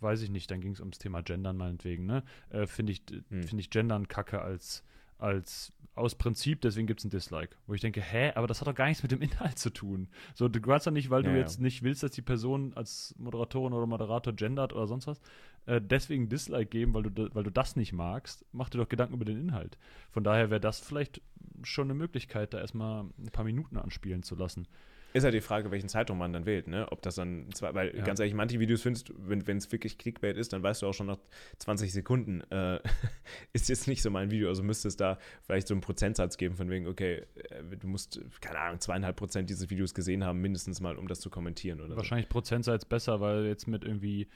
weiß 0.00 0.22
ich 0.22 0.30
nicht, 0.30 0.50
dann 0.50 0.60
ging 0.60 0.72
es 0.72 0.80
ums 0.80 0.98
Thema 0.98 1.22
Gendern 1.22 1.56
meinetwegen, 1.56 2.06
ne? 2.06 2.22
Äh, 2.50 2.66
Finde 2.66 2.92
ich, 2.92 3.02
hm. 3.30 3.42
Find 3.42 3.60
ich 3.60 3.70
Gendern 3.70 4.06
kacke 4.08 4.40
als, 4.42 4.84
als 5.18 5.72
aus 5.94 6.14
Prinzip, 6.14 6.60
deswegen 6.60 6.86
gibt 6.86 7.00
es 7.00 7.04
ein 7.04 7.10
Dislike. 7.10 7.56
Wo 7.66 7.74
ich 7.74 7.80
denke, 7.80 8.00
hä, 8.00 8.32
aber 8.34 8.46
das 8.46 8.60
hat 8.60 8.68
doch 8.68 8.74
gar 8.74 8.86
nichts 8.86 9.02
mit 9.02 9.12
dem 9.12 9.22
Inhalt 9.22 9.58
zu 9.58 9.70
tun. 9.70 10.08
So, 10.34 10.48
du 10.48 10.60
kannst 10.60 10.86
doch 10.86 10.92
nicht, 10.92 11.10
weil 11.10 11.24
ja, 11.24 11.30
du 11.30 11.38
jetzt 11.38 11.58
ja. 11.58 11.62
nicht 11.62 11.82
willst, 11.82 12.02
dass 12.02 12.10
die 12.10 12.22
Person 12.22 12.72
als 12.74 13.14
Moderatorin 13.18 13.72
oder 13.72 13.86
Moderator 13.86 14.32
gendert 14.32 14.72
oder 14.72 14.86
sonst 14.86 15.06
was, 15.06 15.20
äh, 15.66 15.80
deswegen 15.80 16.28
Dislike 16.28 16.66
geben, 16.66 16.94
weil 16.94 17.04
du, 17.04 17.34
weil 17.34 17.44
du 17.44 17.50
das 17.50 17.76
nicht 17.76 17.92
magst, 17.92 18.44
mach 18.52 18.70
dir 18.70 18.78
doch 18.78 18.88
Gedanken 18.88 19.14
über 19.14 19.24
den 19.24 19.40
Inhalt. 19.40 19.78
Von 20.10 20.24
daher 20.24 20.50
wäre 20.50 20.60
das 20.60 20.80
vielleicht 20.80 21.22
schon 21.62 21.86
eine 21.86 21.94
Möglichkeit, 21.94 22.54
da 22.54 22.58
erstmal 22.58 23.04
ein 23.18 23.30
paar 23.32 23.44
Minuten 23.44 23.76
anspielen 23.76 24.22
zu 24.22 24.34
lassen. 24.34 24.66
Ist 25.14 25.22
halt 25.22 25.32
die 25.32 25.40
Frage, 25.40 25.70
welchen 25.70 25.88
Zeitraum 25.88 26.18
man 26.18 26.32
dann 26.32 26.44
wählt, 26.44 26.66
ne? 26.66 26.90
Ob 26.90 27.00
das 27.02 27.14
dann, 27.14 27.46
zwar, 27.54 27.72
weil 27.72 27.96
ja. 27.96 28.02
ganz 28.02 28.18
ehrlich, 28.18 28.34
manche 28.34 28.58
Videos 28.58 28.82
findest 28.82 29.12
wenn 29.16 29.56
es 29.56 29.70
wirklich 29.70 29.96
Clickbait 29.96 30.36
ist, 30.36 30.52
dann 30.52 30.64
weißt 30.64 30.82
du 30.82 30.88
auch 30.88 30.92
schon 30.92 31.06
nach 31.06 31.18
20 31.58 31.92
Sekunden, 31.92 32.40
äh, 32.50 32.80
ist 33.52 33.68
jetzt 33.68 33.86
nicht 33.86 34.02
so 34.02 34.10
mein 34.10 34.32
Video. 34.32 34.48
Also 34.48 34.64
müsste 34.64 34.88
es 34.88 34.96
da 34.96 35.18
vielleicht 35.42 35.68
so 35.68 35.74
einen 35.74 35.82
Prozentsatz 35.82 36.36
geben, 36.36 36.56
von 36.56 36.68
wegen, 36.68 36.88
okay, 36.88 37.22
äh, 37.50 37.76
du 37.78 37.86
musst, 37.86 38.20
keine 38.40 38.58
Ahnung, 38.58 38.80
zweieinhalb 38.80 39.14
Prozent 39.14 39.48
dieses 39.50 39.70
Videos 39.70 39.94
gesehen 39.94 40.24
haben, 40.24 40.40
mindestens 40.40 40.80
mal, 40.80 40.96
um 40.96 41.06
das 41.06 41.20
zu 41.20 41.30
kommentieren 41.30 41.80
oder 41.80 41.96
Wahrscheinlich 41.96 42.26
so. 42.26 42.32
Prozentsatz 42.32 42.84
besser, 42.84 43.20
weil 43.20 43.46
jetzt 43.46 43.68
mit 43.68 43.84
irgendwie 43.84 44.26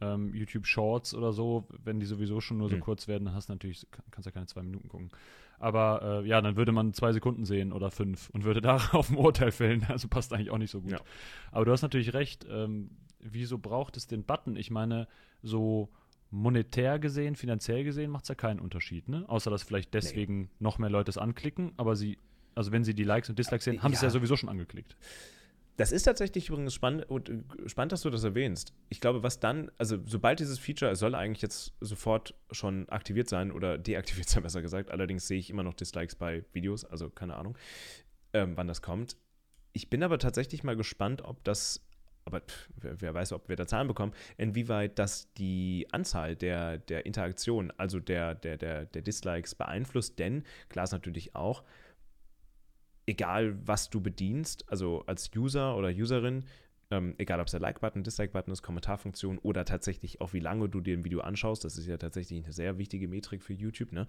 ähm, 0.00 0.34
YouTube 0.34 0.66
Shorts 0.66 1.14
oder 1.14 1.32
so, 1.32 1.68
wenn 1.84 2.00
die 2.00 2.06
sowieso 2.06 2.40
schon 2.40 2.58
nur 2.58 2.68
so 2.68 2.74
hm. 2.74 2.82
kurz 2.82 3.06
werden, 3.06 3.26
dann 3.26 3.34
hast 3.34 3.50
du 3.50 3.52
natürlich, 3.52 3.86
kannst 4.10 4.26
ja 4.26 4.32
keine 4.32 4.46
zwei 4.46 4.62
Minuten 4.62 4.88
gucken. 4.88 5.10
Aber 5.58 6.22
äh, 6.24 6.28
ja, 6.28 6.40
dann 6.40 6.56
würde 6.56 6.72
man 6.72 6.92
zwei 6.92 7.12
Sekunden 7.12 7.44
sehen 7.44 7.72
oder 7.72 7.90
fünf 7.90 8.30
und 8.30 8.44
würde 8.44 8.60
darauf 8.60 9.10
ein 9.10 9.16
Urteil 9.16 9.52
fällen. 9.52 9.84
Also 9.88 10.08
passt 10.08 10.32
eigentlich 10.32 10.50
auch 10.50 10.58
nicht 10.58 10.70
so 10.70 10.80
gut. 10.80 10.92
Ja. 10.92 11.00
Aber 11.52 11.64
du 11.64 11.72
hast 11.72 11.82
natürlich 11.82 12.14
recht. 12.14 12.46
Ähm, 12.50 12.90
wieso 13.20 13.58
braucht 13.58 13.96
es 13.96 14.06
den 14.06 14.24
Button? 14.24 14.56
Ich 14.56 14.70
meine, 14.70 15.08
so 15.42 15.90
monetär 16.30 16.98
gesehen, 16.98 17.36
finanziell 17.36 17.84
gesehen 17.84 18.10
macht 18.10 18.24
es 18.24 18.28
ja 18.28 18.34
keinen 18.34 18.60
Unterschied, 18.60 19.08
ne? 19.08 19.24
Außer 19.28 19.50
dass 19.50 19.62
vielleicht 19.62 19.94
deswegen 19.94 20.42
nee. 20.42 20.48
noch 20.58 20.78
mehr 20.78 20.90
Leute 20.90 21.10
es 21.10 21.18
anklicken, 21.18 21.72
aber 21.76 21.96
sie, 21.96 22.18
also 22.54 22.72
wenn 22.72 22.84
sie 22.84 22.94
die 22.94 23.04
Likes 23.04 23.30
und 23.30 23.38
Dislikes 23.38 23.64
sehen, 23.64 23.82
haben 23.82 23.92
ja. 23.92 23.98
sie 23.98 24.06
es 24.06 24.12
ja 24.12 24.18
sowieso 24.18 24.36
schon 24.36 24.48
angeklickt. 24.48 24.96
Das 25.76 25.90
ist 25.90 26.04
tatsächlich 26.04 26.48
übrigens 26.48 26.72
spannend, 26.72 27.08
und 27.10 27.28
äh, 27.28 27.42
spannend, 27.66 27.92
dass 27.92 28.02
du 28.02 28.10
das 28.10 28.22
erwähnst. 28.22 28.72
Ich 28.90 29.00
glaube, 29.00 29.22
was 29.22 29.40
dann, 29.40 29.70
also 29.76 29.98
sobald 30.06 30.38
dieses 30.38 30.58
Feature, 30.58 30.92
es 30.92 31.00
soll 31.00 31.14
eigentlich 31.14 31.42
jetzt 31.42 31.72
sofort 31.80 32.34
schon 32.52 32.88
aktiviert 32.88 33.28
sein 33.28 33.50
oder 33.50 33.76
deaktiviert 33.76 34.28
sein, 34.28 34.42
besser 34.44 34.62
gesagt. 34.62 34.90
Allerdings 34.90 35.26
sehe 35.26 35.38
ich 35.38 35.50
immer 35.50 35.64
noch 35.64 35.74
Dislikes 35.74 36.14
bei 36.14 36.44
Videos, 36.52 36.84
also 36.84 37.10
keine 37.10 37.34
Ahnung, 37.36 37.58
ähm, 38.32 38.56
wann 38.56 38.68
das 38.68 38.82
kommt. 38.82 39.16
Ich 39.72 39.90
bin 39.90 40.04
aber 40.04 40.18
tatsächlich 40.18 40.62
mal 40.62 40.76
gespannt, 40.76 41.22
ob 41.22 41.42
das, 41.42 41.84
aber 42.24 42.40
pff, 42.40 42.68
wer, 42.76 43.00
wer, 43.00 43.14
weiß, 43.14 43.32
ob 43.32 43.48
wir 43.48 43.56
da 43.56 43.66
Zahlen 43.66 43.88
bekommen, 43.88 44.12
inwieweit 44.36 45.00
das 45.00 45.32
die 45.34 45.88
Anzahl 45.90 46.36
der, 46.36 46.78
der 46.78 47.04
Interaktionen, 47.04 47.72
also 47.76 47.98
der, 47.98 48.36
der, 48.36 48.56
der, 48.58 48.86
der 48.86 49.02
Dislikes 49.02 49.56
beeinflusst. 49.56 50.20
Denn, 50.20 50.44
klar 50.68 50.84
ist 50.84 50.92
natürlich 50.92 51.34
auch, 51.34 51.64
egal 53.06 53.56
was 53.66 53.90
du 53.90 54.00
bedienst, 54.00 54.64
also 54.68 55.04
als 55.06 55.30
User 55.34 55.76
oder 55.76 55.88
Userin, 55.88 56.44
ähm, 56.90 57.14
egal 57.18 57.40
ob 57.40 57.46
es 57.46 57.52
der 57.52 57.60
Like-Button, 57.60 58.02
Dislike-Button 58.02 58.52
ist, 58.52 58.62
Kommentarfunktion 58.62 59.38
oder 59.38 59.64
tatsächlich 59.64 60.20
auch 60.20 60.32
wie 60.32 60.40
lange 60.40 60.68
du 60.68 60.80
dir 60.80 60.96
ein 60.96 61.04
Video 61.04 61.20
anschaust, 61.20 61.64
das 61.64 61.78
ist 61.78 61.86
ja 61.86 61.96
tatsächlich 61.96 62.44
eine 62.44 62.52
sehr 62.52 62.78
wichtige 62.78 63.08
Metrik 63.08 63.42
für 63.42 63.54
YouTube, 63.54 63.92
ne? 63.92 64.06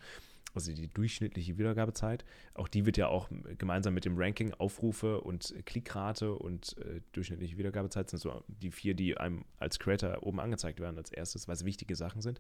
Also 0.56 0.74
die 0.74 0.88
durchschnittliche 0.88 1.58
Wiedergabezeit. 1.58 2.26
Auch 2.54 2.68
die 2.68 2.86
wird 2.86 2.98
ja 2.98 3.08
auch 3.08 3.30
gemeinsam 3.58 3.94
mit 3.94 4.06
dem 4.06 4.18
Ranking 4.18 4.54
Aufrufe 4.54 5.22
und 5.22 5.54
Klickrate 5.66 6.34
und 6.34 6.78
äh, 6.78 7.02
durchschnittliche 7.12 7.58
Wiedergabezeit 7.58 8.10
sind 8.10 8.20
so 8.20 8.44
die 8.48 8.72
vier, 8.72 8.94
die 8.94 9.18
einem 9.18 9.46
als 9.58 9.80
Creator 9.80 10.24
oben 10.24 10.40
angezeigt 10.40 10.80
werden 10.80 10.98
als 10.98 11.12
erstes, 11.12 11.48
weil 11.48 11.56
es 11.56 11.66
wichtige 11.66 11.96
Sachen 11.96 12.22
sind. 12.22 12.40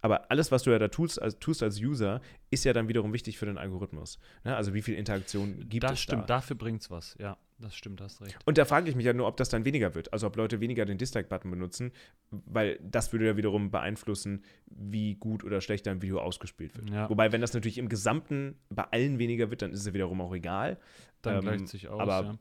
Aber 0.00 0.30
alles, 0.30 0.50
was 0.52 0.62
du 0.62 0.70
ja 0.70 0.78
da 0.78 0.88
tust 0.88 1.20
als, 1.20 1.38
tust 1.38 1.62
als 1.62 1.80
User, 1.80 2.20
ist 2.50 2.64
ja 2.64 2.72
dann 2.72 2.88
wiederum 2.88 3.12
wichtig 3.12 3.38
für 3.38 3.46
den 3.46 3.58
Algorithmus. 3.58 4.18
Ne? 4.44 4.56
Also 4.56 4.74
wie 4.74 4.82
viel 4.82 4.94
Interaktion 4.94 5.68
gibt 5.68 5.84
das 5.84 5.92
es 5.92 6.00
stimmt, 6.00 6.22
da? 6.22 6.36
dafür 6.36 6.56
bringt 6.56 6.82
es 6.82 6.90
was, 6.90 7.16
ja. 7.18 7.36
Das 7.58 7.74
stimmt, 7.74 8.02
hast 8.02 8.20
recht. 8.20 8.36
Und 8.44 8.58
da 8.58 8.66
frage 8.66 8.90
ich 8.90 8.96
mich 8.96 9.06
ja 9.06 9.14
nur, 9.14 9.26
ob 9.26 9.38
das 9.38 9.48
dann 9.48 9.64
weniger 9.64 9.94
wird. 9.94 10.12
Also 10.12 10.26
ob 10.26 10.36
Leute 10.36 10.60
weniger 10.60 10.84
den 10.84 10.98
Dislike-Button 10.98 11.50
benutzen, 11.50 11.92
weil 12.30 12.78
das 12.82 13.12
würde 13.12 13.26
ja 13.26 13.36
wiederum 13.38 13.70
beeinflussen, 13.70 14.44
wie 14.66 15.14
gut 15.14 15.42
oder 15.42 15.62
schlecht 15.62 15.86
dein 15.86 16.02
Video 16.02 16.20
ausgespielt 16.20 16.76
wird. 16.76 16.90
Ja. 16.90 17.08
Wobei, 17.08 17.32
wenn 17.32 17.40
das 17.40 17.54
natürlich 17.54 17.78
im 17.78 17.88
Gesamten 17.88 18.58
bei 18.68 18.84
allen 18.84 19.18
weniger 19.18 19.50
wird, 19.50 19.62
dann 19.62 19.72
ist 19.72 19.80
es 19.80 19.86
ja 19.86 19.94
wiederum 19.94 20.20
auch 20.20 20.34
egal. 20.34 20.78
Dann 21.22 21.36
ähm, 21.36 21.40
gleicht 21.40 21.68
sich 21.68 21.88
aus. 21.88 22.00
Aber 22.00 22.22
ja. 22.24 22.38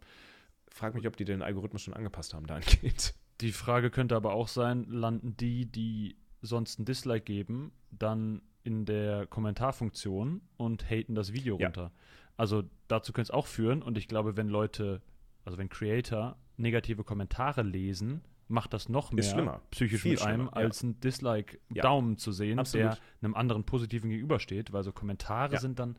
frag 0.67 0.95
mich, 0.95 1.08
ob 1.08 1.15
die 1.15 1.23
den 1.23 1.41
Algorithmus 1.41 1.82
schon 1.82 1.93
angepasst 1.93 2.34
haben 2.34 2.45
dahingehend. 2.45 3.15
Die 3.41 3.51
Frage 3.54 3.91
könnte 3.91 4.15
aber 4.15 4.34
auch 4.34 4.49
sein, 4.49 4.86
landen 4.89 5.38
die, 5.38 5.65
die 5.65 6.17
sonst 6.41 6.80
ein 6.80 6.86
Dislike 6.86 7.23
geben, 7.23 7.71
dann 7.91 8.41
in 8.63 8.86
der 8.86 9.28
Kommentarfunktion 9.28 10.41
und 10.58 10.89
haten 10.89 11.15
das 11.15 11.32
Video 11.34 11.58
ja. 11.60 11.67
runter. 11.67 11.91
Also 12.38 12.63
dazu 12.88 13.13
könnte 13.13 13.30
es 13.30 13.32
auch 13.32 13.48
führen 13.48 13.82
und 13.82 13.98
ich 13.98 14.08
glaube, 14.08 14.38
wenn 14.38 14.50
Leute, 14.50 15.02
also 15.45 15.58
wenn 15.58 15.69
Creator 15.69 16.36
negative 16.58 17.04
Kommentare 17.04 17.62
lesen, 17.62 18.21
macht 18.48 18.74
das 18.74 18.89
noch 18.89 19.12
mehr 19.12 19.62
psychisch 19.71 20.02
Viel 20.02 20.12
mit 20.12 20.21
einem, 20.21 20.50
als 20.50 20.82
ja. 20.82 20.89
ein 20.89 21.00
Dislike-Daumen 21.00 22.12
ja. 22.12 22.17
zu 22.17 22.32
sehen, 22.32 22.60
Absolut. 22.60 22.86
der 22.86 22.98
einem 23.21 23.36
anderen 23.36 23.63
positiven 23.63 24.10
gegenübersteht, 24.10 24.71
weil 24.71 24.84
so 24.84 24.91
Kommentare 24.91 25.54
ja. 25.54 25.60
sind 25.60 25.80
dann, 25.80 25.98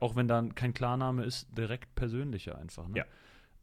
auch 0.00 0.14
wenn 0.14 0.28
dann 0.28 0.54
kein 0.54 0.74
Klarname 0.74 1.24
ist, 1.24 1.48
direkt 1.56 1.94
persönlicher 1.94 2.56
einfach. 2.56 2.86
Ne? 2.86 3.04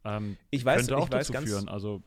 Ähm, 0.04 0.36
ich 0.50 0.64
weiß, 0.64 0.86
könnte 0.86 0.98
auch 0.98 1.06
ich 1.06 1.12
weiß 1.12 1.28
dazu 1.28 1.46
führen, 1.46 1.68
also 1.68 2.02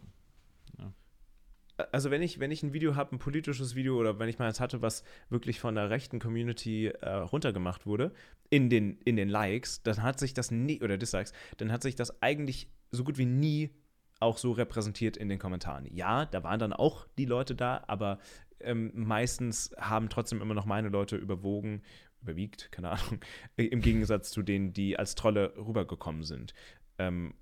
also 1.91 2.11
wenn 2.11 2.21
ich, 2.21 2.39
wenn 2.39 2.51
ich 2.51 2.63
ein 2.63 2.73
Video 2.73 2.95
habe, 2.95 3.15
ein 3.15 3.19
politisches 3.19 3.75
Video 3.75 3.97
oder 3.97 4.19
wenn 4.19 4.29
ich 4.29 4.39
mal 4.39 4.47
eins 4.47 4.59
hatte, 4.59 4.81
was 4.81 5.03
wirklich 5.29 5.59
von 5.59 5.75
der 5.75 5.89
rechten 5.89 6.19
Community 6.19 6.87
äh, 6.87 7.09
runtergemacht 7.09 7.85
wurde, 7.85 8.11
in 8.49 8.69
den, 8.69 8.97
in 9.05 9.15
den 9.15 9.29
Likes, 9.29 9.81
dann 9.83 10.03
hat 10.03 10.19
sich 10.19 10.33
das 10.33 10.51
nie, 10.51 10.81
oder 10.81 10.97
Dislikes, 10.97 11.33
dann 11.57 11.71
hat 11.71 11.81
sich 11.81 11.95
das 11.95 12.21
eigentlich 12.21 12.69
so 12.91 13.03
gut 13.03 13.17
wie 13.17 13.25
nie 13.25 13.71
auch 14.19 14.37
so 14.37 14.51
repräsentiert 14.51 15.17
in 15.17 15.29
den 15.29 15.39
Kommentaren. 15.39 15.85
Ja, 15.93 16.25
da 16.25 16.43
waren 16.43 16.59
dann 16.59 16.73
auch 16.73 17.07
die 17.17 17.25
Leute 17.25 17.55
da, 17.55 17.83
aber 17.87 18.19
ähm, 18.59 18.91
meistens 18.93 19.71
haben 19.77 20.09
trotzdem 20.09 20.41
immer 20.41 20.53
noch 20.53 20.65
meine 20.65 20.89
Leute 20.89 21.17
überwogen, 21.17 21.81
überwiegt, 22.21 22.71
keine 22.71 22.91
Ahnung, 22.91 23.19
im 23.57 23.81
Gegensatz 23.81 24.31
zu 24.31 24.41
denen, 24.41 24.73
die 24.73 24.97
als 24.97 25.15
Trolle 25.15 25.53
rübergekommen 25.57 26.23
sind. 26.23 26.53
Ähm, 26.97 27.33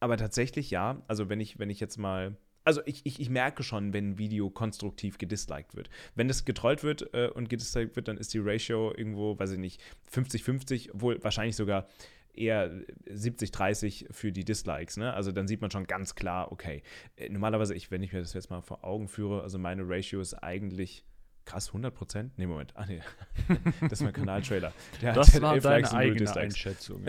aber 0.00 0.16
tatsächlich 0.16 0.70
ja, 0.70 1.02
also 1.06 1.28
wenn 1.28 1.40
ich, 1.40 1.58
wenn 1.58 1.70
ich 1.70 1.80
jetzt 1.80 1.98
mal. 1.98 2.36
Also 2.62 2.82
ich, 2.84 3.06
ich, 3.06 3.20
ich 3.20 3.30
merke 3.30 3.62
schon, 3.62 3.94
wenn 3.94 4.10
ein 4.10 4.18
Video 4.18 4.50
konstruktiv 4.50 5.16
gedisliked 5.16 5.74
wird. 5.74 5.88
Wenn 6.14 6.28
das 6.28 6.44
getrollt 6.44 6.82
wird 6.82 7.14
äh, 7.14 7.28
und 7.28 7.48
gedisliked 7.48 7.96
wird, 7.96 8.06
dann 8.06 8.18
ist 8.18 8.34
die 8.34 8.38
Ratio 8.38 8.92
irgendwo, 8.94 9.38
weiß 9.38 9.52
ich 9.52 9.58
nicht, 9.58 9.80
50-50, 10.12 10.90
obwohl 10.92 11.24
wahrscheinlich 11.24 11.56
sogar 11.56 11.86
eher 12.34 12.70
70-30 13.08 14.12
für 14.12 14.30
die 14.30 14.44
Dislikes. 14.44 14.98
Ne? 14.98 15.12
Also 15.14 15.32
dann 15.32 15.48
sieht 15.48 15.62
man 15.62 15.70
schon 15.70 15.86
ganz 15.86 16.14
klar, 16.14 16.52
okay, 16.52 16.82
äh, 17.16 17.30
normalerweise, 17.30 17.74
ich, 17.74 17.90
wenn 17.90 18.02
ich 18.02 18.12
mir 18.12 18.20
das 18.20 18.34
jetzt 18.34 18.50
mal 18.50 18.60
vor 18.60 18.84
Augen 18.84 19.08
führe, 19.08 19.42
also 19.42 19.58
meine 19.58 19.88
Ratio 19.88 20.20
ist 20.20 20.34
eigentlich 20.34 21.04
Krass, 21.50 21.66
100 21.68 21.92
Prozent? 21.92 22.32
Nee, 22.36 22.46
Moment. 22.46 22.72
Ah, 22.76 22.84
nee. 22.86 23.00
Das 23.80 23.94
ist 23.94 24.02
mein 24.02 24.12
Kanaltrailer. 24.12 24.72
das 25.00 25.42
war 25.42 25.58
deine 25.58 25.92
eigene 25.92 26.36
Einschätzung. 26.36 27.02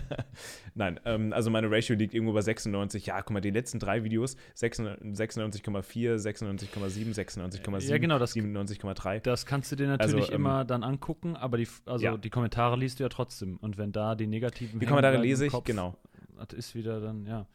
Nein, 0.74 1.00
ähm, 1.06 1.32
also 1.32 1.48
meine 1.48 1.70
Ratio 1.70 1.96
liegt 1.96 2.12
irgendwo 2.12 2.34
bei 2.34 2.42
96. 2.42 3.06
Ja, 3.06 3.22
guck 3.22 3.30
mal, 3.30 3.40
die 3.40 3.48
letzten 3.48 3.78
drei 3.78 4.04
Videos, 4.04 4.36
96,4, 4.54 6.16
96,7, 6.16 7.14
96,7, 7.14 7.88
ja, 7.88 7.96
genau, 7.96 8.16
97,3. 8.18 9.20
Das 9.20 9.46
kannst 9.46 9.72
du 9.72 9.76
dir 9.76 9.88
natürlich 9.88 10.24
also, 10.24 10.32
ähm, 10.34 10.40
immer 10.40 10.66
dann 10.66 10.84
angucken, 10.84 11.34
aber 11.36 11.56
die, 11.56 11.68
also 11.86 12.04
ja. 12.04 12.16
die 12.18 12.28
Kommentare 12.28 12.76
liest 12.76 12.98
du 12.98 13.04
ja 13.04 13.08
trotzdem. 13.08 13.56
Und 13.62 13.78
wenn 13.78 13.92
da 13.92 14.14
die 14.14 14.26
negativen 14.26 14.78
Die 14.78 14.84
Kommentare 14.84 15.16
lese 15.16 15.46
ich, 15.46 15.52
Kopf, 15.52 15.64
genau. 15.64 15.96
Das 16.36 16.52
ist 16.52 16.74
wieder 16.74 17.00
dann, 17.00 17.24
ja. 17.24 17.46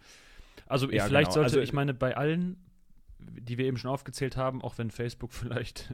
Also 0.65 0.89
ja, 0.89 1.05
vielleicht 1.05 1.33
genau. 1.33 1.43
sollte, 1.43 1.57
also, 1.57 1.59
ich 1.59 1.73
meine, 1.73 1.93
bei 1.93 2.17
allen 2.17 2.57
die 3.31 3.57
wir 3.57 3.65
eben 3.65 3.77
schon 3.77 3.91
aufgezählt 3.91 4.37
haben, 4.37 4.61
auch 4.61 4.77
wenn 4.77 4.91
Facebook 4.91 5.33
vielleicht 5.33 5.93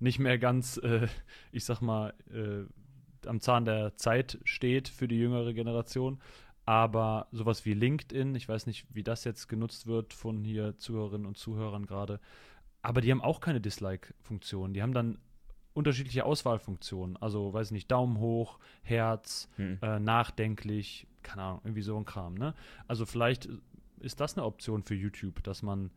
nicht 0.00 0.18
mehr 0.18 0.38
ganz, 0.38 0.78
äh, 0.78 1.08
ich 1.52 1.64
sag 1.64 1.80
mal, 1.80 2.14
äh, 2.32 2.64
am 3.26 3.40
Zahn 3.40 3.64
der 3.64 3.96
Zeit 3.96 4.38
steht 4.44 4.88
für 4.88 5.08
die 5.08 5.18
jüngere 5.18 5.52
Generation. 5.52 6.20
aber 6.64 7.28
sowas 7.32 7.64
wie 7.64 7.72
LinkedIn, 7.72 8.34
ich 8.34 8.46
weiß 8.48 8.66
nicht, 8.66 8.86
wie 8.94 9.02
das 9.02 9.24
jetzt 9.24 9.48
genutzt 9.48 9.86
wird 9.86 10.12
von 10.12 10.44
hier 10.44 10.76
Zuhörerinnen 10.76 11.26
und 11.26 11.38
Zuhörern 11.38 11.86
gerade, 11.86 12.20
aber 12.82 13.00
die 13.00 13.10
haben 13.10 13.22
auch 13.22 13.40
keine 13.40 13.60
Dislike-Funktion. 13.60 14.74
Die 14.74 14.82
haben 14.82 14.92
dann 14.92 15.18
unterschiedliche 15.74 16.24
Auswahlfunktionen. 16.24 17.16
Also, 17.16 17.52
weiß 17.52 17.70
nicht, 17.70 17.90
Daumen 17.90 18.18
hoch, 18.18 18.58
Herz, 18.82 19.48
hm. 19.56 19.78
äh, 19.80 19.98
nachdenklich, 19.98 21.06
keine 21.22 21.42
Ahnung, 21.42 21.60
irgendwie 21.64 21.82
so 21.82 21.96
ein 21.96 22.04
Kram, 22.04 22.34
ne? 22.34 22.54
Also 22.86 23.06
vielleicht 23.06 23.48
ist 24.00 24.20
das 24.20 24.36
eine 24.36 24.44
Option 24.44 24.82
für 24.82 24.94
YouTube, 24.94 25.42
dass 25.42 25.62
man 25.62 25.90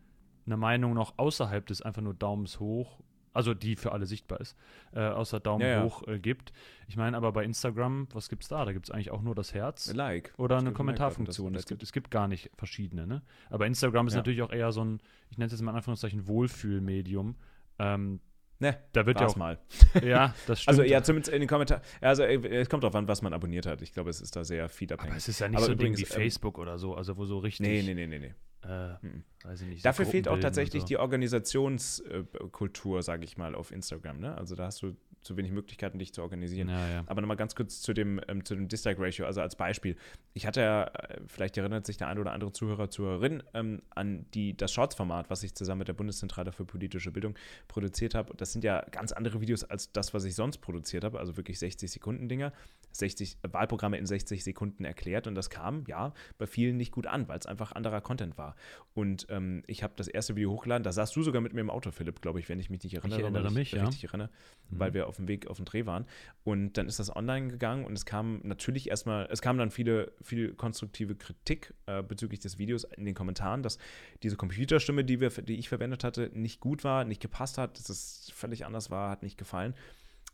eine 0.46 0.56
Meinung 0.56 0.94
noch 0.94 1.14
außerhalb 1.18 1.66
des 1.66 1.82
einfach 1.82 2.02
nur 2.02 2.14
Daumens 2.14 2.60
hoch 2.60 2.98
also 3.32 3.54
die 3.54 3.76
für 3.76 3.92
alle 3.92 4.06
sichtbar 4.06 4.40
ist, 4.40 4.56
äh, 4.92 5.00
außer 5.00 5.40
Daumen 5.40 5.62
ja, 5.62 5.68
ja. 5.68 5.84
hoch 5.84 6.06
äh, 6.06 6.18
gibt. 6.18 6.52
Ich 6.86 6.96
meine 6.96 7.16
aber 7.16 7.32
bei 7.32 7.44
Instagram, 7.44 8.08
was 8.12 8.28
gibt 8.28 8.42
es 8.42 8.48
da? 8.48 8.64
Da 8.64 8.72
gibt 8.72 8.86
es 8.86 8.90
eigentlich 8.90 9.10
auch 9.10 9.22
nur 9.22 9.34
das 9.34 9.54
Herz. 9.54 9.92
Like. 9.92 10.34
Oder 10.36 10.58
eine 10.58 10.72
Kommentarfunktion. 10.72 11.54
es, 11.54 11.66
gibt, 11.66 11.82
es 11.82 11.92
gibt 11.92 12.10
gar 12.10 12.28
nicht 12.28 12.50
verschiedene, 12.56 13.06
ne? 13.06 13.22
Aber 13.50 13.66
Instagram 13.66 14.06
ist 14.06 14.14
ja. 14.14 14.18
natürlich 14.18 14.42
auch 14.42 14.52
eher 14.52 14.72
so 14.72 14.84
ein, 14.84 15.00
ich 15.30 15.38
nenne 15.38 15.46
es 15.46 15.52
jetzt 15.52 15.62
mal 15.62 15.72
in 15.72 15.76
Anführungszeichen 15.76 16.26
Wohlfühlmedium. 16.26 17.36
Ähm, 17.78 18.20
Ne, 18.62 18.78
da 18.92 19.04
wird 19.06 19.20
ja 19.20 19.26
auch 19.26 19.34
mal. 19.34 19.58
Ja, 20.04 20.36
das 20.46 20.62
stimmt. 20.62 20.78
Also 20.78 20.88
ja, 20.88 21.02
zumindest 21.02 21.34
in 21.34 21.40
den 21.40 21.48
Kommentaren. 21.48 21.82
Also 22.00 22.22
äh, 22.22 22.60
es 22.60 22.68
kommt 22.68 22.84
darauf 22.84 22.94
an, 22.94 23.08
was 23.08 23.20
man 23.20 23.32
abonniert 23.32 23.66
hat. 23.66 23.82
Ich 23.82 23.92
glaube, 23.92 24.08
es 24.08 24.20
ist 24.20 24.36
da 24.36 24.44
sehr 24.44 24.68
viel 24.68 24.92
abhängig. 24.92 25.10
Aber 25.10 25.18
es 25.18 25.26
ist 25.26 25.40
ja 25.40 25.48
nicht 25.48 25.56
Aber 25.56 25.66
so 25.66 25.72
übrigens, 25.72 25.98
Ding 25.98 26.08
wie 26.08 26.12
ähm, 26.12 26.20
Facebook 26.20 26.60
oder 26.60 26.78
so, 26.78 26.94
also 26.94 27.16
wo 27.16 27.24
so 27.24 27.38
richtig. 27.38 27.66
Nee, 27.66 27.82
nee, 27.82 27.94
nee, 27.94 28.06
nee, 28.06 28.20
nee. 28.20 28.34
Äh, 28.62 28.94
weiß 29.42 29.62
ich 29.62 29.66
nicht. 29.66 29.84
Dafür 29.84 30.06
fehlt 30.06 30.28
auch 30.28 30.38
tatsächlich 30.38 30.82
so. 30.82 30.86
die 30.86 30.98
Organisationskultur, 30.98 33.02
sage 33.02 33.24
ich 33.24 33.36
mal, 33.36 33.56
auf 33.56 33.72
Instagram. 33.72 34.20
Ne? 34.20 34.38
Also 34.38 34.54
da 34.54 34.66
hast 34.66 34.80
du 34.82 34.94
zu 35.22 35.36
wenig 35.36 35.52
Möglichkeiten, 35.52 35.98
dich 35.98 36.12
zu 36.12 36.22
organisieren. 36.22 36.68
Ja, 36.68 36.88
ja. 36.88 37.04
Aber 37.06 37.20
nochmal 37.20 37.36
ganz 37.36 37.54
kurz 37.54 37.80
zu 37.80 37.92
dem, 37.92 38.20
ähm, 38.28 38.44
zu 38.44 38.54
dem 38.54 38.68
Dislike-Ratio, 38.68 39.26
also 39.26 39.40
als 39.40 39.56
Beispiel. 39.56 39.96
Ich 40.34 40.46
hatte 40.46 40.60
ja, 40.60 40.84
äh, 40.84 41.20
vielleicht 41.26 41.56
erinnert 41.56 41.86
sich 41.86 41.96
der 41.96 42.08
eine 42.08 42.20
oder 42.20 42.32
andere 42.32 42.52
Zuhörer, 42.52 42.90
Zuhörerin 42.90 43.42
ähm, 43.54 43.82
an 43.90 44.26
die, 44.34 44.56
das 44.56 44.72
Shorts-Format, 44.72 45.30
was 45.30 45.42
ich 45.42 45.54
zusammen 45.54 45.80
mit 45.80 45.88
der 45.88 45.94
Bundeszentrale 45.94 46.52
für 46.52 46.64
politische 46.64 47.10
Bildung 47.10 47.34
produziert 47.68 48.14
habe. 48.14 48.34
Das 48.36 48.52
sind 48.52 48.64
ja 48.64 48.84
ganz 48.90 49.12
andere 49.12 49.40
Videos 49.40 49.64
als 49.64 49.92
das, 49.92 50.14
was 50.14 50.24
ich 50.24 50.34
sonst 50.34 50.58
produziert 50.58 51.04
habe, 51.04 51.18
also 51.18 51.36
wirklich 51.36 51.58
60-Sekunden-Dinger. 51.58 52.52
60 52.92 53.38
äh, 53.42 53.52
Wahlprogramme 53.52 53.98
in 53.98 54.06
60 54.06 54.44
Sekunden 54.44 54.84
erklärt 54.84 55.26
und 55.26 55.34
das 55.34 55.50
kam, 55.50 55.84
ja, 55.86 56.12
bei 56.38 56.46
vielen 56.46 56.76
nicht 56.76 56.92
gut 56.92 57.06
an, 57.06 57.28
weil 57.28 57.38
es 57.38 57.46
einfach 57.46 57.72
anderer 57.72 58.00
Content 58.00 58.38
war. 58.38 58.54
Und 58.94 59.26
ähm, 59.30 59.62
ich 59.66 59.82
habe 59.82 59.94
das 59.96 60.08
erste 60.08 60.36
Video 60.36 60.50
hochgeladen, 60.50 60.82
da 60.82 60.92
saßt 60.92 61.14
du 61.14 61.22
sogar 61.22 61.40
mit 61.40 61.54
mir 61.54 61.60
im 61.60 61.70
Auto, 61.70 61.90
Philipp, 61.90 62.20
glaube 62.20 62.40
ich, 62.40 62.48
wenn 62.48 62.60
ich 62.60 62.70
mich 62.70 62.82
nicht 62.82 62.94
erinnere. 62.94 63.18
Ich 63.18 63.24
erinnere 63.24 63.50
mich, 63.50 63.72
ja. 63.72 63.84
Richtig 63.84 64.04
erinnere, 64.04 64.30
mhm. 64.70 64.78
weil 64.78 64.94
wir 64.94 65.06
auf 65.06 65.16
dem 65.16 65.28
Weg 65.28 65.46
auf 65.46 65.56
den 65.56 65.66
Dreh 65.66 65.86
waren. 65.86 66.06
Und 66.44 66.74
dann 66.74 66.86
ist 66.86 66.98
das 66.98 67.14
online 67.14 67.48
gegangen 67.48 67.84
und 67.84 67.94
es 67.94 68.06
kam 68.06 68.40
natürlich 68.42 68.88
erstmal, 68.88 69.28
es 69.30 69.42
kam 69.42 69.58
dann 69.58 69.70
viele, 69.70 70.12
viel 70.22 70.54
konstruktive 70.54 71.14
Kritik 71.14 71.74
äh, 71.86 72.02
bezüglich 72.02 72.40
des 72.40 72.58
Videos 72.58 72.84
in 72.84 73.04
den 73.04 73.14
Kommentaren, 73.14 73.62
dass 73.62 73.78
diese 74.22 74.36
Computerstimme, 74.36 75.04
die, 75.04 75.20
wir, 75.20 75.30
die 75.30 75.56
ich 75.56 75.68
verwendet 75.68 76.04
hatte, 76.04 76.30
nicht 76.34 76.60
gut 76.60 76.84
war, 76.84 77.04
nicht 77.04 77.22
gepasst 77.22 77.58
hat, 77.58 77.78
dass 77.78 77.88
es 77.88 78.30
völlig 78.34 78.66
anders 78.66 78.90
war, 78.90 79.10
hat 79.10 79.22
nicht 79.22 79.38
gefallen. 79.38 79.74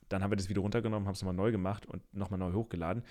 Dann 0.09 0.23
haben 0.23 0.31
wir 0.31 0.37
das 0.37 0.49
Video 0.49 0.63
runtergenommen, 0.63 1.07
haben 1.07 1.15
es 1.15 1.23
nochmal 1.23 1.35
neu 1.35 1.51
gemacht 1.51 1.87
und 1.87 2.03
nochmal 2.15 2.39
neu 2.39 2.53
hochgeladen. 2.53 3.03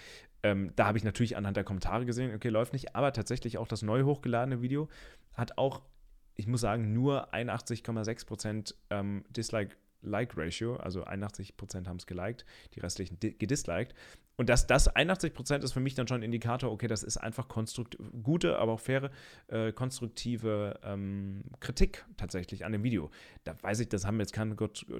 Ähm, 0.43 0.71
da 0.75 0.87
habe 0.87 0.97
ich 0.97 1.03
natürlich 1.03 1.37
anhand 1.37 1.57
der 1.57 1.63
Kommentare 1.63 2.05
gesehen, 2.05 2.33
okay, 2.33 2.49
läuft 2.49 2.73
nicht, 2.73 2.95
aber 2.95 3.13
tatsächlich 3.13 3.57
auch 3.57 3.67
das 3.67 3.81
neu 3.81 4.03
hochgeladene 4.03 4.61
Video 4.61 4.89
hat 5.33 5.57
auch, 5.57 5.81
ich 6.35 6.47
muss 6.47 6.61
sagen, 6.61 6.93
nur 6.93 7.33
81,6% 7.33 8.73
ähm, 8.89 9.23
Dislike 9.29 9.75
Like-Ratio, 10.01 10.75
also 10.77 11.05
81% 11.05 11.87
haben 11.87 11.97
es 11.97 12.05
geliked, 12.05 12.45
die 12.75 12.79
restlichen 12.79 13.19
gedisliked. 13.19 13.95
Und 14.37 14.49
das, 14.49 14.67
das 14.67 14.95
81% 14.95 15.63
ist 15.63 15.73
für 15.73 15.79
mich 15.79 15.95
dann 15.95 16.07
schon 16.07 16.19
ein 16.19 16.23
Indikator, 16.23 16.71
okay, 16.71 16.87
das 16.87 17.01
ist 17.01 17.17
einfach 17.17 17.47
gute, 18.21 18.59
aber 18.59 18.73
auch 18.73 18.79
faire, 18.79 19.09
äh, 19.47 19.71
konstruktive 19.71 20.79
ähm, 20.83 21.43
Kritik 21.59 22.05
tatsächlich 22.17 22.63
an 22.63 22.71
dem 22.71 22.83
Video. 22.83 23.09
Da 23.43 23.55
weiß 23.59 23.79
ich, 23.79 23.89
das 23.89 24.05
haben 24.05 24.19
jetzt 24.19 24.33
keine 24.33 24.55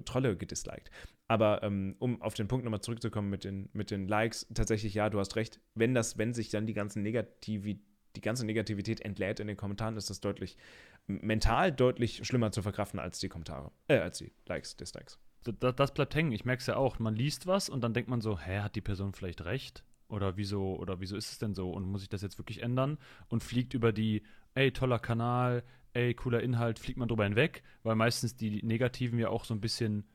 Trolle 0.06 0.36
gedisliked. 0.36 0.90
Aber 1.28 1.62
ähm, 1.62 1.96
um 2.00 2.20
auf 2.24 2.34
den 2.34 2.48
Punkt 2.48 2.66
nochmal 2.66 2.82
zurückzukommen 2.82 3.30
mit 3.30 3.44
den, 3.44 3.70
mit 3.74 3.92
den 3.92 4.08
Likes, 4.08 4.48
tatsächlich 4.56 4.96
ja, 4.96 5.12
du 5.12 5.20
hast 5.20 5.36
recht, 5.36 5.60
wenn 5.76 5.94
das, 5.94 6.18
wenn 6.18 6.34
sich 6.34 6.50
dann 6.50 6.66
die 6.66 6.74
ganzen 6.74 7.04
Negativität 7.04 7.86
die 8.16 8.22
ganze 8.22 8.48
Negativität 8.48 9.02
entlädt 9.02 9.40
in 9.40 9.46
den 9.46 9.58
Kommentaren, 9.58 9.96
ist 9.96 10.10
das 10.10 10.20
deutlich 10.20 10.58
mental 11.06 11.72
deutlich 11.72 12.26
schlimmer 12.26 12.52
zu 12.52 12.64
verkraften 12.64 13.00
als 13.00 13.20
die 13.20 13.30
Kommentare, 13.30 13.72
äh, 13.88 14.00
als 14.00 14.18
die 14.18 14.32
Likes, 14.48 14.76
Dislikes. 14.76 15.20
Das, 15.44 15.76
das 15.76 15.94
bleibt 15.94 16.16
hängen. 16.16 16.32
Ich 16.32 16.46
merke 16.46 16.62
es 16.62 16.68
ja 16.68 16.76
auch. 16.76 17.00
Man 17.00 17.16
liest 17.16 17.48
was 17.48 17.70
und 17.70 17.82
dann 17.82 17.94
denkt 17.94 18.10
man 18.10 18.22
so, 18.22 18.40
hä, 18.40 18.60
hat 18.60 18.76
die 18.76 18.82
Person 18.82 19.14
vielleicht 19.14 19.46
recht? 19.46 19.84
Oder 20.10 20.38
wieso, 20.38 20.76
oder 20.78 21.00
wieso 21.00 21.18
ist 21.18 21.32
es 21.32 21.38
denn 21.38 21.54
so? 21.54 21.70
Und 21.72 21.86
muss 21.86 22.04
ich 22.04 22.10
das 22.10 22.22
jetzt 22.22 22.38
wirklich 22.38 22.64
ändern? 22.64 22.98
Und 23.28 23.44
fliegt 23.44 23.74
über 23.74 23.92
die, 23.92 24.24
ey, 24.56 24.72
toller 24.72 25.00
Kanal, 25.00 25.64
ey, 25.94 26.14
cooler 26.14 26.42
Inhalt, 26.42 26.80
fliegt 26.80 27.00
man 27.00 27.08
drüber 27.08 27.26
hinweg, 27.26 27.64
weil 27.84 27.96
meistens 27.96 28.36
die 28.36 28.64
Negativen 28.64 29.20
ja 29.20 29.30
auch 29.30 29.46
so 29.46 29.54
ein 29.54 29.62
bisschen 29.62 30.06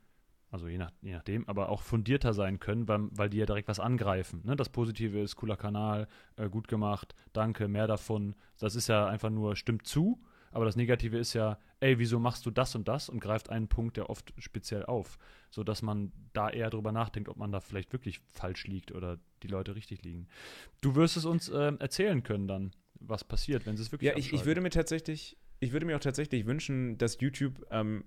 also 0.52 0.68
je, 0.68 0.76
nach, 0.76 0.92
je 1.00 1.14
nachdem, 1.14 1.48
aber 1.48 1.70
auch 1.70 1.80
fundierter 1.80 2.34
sein 2.34 2.60
können, 2.60 2.86
weil, 2.86 3.08
weil 3.12 3.30
die 3.30 3.38
ja 3.38 3.46
direkt 3.46 3.68
was 3.68 3.80
angreifen. 3.80 4.42
Ne? 4.44 4.54
Das 4.54 4.68
Positive 4.68 5.18
ist, 5.18 5.34
cooler 5.34 5.56
Kanal, 5.56 6.08
äh, 6.36 6.50
gut 6.50 6.68
gemacht, 6.68 7.14
danke, 7.32 7.68
mehr 7.68 7.86
davon. 7.86 8.34
Das 8.58 8.76
ist 8.76 8.86
ja 8.86 9.06
einfach 9.06 9.30
nur, 9.30 9.56
stimmt 9.56 9.86
zu, 9.86 10.22
aber 10.52 10.64
das 10.64 10.76
Negative 10.76 11.18
ist 11.18 11.32
ja, 11.34 11.58
ey, 11.80 11.98
wieso 11.98 12.18
machst 12.18 12.46
du 12.46 12.50
das 12.50 12.74
und 12.74 12.86
das 12.88 13.08
und 13.08 13.20
greift 13.20 13.50
einen 13.50 13.68
Punkt 13.68 13.96
ja 13.96 14.08
oft 14.08 14.32
speziell 14.38 14.84
auf, 14.84 15.18
sodass 15.50 15.82
man 15.82 16.12
da 16.32 16.50
eher 16.50 16.70
drüber 16.70 16.92
nachdenkt, 16.92 17.28
ob 17.28 17.36
man 17.36 17.50
da 17.50 17.60
vielleicht 17.60 17.92
wirklich 17.92 18.20
falsch 18.28 18.66
liegt 18.66 18.92
oder 18.92 19.18
die 19.42 19.48
Leute 19.48 19.74
richtig 19.74 20.02
liegen. 20.02 20.28
Du 20.80 20.94
wirst 20.94 21.16
es 21.16 21.24
uns 21.24 21.48
äh, 21.48 21.72
erzählen 21.78 22.22
können 22.22 22.46
dann, 22.46 22.72
was 23.00 23.24
passiert, 23.24 23.66
wenn 23.66 23.74
es 23.74 23.90
wirklich 23.90 24.10
Ja, 24.10 24.16
ich, 24.16 24.32
ich, 24.32 24.44
würde 24.44 24.60
mir 24.60 24.70
tatsächlich, 24.70 25.36
ich 25.58 25.72
würde 25.72 25.86
mir 25.86 25.96
auch 25.96 26.00
tatsächlich 26.00 26.46
wünschen, 26.46 26.98
dass 26.98 27.20
YouTube 27.20 27.66
ähm, 27.70 28.04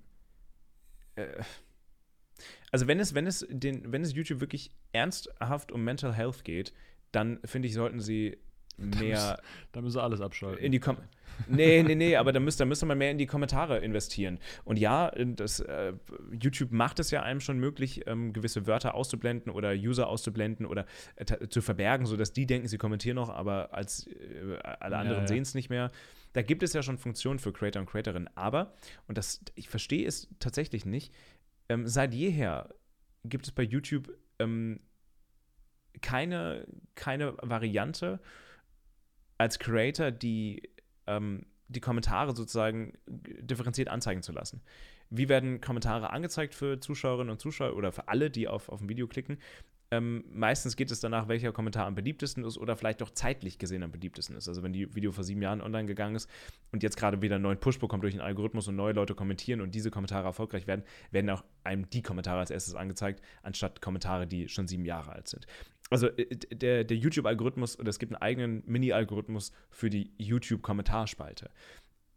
äh, 1.16 1.44
also 2.72 2.88
wenn 2.88 3.00
es, 3.00 3.14
wenn 3.14 3.28
es 3.28 3.46
den, 3.50 3.92
wenn 3.92 4.02
es 4.02 4.14
YouTube 4.14 4.42
wirklich 4.42 4.72
ernsthaft 4.92 5.72
um 5.72 5.84
Mental 5.84 6.14
Health 6.14 6.44
geht, 6.44 6.74
dann 7.12 7.40
finde 7.46 7.68
ich, 7.68 7.74
sollten 7.74 8.02
sie 8.02 8.38
mehr. 8.78 9.40
Da 9.72 9.82
müssen 9.82 9.94
sie 9.94 10.04
alles 10.04 10.22
abschalten. 10.22 10.64
In 10.64 10.72
die 10.72 10.80
Kom 10.80 10.98
nee, 11.48 11.84
nee, 11.84 11.96
nee, 11.96 12.16
aber 12.16 12.32
da 12.32 12.40
müsste, 12.40 12.66
müsste 12.66 12.86
man 12.86 12.98
mehr 12.98 13.12
in 13.12 13.18
die 13.18 13.26
Kommentare 13.26 13.80
investieren. 13.80 14.40
Und 14.64 14.78
ja, 14.78 15.12
das, 15.12 15.60
äh, 15.60 15.94
YouTube 16.32 16.72
macht 16.72 17.00
es 17.00 17.12
ja 17.12 17.24
einem 17.24 17.40
schon 17.40 17.60
möglich, 17.60 18.08
ähm, 18.08 18.34
gewisse 18.34 18.68
Wörter 18.68 18.96
auszublenden 18.96 19.52
oder 19.52 19.74
User 19.74 20.08
auszublenden 20.08 20.66
oder 20.66 20.86
äh, 21.16 21.48
zu 21.48 21.62
verbergen, 21.62 22.06
sodass 22.06 22.34
die 22.34 22.46
denken, 22.46 22.68
sie 22.68 22.78
kommentieren 22.78 23.16
noch, 23.16 23.30
aber 23.30 23.74
als 23.74 24.08
äh, 24.08 24.58
alle 24.80 24.98
anderen 24.98 25.18
ja, 25.18 25.24
ja. 25.24 25.28
sehen 25.28 25.42
es 25.42 25.56
nicht 25.56 25.70
mehr. 25.70 25.92
Da 26.34 26.42
gibt 26.42 26.64
es 26.64 26.74
ja 26.74 26.84
schon 26.84 26.98
Funktionen 26.98 27.40
für 27.40 27.54
Creator 27.54 27.82
und 27.82 27.90
Creatorinnen, 27.90 28.30
aber, 28.36 28.74
und 29.08 29.18
das, 29.18 29.42
ich 29.56 29.70
verstehe 29.70 30.06
es 30.06 30.28
tatsächlich 30.40 30.86
nicht, 30.86 31.14
ähm, 31.70 31.88
seit 31.88 32.14
jeher 32.14 32.70
gibt 33.24 33.46
es 33.46 33.52
bei 33.52 33.64
YouTube 33.64 34.12
ähm, 34.40 34.80
keine, 36.02 36.68
keine 36.96 37.36
Variante 37.42 38.20
als 39.38 39.60
Creator, 39.60 40.12
die 40.12 40.70
ähm, 41.08 41.46
die 41.68 41.82
Kommentare 41.82 42.36
sozusagen 42.36 42.94
differenziert 43.08 43.90
anzeigen 43.90 44.22
zu 44.22 44.32
lassen. 44.32 44.62
Wie 45.10 45.30
werden 45.30 45.62
Kommentare 45.62 46.12
angezeigt 46.12 46.54
für 46.54 46.80
Zuschauerinnen 46.80 47.32
und 47.32 47.40
Zuschauer 47.40 47.76
oder 47.76 47.92
für 47.92 48.08
alle, 48.08 48.30
die 48.30 48.48
auf, 48.48 48.70
auf 48.70 48.82
ein 48.82 48.90
Video 48.90 49.08
klicken? 49.08 49.38
Ähm, 49.96 50.24
meistens 50.30 50.76
geht 50.76 50.92
es 50.92 51.00
danach, 51.00 51.28
welcher 51.28 51.52
Kommentar 51.52 51.86
am 51.86 51.96
beliebtesten 51.96 52.44
ist 52.44 52.58
oder 52.58 52.76
vielleicht 52.76 53.02
auch 53.02 53.12
zeitlich 53.12 53.58
gesehen 53.58 53.84
am 53.84 53.92
beliebtesten 53.92 54.36
ist. 54.36 54.48
Also 54.48 54.64
wenn 54.64 54.74
die 54.74 54.94
Video 54.94 55.12
vor 55.12 55.24
sieben 55.24 55.42
Jahren 55.42 55.62
online 55.62 55.86
gegangen 55.86 56.16
ist 56.16 56.30
und 56.72 56.84
jetzt 56.84 56.98
gerade 56.98 57.22
wieder 57.22 57.36
einen 57.36 57.44
neuen 57.44 57.60
Push 57.60 57.80
bekommt 57.80 58.04
durch 58.04 58.14
den 58.14 58.22
Algorithmus 58.22 58.68
und 58.68 58.76
neue 58.76 58.94
Leute 58.94 59.16
kommentieren 59.16 59.62
und 59.62 59.74
diese 59.74 59.92
Kommentare 59.92 60.26
erfolgreich 60.26 60.68
werden, 60.68 60.84
werden 61.12 61.30
auch 61.30 61.44
einem 61.64 61.90
die 61.90 62.02
Kommentare 62.02 62.40
als 62.40 62.52
erstes 62.52 62.76
angezeigt, 62.76 63.22
anstatt 63.44 63.82
Kommentare, 63.82 64.28
die 64.28 64.50
schon 64.50 64.68
sieben 64.68 64.86
Jahre 64.86 65.14
alt 65.14 65.28
sind. 65.28 65.48
Also 65.90 66.08
äh, 66.08 66.36
der, 66.36 66.84
der 66.84 66.98
YouTube-Algorithmus, 66.98 67.80
oder 67.80 67.90
es 67.90 68.00
gibt 68.00 68.14
einen 68.14 68.22
eigenen 68.22 68.64
Mini-Algorithmus 68.66 69.52
für 69.70 69.90
die 69.90 70.12
YouTube-Kommentarspalte. 70.18 71.50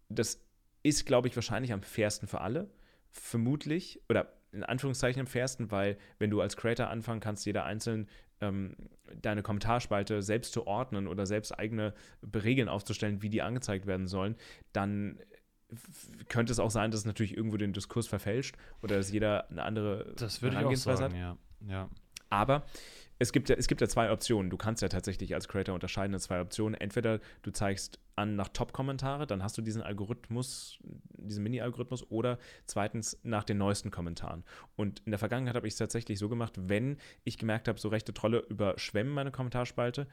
Das 0.09 0.41
ist, 0.83 1.07
glaube 1.07 1.29
ich, 1.29 1.37
wahrscheinlich 1.37 1.73
am 1.73 1.83
fairsten 1.83 2.29
für 2.29 2.41
alle. 2.41 2.71
Vermutlich, 3.11 4.01
oder 4.09 4.33
in 4.53 4.65
Anführungszeichen 4.65 5.21
am 5.21 5.27
fairsten, 5.27 5.71
weil 5.71 5.97
wenn 6.19 6.31
du 6.31 6.41
als 6.41 6.57
Creator 6.57 6.89
anfangen 6.89 7.21
kannst, 7.21 7.45
jeder 7.47 7.65
einzeln 7.65 8.09
ähm, 8.41 8.77
deine 9.21 9.43
Kommentarspalte 9.43 10.23
selbst 10.23 10.53
zu 10.53 10.67
ordnen 10.67 11.09
oder 11.09 11.27
selbst 11.27 11.59
eigene 11.59 11.95
Regeln 12.35 12.69
aufzustellen, 12.69 13.23
wie 13.23 13.31
die 13.31 13.43
angezeigt 13.43 13.87
werden 13.87 14.07
sollen, 14.07 14.37
dann 14.73 15.19
könnte 16.29 16.53
es 16.53 16.59
auch 16.59 16.71
sein, 16.71 16.91
dass 16.91 17.01
es 17.01 17.07
natürlich 17.07 17.37
irgendwo 17.37 17.57
den 17.57 17.73
Diskurs 17.73 18.07
verfälscht 18.07 18.57
oder 18.83 18.97
dass 18.97 19.11
jeder 19.11 19.51
eine 19.51 19.63
andere 19.63 20.15
das 20.17 20.41
würde 20.41 20.59
ich 20.59 20.65
auch 20.65 20.75
sagen, 20.77 21.03
hat. 21.03 21.13
Ja. 21.13 21.37
ja. 21.67 21.91
Aber 22.31 22.65
es 23.19 23.33
gibt, 23.33 23.49
ja, 23.49 23.57
es 23.57 23.67
gibt 23.67 23.81
ja 23.81 23.89
zwei 23.89 24.11
Optionen. 24.13 24.51
Du 24.51 24.57
kannst 24.57 24.83
ja 24.83 24.89
tatsächlich 24.89 25.35
als 25.35 25.49
Creator 25.49 25.75
unterscheiden 25.75 26.15
in 26.15 26.21
zwei 26.21 26.41
Optionen. 26.41 26.75
Entweder 26.75 27.21
du 27.43 27.51
zeigst 27.51 27.99
an 28.17 28.37
nach 28.37 28.49
Top-Kommentare, 28.49 29.27
dann 29.27 29.43
hast 29.43 29.59
du 29.59 29.63
diesen 29.63 29.83
Algorithmus, 29.83 30.79
diesen 30.83 31.43
Mini-Algorithmus, 31.43 32.11
oder 32.11 32.39
zweitens 32.67 33.19
nach 33.23 33.45
den 33.45 33.59
neuesten 33.59 33.91
Kommentaren. 33.91 34.45
Und 34.77 35.03
in 35.05 35.11
der 35.11 35.19
Vergangenheit 35.19 35.57
habe 35.57 35.67
ich 35.67 35.75
es 35.75 35.79
tatsächlich 35.79 36.19
so 36.19 36.29
gemacht, 36.29 36.55
wenn 36.57 36.99
ich 37.25 37.39
gemerkt 37.39 37.69
habe, 37.69 37.79
so 37.79 37.89
rechte 37.89 38.15
Trolle 38.15 38.45
überschwemmen 38.49 39.13
meine 39.13 39.31
Kommentarspalte, 39.31 40.07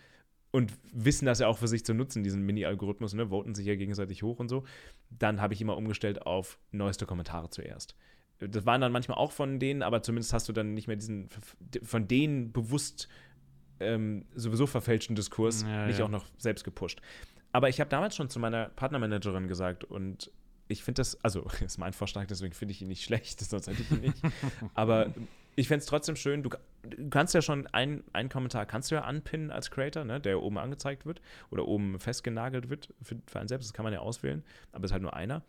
und 0.51 0.71
wissen 0.93 1.25
das 1.25 1.39
ja 1.39 1.47
auch 1.47 1.57
für 1.57 1.67
sich 1.67 1.83
zu 1.83 1.93
nutzen, 1.93 2.23
diesen 2.23 2.41
Mini-Algorithmus, 2.43 3.13
ne, 3.13 3.29
voten 3.29 3.53
sich 3.53 3.65
ja 3.65 3.75
gegenseitig 3.75 4.23
hoch 4.23 4.39
und 4.39 4.47
so, 4.47 4.63
dann 5.09 5.41
habe 5.41 5.53
ich 5.53 5.59
immer 5.59 5.75
umgestellt 5.75 6.21
auf 6.21 6.59
neueste 6.71 7.05
Kommentare 7.05 7.49
zuerst. 7.49 7.93
Das 8.39 8.65
waren 8.65 8.81
dann 8.81 8.91
manchmal 8.91 9.17
auch 9.17 9.31
von 9.31 9.59
denen, 9.59 9.81
aber 9.81 10.03
zumindest 10.03 10.33
hast 10.33 10.49
du 10.49 10.53
dann 10.53 10.73
nicht 10.73 10.87
mehr 10.87 10.97
diesen 10.97 11.29
von 11.83 12.07
denen 12.07 12.51
bewusst 12.51 13.07
ähm, 13.79 14.25
sowieso 14.33 14.67
verfälschten 14.67 15.15
Diskurs 15.15 15.63
ja, 15.63 15.87
nicht 15.87 15.99
ja. 15.99 16.05
auch 16.05 16.09
noch 16.09 16.25
selbst 16.37 16.63
gepusht. 16.63 17.01
Aber 17.51 17.69
ich 17.69 17.79
habe 17.79 17.89
damals 17.89 18.15
schon 18.15 18.29
zu 18.29 18.39
meiner 18.39 18.69
Partnermanagerin 18.69 19.47
gesagt 19.47 19.83
und 19.83 20.31
ich 20.67 20.83
finde 20.83 20.99
das, 20.99 21.23
also 21.23 21.47
ist 21.65 21.77
mein 21.77 21.93
Vorschlag, 21.93 22.25
deswegen 22.27 22.53
finde 22.53 22.73
ich 22.73 22.81
ihn 22.81 22.87
nicht 22.87 23.03
schlecht, 23.03 23.39
sonst 23.49 23.67
hätte 23.67 23.81
ich 23.81 23.91
ihn 23.91 24.01
nicht. 24.01 24.17
Aber 24.73 25.13
ich 25.55 25.67
fände 25.67 25.79
es 25.79 25.85
trotzdem 25.85 26.15
schön, 26.15 26.43
du, 26.43 26.49
du, 26.85 27.09
kannst 27.09 27.33
ja 27.33 27.41
schon 27.41 27.67
einen, 27.67 28.03
Kommentar 28.29 28.65
kannst 28.65 28.91
du 28.91 28.95
ja 28.95 29.01
anpinnen 29.01 29.51
als 29.51 29.71
Creator, 29.71 30.03
ne, 30.03 30.19
der 30.19 30.41
oben 30.41 30.57
angezeigt 30.57 31.05
wird 31.05 31.21
oder 31.49 31.67
oben 31.67 31.99
festgenagelt 31.99 32.69
wird 32.69 32.93
für, 33.01 33.17
für 33.27 33.39
einen 33.39 33.47
selbst. 33.47 33.69
Das 33.69 33.73
kann 33.73 33.83
man 33.83 33.93
ja 33.93 33.99
auswählen, 33.99 34.43
aber 34.71 34.85
es 34.85 34.89
ist 34.89 34.93
halt 34.93 35.03
nur 35.03 35.15
einer. 35.15 35.43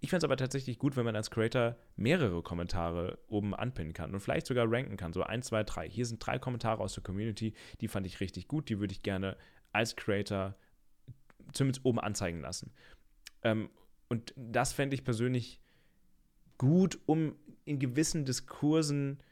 Ich 0.00 0.10
fände 0.10 0.18
es 0.18 0.24
aber 0.24 0.36
tatsächlich 0.36 0.78
gut, 0.78 0.96
wenn 0.96 1.04
man 1.04 1.14
als 1.14 1.30
Creator 1.30 1.76
mehrere 1.96 2.42
Kommentare 2.42 3.18
oben 3.28 3.54
anpinnen 3.54 3.92
kann 3.92 4.12
und 4.12 4.20
vielleicht 4.20 4.46
sogar 4.46 4.66
ranken 4.68 4.96
kann. 4.96 5.12
So 5.12 5.22
ein, 5.22 5.42
zwei, 5.42 5.62
drei. 5.62 5.88
Hier 5.88 6.06
sind 6.06 6.24
drei 6.24 6.38
Kommentare 6.38 6.82
aus 6.82 6.94
der 6.94 7.02
Community, 7.02 7.54
die 7.80 7.88
fand 7.88 8.06
ich 8.06 8.20
richtig 8.20 8.48
gut, 8.48 8.68
die 8.68 8.80
würde 8.80 8.92
ich 8.92 9.02
gerne 9.02 9.36
als 9.72 9.96
Creator 9.96 10.54
zumindest 11.52 11.84
oben 11.84 12.00
anzeigen 12.00 12.40
lassen. 12.40 12.72
Ähm, 13.42 13.70
und 14.08 14.34
das 14.36 14.72
fände 14.72 14.94
ich 14.94 15.04
persönlich 15.04 15.60
gut, 16.58 16.98
um 17.06 17.36
in 17.64 17.78
gewissen 17.78 18.24
Diskursen, 18.24 19.22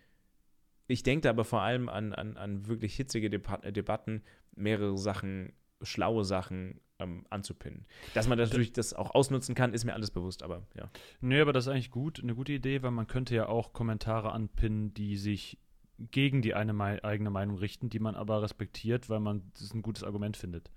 ich 0.91 1.03
denke 1.03 1.28
aber 1.28 1.45
vor 1.45 1.62
allem 1.62 1.88
an, 1.88 2.12
an, 2.12 2.36
an 2.36 2.66
wirklich 2.66 2.95
hitzige 2.95 3.30
Debatten, 3.30 4.22
mehrere 4.55 4.97
Sachen, 4.99 5.53
schlaue 5.82 6.24
Sachen 6.24 6.80
ähm, 6.99 7.24
anzupinnen. 7.30 7.86
Dass 8.14 8.28
man 8.28 8.38
natürlich 8.38 8.72
das 8.72 8.93
auch 8.95 9.14
ausnutzen 9.14 9.55
kann, 9.55 9.72
ist 9.72 9.84
mir 9.84 9.95
alles 9.95 10.11
bewusst, 10.11 10.43
aber 10.43 10.66
ja. 10.76 10.91
Nee, 11.20 11.41
aber 11.41 11.53
das 11.53 11.66
ist 11.66 11.72
eigentlich 11.72 11.91
gut, 11.91 12.22
eine 12.22 12.34
gute 12.34 12.53
Idee, 12.53 12.82
weil 12.82 12.91
man 12.91 13.07
könnte 13.07 13.34
ja 13.34 13.49
auch 13.49 13.72
Kommentare 13.72 14.32
anpinnen, 14.32 14.95
die 14.95 15.16
sich 15.16 15.59
gegen 15.99 16.43
die 16.43 16.55
eine 16.55 16.72
me 16.72 17.03
eigene 17.05 17.30
Meinung 17.30 17.59
richten, 17.59 17.91
die 17.91 17.99
man 17.99 18.14
aber 18.14 18.43
respektiert, 18.43 19.09
weil 19.11 19.20
man 19.20 19.51
das 19.59 19.74
ein 19.74 19.82
gutes 19.82 20.05
Argument 20.05 20.36
findet. 20.36 20.70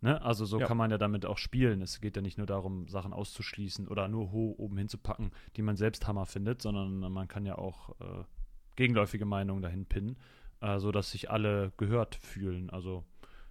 Ne? 0.00 0.22
Also 0.22 0.44
so 0.44 0.60
ja. 0.60 0.66
kann 0.66 0.76
man 0.76 0.90
ja 0.90 0.98
damit 0.98 1.26
auch 1.26 1.38
spielen. 1.38 1.82
Es 1.82 2.00
geht 2.00 2.14
ja 2.14 2.22
nicht 2.22 2.38
nur 2.38 2.46
darum, 2.46 2.86
Sachen 2.86 3.12
auszuschließen 3.12 3.88
oder 3.88 4.06
nur 4.06 4.30
hoch 4.30 4.58
oben 4.58 4.78
hinzupacken, 4.78 5.32
die 5.56 5.62
man 5.62 5.76
selbst 5.76 6.06
Hammer 6.06 6.26
findet, 6.26 6.62
sondern 6.62 7.12
man 7.12 7.26
kann 7.26 7.44
ja 7.44 7.58
auch 7.58 8.00
äh, 8.00 8.24
gegenläufige 8.78 9.26
Meinungen 9.26 9.60
dahin 9.60 9.84
pinnen, 9.84 10.16
äh, 10.60 10.78
sodass 10.78 11.10
sich 11.10 11.30
alle 11.30 11.72
gehört 11.76 12.14
fühlen. 12.14 12.70
Also 12.70 13.04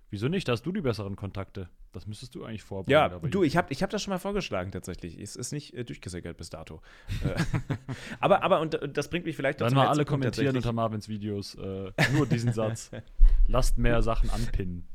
wieso 0.09 0.29
nicht? 0.29 0.47
Da 0.47 0.53
hast 0.53 0.63
du 0.63 0.71
die 0.71 0.81
besseren 0.81 1.17
Kontakte. 1.17 1.69
Das 1.91 2.07
müsstest 2.07 2.33
du 2.35 2.45
eigentlich 2.45 2.63
vorbereiten. 2.63 2.91
Ja, 2.91 3.29
du, 3.29 3.43
ich 3.43 3.57
habe 3.57 3.73
ich 3.73 3.83
hab 3.83 3.89
das 3.89 4.03
schon 4.03 4.11
mal 4.11 4.19
vorgeschlagen 4.19 4.71
tatsächlich. 4.71 5.19
Es 5.19 5.35
ist 5.35 5.51
nicht 5.51 5.73
äh, 5.73 5.83
durchgesickert 5.83 6.37
bis 6.37 6.49
dato. 6.49 6.81
Äh, 7.23 7.35
aber, 8.19 8.41
aber, 8.41 8.61
und 8.61 8.79
das 8.93 9.09
bringt 9.09 9.25
mich 9.25 9.35
vielleicht 9.35 9.59
Dann 9.59 9.73
mal 9.73 9.87
alle 9.87 10.05
kommentieren 10.05 10.55
unter 10.55 10.71
Marvins 10.73 11.09
Videos 11.09 11.55
äh, 11.55 11.91
nur 12.13 12.25
diesen 12.25 12.53
Satz. 12.53 12.91
Lasst 13.47 13.77
mehr 13.77 14.01
Sachen 14.01 14.29
anpinnen. 14.29 14.87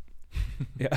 ja. 0.79 0.91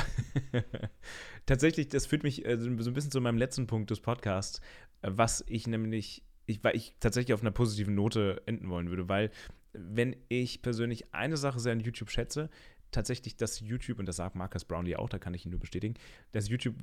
tatsächlich, 1.45 1.89
das 1.89 2.05
führt 2.05 2.23
mich 2.23 2.45
äh, 2.45 2.57
so 2.57 2.69
ein 2.69 2.77
bisschen 2.93 3.11
zu 3.11 3.19
meinem 3.19 3.37
letzten 3.37 3.67
Punkt 3.67 3.89
des 3.89 3.99
Podcasts, 3.99 4.61
was 5.01 5.43
ich 5.47 5.67
nämlich, 5.67 6.23
ich, 6.45 6.63
weil 6.63 6.75
ich 6.75 6.95
tatsächlich 6.99 7.33
auf 7.33 7.41
einer 7.41 7.51
positiven 7.51 7.95
Note 7.95 8.41
enden 8.45 8.69
wollen 8.69 8.89
würde, 8.89 9.09
weil 9.09 9.31
wenn 9.73 10.15
ich 10.29 10.61
persönlich 10.61 11.13
eine 11.13 11.37
Sache 11.37 11.59
sehr 11.59 11.73
an 11.73 11.79
YouTube 11.79 12.09
schätze, 12.09 12.49
tatsächlich, 12.91 13.35
dass 13.35 13.59
YouTube, 13.59 13.99
und 13.99 14.05
das 14.05 14.17
sagt 14.17 14.35
Marcus 14.35 14.65
Brownlee 14.65 14.95
auch, 14.95 15.09
da 15.09 15.19
kann 15.19 15.33
ich 15.33 15.45
ihn 15.45 15.51
nur 15.51 15.59
bestätigen, 15.59 15.95
dass 16.31 16.47
YouTube 16.49 16.75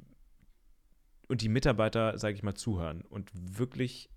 und 1.29 1.41
die 1.41 1.49
Mitarbeiter, 1.49 2.19
sage 2.19 2.35
ich 2.35 2.43
mal, 2.43 2.55
zuhören 2.55 3.03
und 3.03 3.31
wirklich 3.35 4.11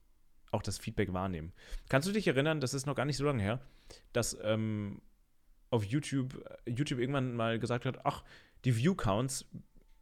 auch 0.51 0.61
das 0.61 0.77
Feedback 0.77 1.13
wahrnehmen. 1.13 1.53
Kannst 1.89 2.07
du 2.07 2.11
dich 2.11 2.27
erinnern, 2.27 2.59
das 2.59 2.73
ist 2.73 2.85
noch 2.85 2.95
gar 2.95 3.05
nicht 3.05 3.17
so 3.17 3.25
lange 3.25 3.41
her, 3.41 3.61
dass 4.13 4.37
ähm, 4.43 5.01
auf 5.69 5.83
YouTube, 5.83 6.43
YouTube 6.65 6.99
irgendwann 6.99 7.35
mal 7.35 7.59
gesagt 7.59 7.85
hat, 7.85 8.05
ach, 8.05 8.23
die 8.65 8.75
View-Counts, 8.75 9.45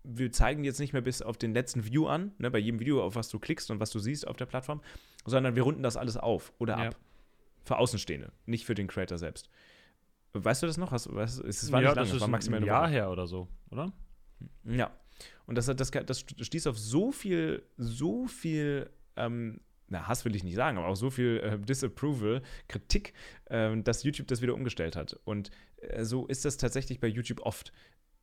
wir 0.03 0.31
zeigen 0.31 0.63
jetzt 0.63 0.79
nicht 0.79 0.93
mehr 0.93 1.01
bis 1.01 1.21
auf 1.21 1.37
den 1.37 1.53
letzten 1.53 1.85
View 1.85 2.07
an, 2.07 2.33
ne, 2.37 2.51
bei 2.51 2.59
jedem 2.59 2.79
Video, 2.79 3.03
auf 3.03 3.15
was 3.15 3.29
du 3.29 3.39
klickst 3.39 3.71
und 3.71 3.79
was 3.79 3.89
du 3.91 3.99
siehst 3.99 4.27
auf 4.27 4.37
der 4.37 4.45
Plattform, 4.45 4.81
sondern 5.25 5.55
wir 5.55 5.63
runden 5.63 5.83
das 5.83 5.97
alles 5.97 6.17
auf 6.17 6.53
oder 6.57 6.77
ja. 6.77 6.87
ab. 6.89 6.95
Für 7.65 7.77
Außenstehende, 7.77 8.33
nicht 8.45 8.65
für 8.65 8.75
den 8.75 8.87
Creator 8.87 9.17
selbst. 9.17 9.49
Weißt 10.33 10.61
du 10.63 10.67
das 10.67 10.77
noch? 10.77 10.91
Hast, 10.91 11.13
weißt, 11.13 11.39
es 11.45 11.71
war 11.71 11.81
ja, 11.81 11.89
nicht 11.89 11.95
lange, 11.95 12.11
das 12.11 12.19
war 12.19 12.27
maximal 12.27 12.59
ein 12.59 12.65
Jahr 12.65 12.89
her 12.89 13.09
oder 13.09 13.27
so, 13.27 13.47
oder? 13.69 13.93
Ja. 14.65 14.91
Und 15.45 15.57
das, 15.57 15.67
das, 15.67 15.91
das 15.91 16.19
stieß 16.19 16.67
auf 16.67 16.77
so 16.77 17.11
viel, 17.11 17.63
so 17.77 18.27
viel 18.27 18.89
ähm, 19.15 19.61
na, 19.93 20.07
Hass 20.07 20.25
will 20.25 20.35
ich 20.35 20.43
nicht 20.43 20.55
sagen, 20.55 20.77
aber 20.77 20.87
auch 20.87 20.95
so 20.95 21.09
viel 21.09 21.39
äh, 21.43 21.59
Disapproval, 21.59 22.41
Kritik, 22.67 23.13
äh, 23.45 23.77
dass 23.81 24.03
YouTube 24.03 24.27
das 24.27 24.41
wieder 24.41 24.55
umgestellt 24.55 24.95
hat. 24.95 25.19
Und 25.23 25.51
äh, 25.77 26.03
so 26.03 26.25
ist 26.25 26.45
das 26.45 26.57
tatsächlich 26.57 26.99
bei 26.99 27.07
YouTube 27.07 27.41
oft. 27.41 27.71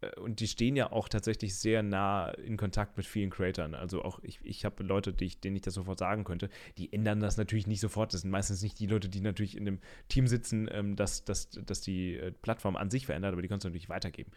Äh, 0.01 0.19
und 0.21 0.41
die 0.41 0.49
stehen 0.49 0.77
ja 0.77 0.93
auch 0.93 1.09
tatsächlich 1.09 1.57
sehr 1.57 1.83
nah 1.83 2.31
in 2.31 2.57
Kontakt 2.57 2.97
mit 2.97 3.07
vielen 3.07 3.31
Creatoren. 3.31 3.75
Also 3.75 4.03
auch 4.03 4.21
ich, 4.23 4.41
ich 4.43 4.65
habe 4.65 4.83
Leute, 4.83 5.13
die 5.13 5.27
ich, 5.27 5.41
denen 5.41 5.57
ich 5.57 5.63
das 5.63 5.75
sofort 5.75 5.99
sagen 5.99 6.25
könnte, 6.25 6.49
die 6.79 6.93
ändern 6.93 7.21
das 7.21 7.37
natürlich 7.37 7.67
nicht 7.67 7.81
sofort. 7.81 8.15
Das 8.15 8.23
sind 8.23 8.31
meistens 8.31 8.63
nicht 8.63 8.79
die 8.79 8.87
Leute, 8.87 9.09
die 9.09 9.21
natürlich 9.21 9.57
in 9.57 9.65
dem 9.65 9.79
Team 10.09 10.27
sitzen, 10.27 10.69
ähm, 10.73 10.97
dass, 10.97 11.25
dass, 11.25 11.51
dass 11.51 11.81
die 11.81 12.17
äh, 12.17 12.33
Plattform 12.33 12.77
an 12.77 12.91
sich 12.91 13.07
verändert, 13.07 13.33
aber 13.33 13.43
die 13.43 13.49
kannst 13.49 13.65
du 13.65 13.69
natürlich 13.69 13.89
weitergeben. 13.89 14.33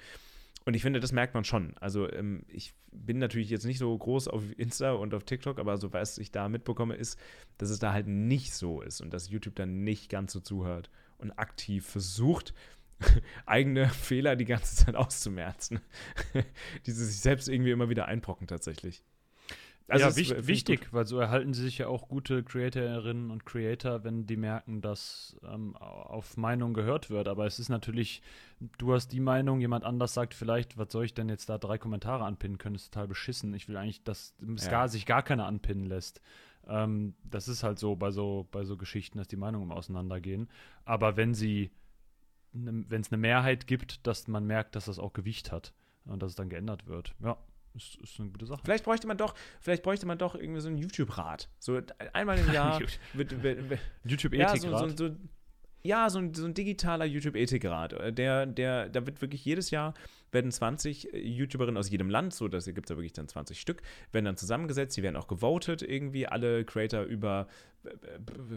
Und 0.65 0.75
ich 0.75 0.81
finde, 0.81 1.01
das 1.01 1.11
merkt 1.11 1.33
man 1.33 1.43
schon. 1.43 1.75
Also 1.79 2.09
ähm, 2.09 2.43
ich 2.47 2.73
bin 2.91 3.17
natürlich 3.17 3.49
jetzt 3.49 3.65
nicht 3.65 3.79
so 3.79 3.97
groß 3.97 4.29
auf 4.29 4.43
Insta 4.57 4.93
und 4.93 5.13
auf 5.13 5.25
TikTok, 5.25 5.59
aber 5.59 5.77
so 5.77 5.91
was 5.91 6.17
ich 6.17 6.31
da 6.31 6.47
mitbekomme, 6.47 6.95
ist, 6.95 7.19
dass 7.57 7.69
es 7.69 7.79
da 7.79 7.91
halt 7.91 8.07
nicht 8.07 8.53
so 8.53 8.81
ist 8.81 9.01
und 9.01 9.13
dass 9.13 9.29
YouTube 9.29 9.55
dann 9.55 9.83
nicht 9.83 10.09
ganz 10.09 10.31
so 10.31 10.39
zuhört 10.39 10.89
und 11.17 11.31
aktiv 11.31 11.85
versucht, 11.85 12.53
eigene 13.45 13.89
Fehler 13.89 14.35
die 14.35 14.45
ganze 14.45 14.85
Zeit 14.85 14.95
auszumerzen, 14.95 15.81
die 16.85 16.91
sie 16.91 17.05
sich 17.05 17.19
selbst 17.19 17.49
irgendwie 17.49 17.71
immer 17.71 17.89
wieder 17.89 18.05
einbrocken 18.05 18.47
tatsächlich. 18.47 19.03
Also 19.89 20.05
ja, 20.05 20.15
wich 20.15 20.47
wichtig, 20.47 20.93
weil 20.93 21.05
so 21.05 21.19
erhalten 21.19 21.53
sie 21.53 21.63
sich 21.63 21.79
ja 21.79 21.87
auch 21.87 22.07
gute 22.07 22.41
Creatorinnen 22.41 23.29
und 23.31 23.45
Creator, 23.45 24.03
wenn 24.05 24.25
die 24.25 24.37
merken, 24.37 24.81
dass 24.81 25.37
ähm, 25.43 25.75
auf 25.75 26.37
Meinung 26.37 26.73
gehört 26.73 27.09
wird. 27.09 27.27
Aber 27.27 27.45
es 27.45 27.59
ist 27.59 27.67
natürlich, 27.67 28.21
du 28.77 28.93
hast 28.93 29.09
die 29.09 29.19
Meinung, 29.19 29.59
jemand 29.59 29.83
anders 29.83 30.13
sagt 30.13 30.33
vielleicht, 30.33 30.77
was 30.77 30.91
soll 30.91 31.03
ich 31.03 31.13
denn 31.13 31.27
jetzt 31.27 31.49
da 31.49 31.57
drei 31.57 31.77
Kommentare 31.77 32.23
anpinnen 32.23 32.57
können, 32.57 32.75
ist 32.75 32.93
total 32.93 33.09
beschissen. 33.09 33.53
Ich 33.53 33.67
will 33.67 33.75
eigentlich, 33.75 34.03
dass 34.03 34.33
ja. 34.39 34.69
gar, 34.69 34.87
sich 34.87 35.05
gar 35.05 35.21
keiner 35.21 35.47
anpinnen 35.47 35.85
lässt. 35.85 36.21
Ähm, 36.65 37.15
das 37.23 37.49
ist 37.49 37.63
halt 37.63 37.77
so 37.77 37.97
bei 37.97 38.11
so 38.11 38.47
bei 38.51 38.63
so 38.63 38.77
Geschichten, 38.77 39.17
dass 39.17 39.27
die 39.27 39.35
Meinungen 39.35 39.71
auseinandergehen. 39.71 40.49
Aber 40.85 41.17
wenn 41.17 41.33
sie, 41.33 41.71
ne, 42.53 42.85
wenn 42.87 43.01
es 43.01 43.11
eine 43.11 43.19
Mehrheit 43.19 43.67
gibt, 43.67 44.05
dass 44.07 44.27
man 44.27 44.45
merkt, 44.45 44.75
dass 44.75 44.85
das 44.85 44.99
auch 44.99 45.13
Gewicht 45.13 45.51
hat 45.51 45.73
und 46.05 46.21
dass 46.21 46.31
es 46.31 46.35
dann 46.35 46.49
geändert 46.49 46.87
wird. 46.87 47.13
Ja, 47.23 47.37
ist, 47.75 47.95
ist 47.97 48.19
eine 48.19 48.29
gute 48.29 48.45
Sache. 48.45 48.61
Vielleicht 48.63 48.83
bräuchte 48.83 49.07
man 49.07 49.17
doch, 49.17 49.35
vielleicht 49.59 49.83
bräuchte 49.83 50.05
man 50.05 50.17
doch 50.17 50.35
irgendwie 50.35 50.61
so 50.61 50.67
einen 50.67 50.77
YouTube-Rat. 50.77 51.49
So 51.59 51.81
einmal 52.13 52.37
im 52.37 52.51
Jahr 52.53 52.79
YouTube-Ethik-Rat. 54.03 54.63
Ja, 54.63 54.79
so, 54.79 54.89
so, 54.89 55.09
so, 55.09 55.15
ja, 55.83 56.09
so 56.09 56.19
ein, 56.19 56.33
so 56.33 56.45
ein 56.45 56.53
digitaler 56.53 57.05
YouTube-Ethikrat. 57.05 58.17
Der, 58.17 58.45
der, 58.45 58.89
da 58.89 59.05
wird 59.05 59.21
wirklich 59.21 59.43
jedes 59.43 59.71
Jahr 59.71 59.93
werden 60.33 60.51
20 60.51 61.09
YouTuberinnen 61.13 61.77
aus 61.77 61.89
jedem 61.89 62.09
Land, 62.09 62.33
so 62.33 62.47
dass 62.47 62.65
gibt 62.65 62.85
es 62.85 62.89
ja 62.89 62.95
wirklich 62.97 63.13
dann 63.13 63.27
20 63.27 63.59
Stück, 63.59 63.81
werden 64.11 64.25
dann 64.25 64.37
zusammengesetzt, 64.37 64.97
die 64.97 65.03
werden 65.03 65.15
auch 65.15 65.27
gewotet 65.27 65.81
irgendwie. 65.81 66.27
Alle 66.27 66.65
Creator 66.65 67.03
über 67.03 67.47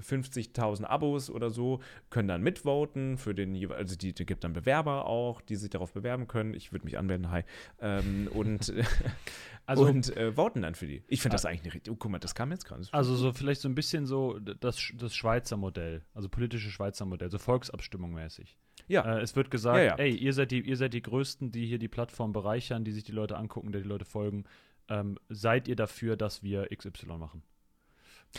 50.000 0.00 0.84
Abos 0.84 1.30
oder 1.30 1.50
so 1.50 1.80
können 2.10 2.28
dann 2.28 2.42
mitvoten 2.42 3.18
für 3.18 3.34
den, 3.34 3.70
also 3.72 3.96
die, 3.96 4.12
die 4.12 4.26
gibt 4.26 4.44
dann 4.44 4.52
Bewerber 4.52 5.06
auch, 5.06 5.40
die 5.40 5.56
sich 5.56 5.70
darauf 5.70 5.92
bewerben 5.92 6.28
können. 6.28 6.54
Ich 6.54 6.72
würde 6.72 6.84
mich 6.84 6.98
anmelden, 6.98 7.30
hi. 7.30 7.42
Ähm, 7.80 8.28
und 8.32 8.72
also, 9.66 9.84
und 9.86 10.16
äh, 10.16 10.32
voten 10.32 10.62
dann 10.62 10.74
für 10.74 10.86
die. 10.86 11.02
Ich 11.08 11.22
finde 11.22 11.34
das 11.34 11.44
eigentlich 11.44 11.64
nicht 11.64 11.74
richtig. 11.74 11.92
Oh, 11.92 11.96
guck 11.98 12.10
mal, 12.10 12.18
das 12.18 12.34
kam 12.34 12.50
jetzt 12.52 12.64
gerade. 12.64 12.86
Also 12.92 13.16
so 13.16 13.32
vielleicht 13.32 13.60
so 13.60 13.68
ein 13.68 13.74
bisschen 13.74 14.06
so 14.06 14.38
das, 14.38 14.92
das 14.94 15.14
Schweizer 15.14 15.56
Modell, 15.56 16.04
also 16.14 16.28
politische 16.28 16.70
Schweizer 16.70 17.04
Modell, 17.04 17.30
so 17.30 17.38
Volksabstimmung 17.38 18.12
mäßig. 18.14 18.56
Ja. 18.89 19.16
Äh, 19.16 19.22
es 19.22 19.37
wird 19.37 19.51
gesagt, 19.51 19.78
ja, 19.78 19.84
ja. 19.84 19.95
ey, 19.97 20.14
ihr 20.14 20.32
seid, 20.32 20.51
die, 20.51 20.61
ihr 20.61 20.76
seid 20.76 20.95
die 20.95 21.03
Größten, 21.03 21.53
die 21.53 21.66
hier 21.66 21.78
die 21.78 21.89
Plattform 21.89 22.32
bereichern, 22.32 22.84
die 22.84 22.93
sich 22.93 23.05
die 23.05 23.12
Leute 23.12 23.37
angucken, 23.37 23.72
der 23.72 23.82
die 23.82 23.89
Leute 23.89 24.05
folgen. 24.05 24.45
Ähm, 24.89 25.18
seid 25.28 25.68
ihr 25.68 25.76
dafür, 25.76 26.16
dass 26.16 26.43
wir 26.43 26.68
XY 26.74 27.18
machen? 27.18 27.43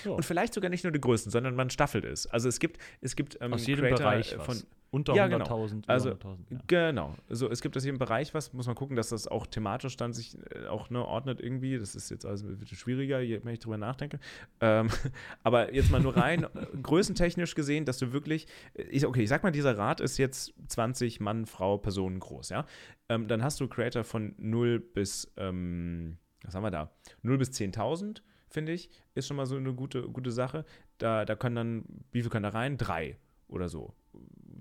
Ja. 0.06 0.12
Und 0.12 0.24
vielleicht 0.24 0.54
sogar 0.54 0.70
nicht 0.70 0.84
nur 0.84 0.92
die 0.92 1.02
größten, 1.02 1.32
sondern 1.32 1.56
man 1.56 1.70
staffelt 1.70 2.06
es. 2.06 2.28
Also 2.28 2.50
es 2.50 2.60
gibt, 2.60 2.78
es 3.02 3.16
gibt 3.16 3.38
ähm, 3.42 3.54
Aus 3.54 3.66
jedem 3.66 3.86
Creator 3.86 3.98
Bereich 4.00 4.36
von 4.36 4.62
unter 4.90 5.14
ja, 5.16 5.26
100.000. 5.26 5.70
Genau. 5.70 5.84
Also, 5.88 6.10
ja. 6.10 6.18
genau. 6.68 7.16
Also 7.30 7.50
es 7.50 7.62
gibt 7.62 7.76
aus 7.76 7.84
jedem 7.84 7.98
Bereich 7.98 8.34
was, 8.34 8.54
muss 8.54 8.68
man 8.68 8.76
gucken, 8.76 8.96
dass 8.96 9.10
das 9.10 9.28
auch 9.28 9.46
thematisch 9.46 9.98
dann 9.98 10.14
sich 10.14 10.38
äh, 10.54 10.68
auch 10.68 10.90
ne, 10.90 11.06
ordnet 11.06 11.42
irgendwie. 11.42 11.78
Das 11.78 11.96
ist 11.96 12.10
jetzt 12.10 12.26
also 12.26 12.48
ein 12.48 12.58
bisschen 12.58 12.78
schwieriger, 12.78 13.20
wenn 13.20 13.54
ich 13.54 13.60
drüber 13.60 13.78
nachdenke. 13.78 14.20
Ähm, 14.62 14.90
aber 15.44 15.74
jetzt 15.74 15.92
mal 15.92 16.00
nur 16.00 16.16
rein, 16.16 16.44
äh, 16.44 16.48
größentechnisch 16.82 17.56
gesehen, 17.56 17.86
dass 17.86 17.98
du 17.98 18.14
wirklich, 18.14 18.48
äh, 18.76 18.84
ich, 18.84 19.06
okay, 19.06 19.24
ich 19.24 19.30
sag 19.30 19.44
mal, 19.44 19.52
dieser 19.52 19.78
Rat 19.78 20.00
ist 20.00 20.18
jetzt 20.18 20.54
20 20.68 21.20
Mann, 21.20 21.46
Frau, 21.46 21.78
Personen 21.78 22.20
groß, 22.20 22.50
ja. 22.50 22.66
Ähm, 23.10 23.28
dann 23.28 23.44
hast 23.44 23.60
du 23.60 23.68
Creator 23.68 24.04
von 24.04 24.36
0 24.38 24.80
bis, 24.80 25.32
ähm, 25.38 26.18
was 26.44 26.56
haben 26.56 26.64
wir 26.64 26.72
da? 26.72 26.92
0 27.24 27.38
bis 27.38 27.52
10.000 27.52 28.22
finde 28.50 28.74
ich, 28.74 28.90
ist 29.14 29.28
schon 29.28 29.38
mal 29.38 29.46
so 29.46 29.56
eine 29.56 29.74
gute, 29.74 30.04
gute 30.04 30.32
Sache. 30.32 30.66
Da, 30.98 31.26
da 31.26 31.36
können 31.36 31.56
dann, 31.56 31.86
wie 32.12 32.22
viel 32.22 32.30
können 32.30 32.44
da 32.44 32.50
rein? 32.50 32.78
Drei 32.78 33.18
oder 33.48 33.70
so 33.70 33.94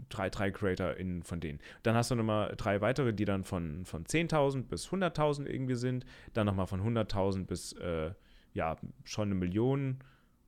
drei, 0.09 0.31
drei 0.31 0.51
CreatorInnen 0.51 1.23
von 1.23 1.41
denen. 1.41 1.61
Dann 1.83 1.95
hast 1.95 2.11
du 2.11 2.15
nochmal 2.15 2.55
drei 2.57 2.81
weitere, 2.81 3.13
die 3.13 3.25
dann 3.25 3.45
von, 3.45 3.85
von 3.85 4.05
10.000 4.05 4.65
bis 4.65 4.89
100.000 4.89 5.47
irgendwie 5.47 5.75
sind. 5.75 6.05
Dann 6.33 6.47
nochmal 6.47 6.67
von 6.67 6.81
100.000 6.81 7.47
bis, 7.47 7.73
äh, 7.75 8.13
ja, 8.53 8.77
schon 9.05 9.29
eine 9.29 9.35
Million. 9.35 9.99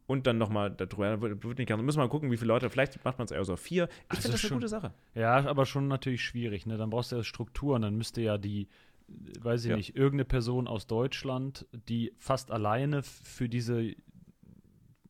Und 0.07 0.27
dann 0.27 0.39
nochmal 0.39 0.71
darüber, 0.71 1.21
wird 1.21 1.59
nicht 1.59 1.69
ganz, 1.69 1.83
müssen 1.83 1.99
wir 1.99 2.05
mal 2.05 2.09
gucken, 2.09 2.31
wie 2.31 2.39
viele 2.39 2.49
Leute, 2.49 2.71
vielleicht 2.71 3.05
macht 3.05 3.19
man 3.19 3.27
es 3.27 3.31
eher 3.31 3.45
so 3.45 3.53
auf 3.53 3.61
vier. 3.61 3.89
Ich 4.05 4.11
also 4.11 4.23
finde 4.23 4.33
das 4.33 4.41
schon, 4.41 4.51
eine 4.53 4.57
gute 4.57 4.69
Sache. 4.69 4.95
Ja, 5.15 5.47
aber 5.47 5.67
schon 5.67 5.87
natürlich 5.87 6.25
schwierig, 6.25 6.65
ne? 6.65 6.79
Dann 6.79 6.89
brauchst 6.89 7.13
du 7.13 7.17
ja 7.17 7.23
Strukturen, 7.23 7.83
dann 7.83 7.95
müsste 7.95 8.23
ja 8.23 8.39
die, 8.39 8.69
weiß 9.41 9.65
ich 9.65 9.71
ja. 9.71 9.77
nicht, 9.77 9.97
irgendeine 9.97 10.25
Person 10.25 10.67
aus 10.67 10.87
Deutschland, 10.87 11.67
die 11.89 12.13
fast 12.19 12.51
alleine 12.51 13.03
für 13.03 13.49
diese 13.49 13.95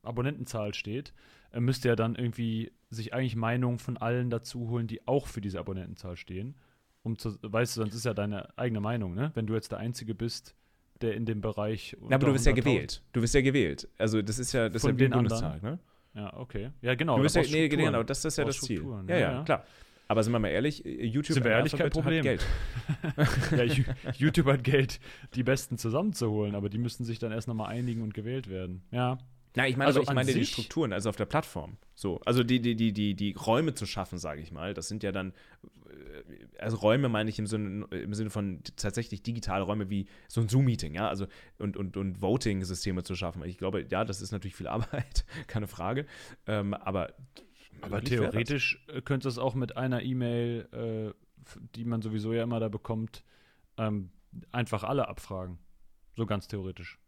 Abonnentenzahl 0.03 0.73
steht, 0.73 1.13
äh, 1.51 1.59
müsste 1.59 1.89
ja 1.89 1.95
dann 1.95 2.15
irgendwie 2.15 2.71
sich 2.89 3.13
eigentlich 3.13 3.35
Meinungen 3.35 3.79
von 3.79 3.97
allen 3.97 4.29
dazu 4.29 4.69
holen, 4.69 4.87
die 4.87 5.07
auch 5.07 5.27
für 5.27 5.41
diese 5.41 5.59
Abonnentenzahl 5.59 6.17
stehen. 6.17 6.55
Um 7.03 7.17
zu, 7.17 7.37
weißt 7.41 7.77
du, 7.77 7.81
sonst 7.81 7.95
ist 7.95 8.05
ja 8.05 8.13
deine 8.13 8.57
eigene 8.57 8.81
Meinung, 8.81 9.13
ne? 9.13 9.31
Wenn 9.33 9.47
du 9.47 9.53
jetzt 9.53 9.71
der 9.71 9.79
Einzige 9.79 10.15
bist, 10.15 10.55
der 11.01 11.13
in 11.15 11.25
dem 11.25 11.39
Bereich. 11.41 11.95
Ja, 12.09 12.15
aber 12.15 12.27
du 12.27 12.33
bist 12.33 12.45
ja 12.45 12.51
gewählt. 12.51 13.01
Du 13.13 13.21
bist 13.21 13.33
ja 13.33 13.41
gewählt. 13.41 13.87
Also 13.97 14.21
das 14.21 14.37
ist 14.37 14.51
ja 14.51 14.67
das 14.67 14.81
von 14.81 14.95
ist 14.95 15.01
ja 15.01 15.07
wie 15.07 15.11
Bundestag, 15.11 15.63
ne? 15.63 15.79
Ja, 16.13 16.35
okay. 16.37 16.71
Ja, 16.81 16.95
genau. 16.95 17.17
Du 17.17 17.23
bist 17.23 17.35
ja, 17.35 17.43
nee, 17.43 17.69
genau, 17.69 18.03
das 18.03 18.25
ist 18.25 18.37
ja 18.37 18.43
das 18.43 18.59
Ziel. 18.59 18.83
Ja, 19.07 19.15
ja, 19.15 19.19
ja, 19.19 19.43
klar. 19.43 19.63
Aber 20.09 20.23
sind 20.23 20.33
wir 20.33 20.39
mal 20.39 20.47
ehrlich, 20.47 20.83
YouTube 20.83 21.35
sind 21.35 21.43
wir 21.43 21.51
ehrlich, 21.51 21.73
kein 21.73 21.91
Problem. 21.91 22.17
hat 22.17 22.23
Geld. 22.23 22.45
ja, 23.51 24.11
YouTube 24.17 24.47
hat 24.47 24.63
Geld, 24.63 24.99
die 25.35 25.43
Besten 25.43 25.77
zusammenzuholen, 25.77 26.55
aber 26.55 26.67
die 26.67 26.79
müssten 26.79 27.05
sich 27.05 27.19
dann 27.19 27.31
erst 27.31 27.47
nochmal 27.47 27.69
einigen 27.69 28.01
und 28.01 28.15
gewählt 28.15 28.49
werden. 28.49 28.81
Ja. 28.89 29.19
Na, 29.55 29.67
ich 29.67 29.77
meine, 29.77 29.87
also 29.87 30.01
ich 30.01 30.11
meine 30.11 30.33
die 30.33 30.45
Strukturen, 30.47 30.93
also 30.93 31.09
auf 31.09 31.15
der 31.15 31.27
Plattform. 31.27 31.77
So, 31.93 32.19
also 32.25 32.43
die, 32.43 32.59
die, 32.59 32.75
die, 32.75 32.91
die, 32.91 33.13
die 33.13 33.33
Räume 33.33 33.75
zu 33.75 33.85
schaffen, 33.85 34.17
sage 34.17 34.41
ich 34.41 34.51
mal. 34.51 34.73
Das 34.73 34.87
sind 34.87 35.03
ja 35.03 35.11
dann, 35.11 35.31
äh, 35.87 36.57
also 36.57 36.77
Räume 36.77 37.07
meine 37.07 37.29
ich 37.29 37.37
im 37.37 37.45
Sinne, 37.45 37.85
im 37.91 38.13
Sinne 38.15 38.31
von 38.31 38.61
tatsächlich 38.77 39.21
digitale 39.21 39.63
Räume 39.63 39.91
wie 39.91 40.07
so 40.27 40.41
ein 40.41 40.49
Zoom-Meeting, 40.49 40.95
ja, 40.95 41.07
also 41.07 41.27
und, 41.59 41.77
und, 41.77 41.97
und 41.97 42.19
Voting-Systeme 42.19 43.03
zu 43.03 43.13
schaffen. 43.13 43.43
Ich 43.43 43.59
glaube, 43.59 43.85
ja, 43.87 44.05
das 44.05 44.23
ist 44.23 44.31
natürlich 44.31 44.55
viel 44.55 44.67
Arbeit, 44.67 45.23
keine 45.47 45.67
Frage. 45.67 46.07
Ähm, 46.47 46.73
aber 46.73 47.13
aber 47.81 48.01
theoretisch 48.03 48.85
könnte 49.05 49.27
es 49.27 49.37
auch 49.37 49.55
mit 49.55 49.77
einer 49.77 50.01
E-Mail, 50.01 51.13
äh, 51.15 51.59
die 51.75 51.85
man 51.85 52.01
sowieso 52.01 52.33
ja 52.33 52.43
immer 52.43 52.59
da 52.59 52.69
bekommt, 52.69 53.23
ähm, 53.77 54.11
einfach 54.51 54.83
alle 54.83 55.07
abfragen. 55.07 55.57
So 56.15 56.25
ganz 56.25 56.47
theoretisch. 56.47 56.99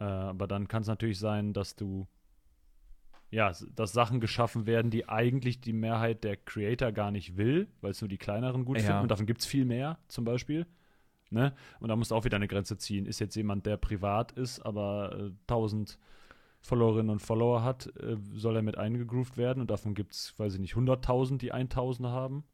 Äh, 0.00 0.04
aber 0.04 0.46
dann 0.46 0.68
kann 0.68 0.82
es 0.82 0.88
natürlich 0.88 1.18
sein, 1.18 1.52
dass 1.52 1.76
du 1.76 2.06
ja, 3.30 3.52
dass 3.74 3.92
Sachen 3.92 4.20
geschaffen 4.20 4.66
werden, 4.66 4.90
die 4.90 5.08
eigentlich 5.08 5.60
die 5.60 5.72
Mehrheit 5.72 6.22
der 6.22 6.36
Creator 6.36 6.92
gar 6.92 7.10
nicht 7.10 7.36
will, 7.36 7.68
weil 7.80 7.90
es 7.90 8.00
nur 8.00 8.08
die 8.08 8.18
kleineren 8.18 8.64
gut 8.64 8.78
ja. 8.78 8.84
finden. 8.84 9.02
Und 9.02 9.10
davon 9.10 9.26
gibt 9.26 9.40
es 9.40 9.46
viel 9.46 9.64
mehr, 9.64 9.98
zum 10.06 10.24
Beispiel. 10.24 10.66
Ne? 11.30 11.52
Und 11.80 11.88
da 11.88 11.96
musst 11.96 12.12
du 12.12 12.14
auch 12.14 12.24
wieder 12.24 12.36
eine 12.36 12.46
Grenze 12.46 12.78
ziehen. 12.78 13.06
Ist 13.06 13.18
jetzt 13.18 13.34
jemand, 13.34 13.66
der 13.66 13.76
privat 13.76 14.32
ist, 14.32 14.60
aber 14.60 15.16
äh, 15.18 15.30
1000 15.48 15.98
Followerinnen 16.64 17.10
und 17.10 17.20
Follower 17.20 17.62
hat, 17.62 17.92
äh, 17.98 18.16
soll 18.32 18.56
er 18.56 18.62
mit 18.62 18.78
eingegroovt 18.78 19.36
werden. 19.36 19.60
Und 19.60 19.70
davon 19.70 19.94
gibt 19.94 20.14
es, 20.14 20.34
weiß 20.38 20.54
ich 20.54 20.60
nicht, 20.60 20.74
100.000, 20.74 21.36
die 21.36 21.52
1000 21.52 22.08
haben. 22.08 22.44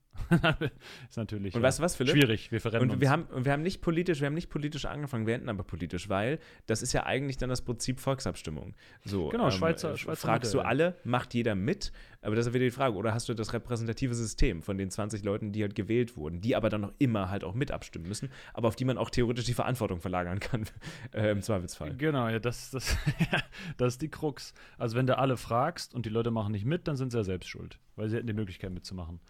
Ist 1.09 1.17
natürlich 1.17 1.55
und 1.55 1.63
weißt 1.63 1.79
du 1.79 1.83
was, 1.83 1.97
Philipp? 1.97 2.15
schwierig. 2.15 2.53
Wir 2.53 2.61
verrennen 2.61 2.89
und 2.89 2.95
uns. 2.95 3.01
Wir 3.01 3.11
haben, 3.11 3.27
wir 3.45 3.53
haben 3.53 3.63
nicht 3.63 3.81
politisch, 3.81 4.21
wir 4.21 4.27
haben 4.27 4.35
nicht 4.35 4.51
politisch 4.51 4.85
angefangen, 4.85 5.27
wir 5.27 5.35
enden 5.35 5.49
aber 5.49 5.65
politisch, 5.65 6.09
weil 6.09 6.39
das 6.67 6.83
ist 6.83 6.93
ja 6.93 7.05
eigentlich 7.05 7.37
dann 7.37 7.51
das 7.51 7.63
Prinzip 7.63 8.01
Volksabstimmung. 8.01 8.75
So, 9.05 9.29
genau, 9.29 9.47
ähm, 9.47 9.51
Schweizer, 9.51 9.97
Schweizer 9.97 10.17
Fragst 10.17 10.55
Modell. 10.55 10.65
du 10.65 10.69
alle, 10.69 10.97
macht 11.05 11.35
jeder 11.35 11.55
mit? 11.55 11.93
Aber 12.23 12.37
das 12.37 12.47
ist 12.47 12.53
wieder 12.53 12.65
die 12.65 12.71
Frage. 12.71 12.97
Oder 12.97 13.15
hast 13.15 13.29
du 13.29 13.35
das 13.35 13.53
repräsentative 13.53 14.15
System 14.15 14.63
von 14.63 14.77
den 14.77 14.91
20 14.91 15.25
Leuten, 15.25 15.53
die 15.53 15.63
halt 15.63 15.75
gewählt 15.75 16.17
wurden, 16.17 16.41
die 16.41 16.55
aber 16.55 16.69
dann 16.69 16.83
noch 16.83 16.93
immer 16.99 17.31
halt 17.31 17.45
auch 17.45 17.55
mit 17.55 17.71
abstimmen 17.71 18.07
müssen, 18.07 18.31
aber 18.53 18.69
auf 18.69 18.77
die 18.77 18.85
man 18.85 18.99
auch 18.99 19.11
theoretisch 19.11 19.47
die 19.47 19.55
Verantwortung 19.55 20.01
verlagern 20.01 20.39
kann, 20.39 20.67
äh, 21.13 21.31
im 21.31 21.43
Zweifelsfall. 21.43 21.97
Genau, 21.97 22.29
ja, 22.29 22.39
das, 22.39 22.71
das, 22.71 22.97
das 23.79 23.95
ist 23.95 24.03
die 24.03 24.09
Krux. 24.11 24.55
Also 24.79 24.97
wenn 24.97 25.07
du 25.07 25.17
alle 25.17 25.37
fragst 25.37 25.95
und 25.95 26.07
die 26.07 26.11
Leute 26.11 26.31
machen 26.31 26.53
nicht 26.53 26.67
mit, 26.67 26.87
dann 26.89 26.97
sind 26.97 27.11
sie 27.11 27.19
ja 27.19 27.25
selbst 27.25 27.49
schuld, 27.49 27.79
weil 27.97 28.09
sie 28.09 28.17
hätten 28.17 28.27
die 28.27 28.33
Möglichkeit 28.33 28.71
mitzumachen. 28.71 29.21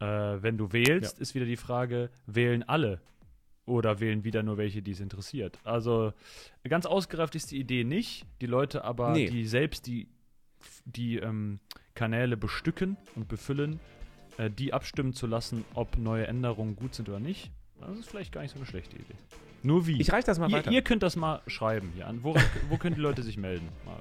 Äh, 0.00 0.06
wenn 0.42 0.58
du 0.58 0.72
wählst, 0.72 1.16
ja. 1.16 1.22
ist 1.22 1.34
wieder 1.34 1.46
die 1.46 1.56
Frage, 1.56 2.10
wählen 2.26 2.62
alle 2.62 3.00
oder 3.64 4.00
wählen 4.00 4.24
wieder 4.24 4.42
nur 4.42 4.56
welche, 4.56 4.82
die 4.82 4.92
es 4.92 5.00
interessiert. 5.00 5.58
Also 5.64 6.12
ganz 6.68 6.86
ausgereift 6.86 7.34
ist 7.34 7.50
die 7.50 7.58
Idee 7.58 7.84
nicht. 7.84 8.24
Die 8.40 8.46
Leute 8.46 8.84
aber, 8.84 9.12
nee. 9.12 9.28
die 9.28 9.46
selbst 9.46 9.86
die, 9.86 10.08
die 10.84 11.16
ähm, 11.16 11.58
Kanäle 11.94 12.36
bestücken 12.36 12.96
und 13.16 13.28
befüllen, 13.28 13.80
äh, 14.38 14.50
die 14.50 14.72
abstimmen 14.72 15.12
zu 15.12 15.26
lassen, 15.26 15.64
ob 15.74 15.98
neue 15.98 16.26
Änderungen 16.26 16.76
gut 16.76 16.94
sind 16.94 17.08
oder 17.08 17.20
nicht. 17.20 17.50
Das 17.80 17.98
ist 17.98 18.08
vielleicht 18.08 18.32
gar 18.32 18.42
nicht 18.42 18.52
so 18.52 18.58
eine 18.58 18.66
schlechte 18.66 18.96
Idee. 18.96 19.14
Nur 19.62 19.86
wie? 19.86 20.00
Ich 20.00 20.12
reiche 20.12 20.26
das 20.26 20.38
mal 20.38 20.48
ihr, 20.48 20.58
weiter. 20.58 20.70
Ihr 20.70 20.82
könnt 20.82 21.02
das 21.02 21.16
mal 21.16 21.42
schreiben 21.46 21.90
hier 21.94 22.06
an. 22.06 22.22
Woran, 22.22 22.42
wo 22.68 22.76
können 22.76 22.94
die 22.94 23.00
Leute 23.00 23.22
sich 23.22 23.36
melden? 23.36 23.68
Mal 23.84 23.98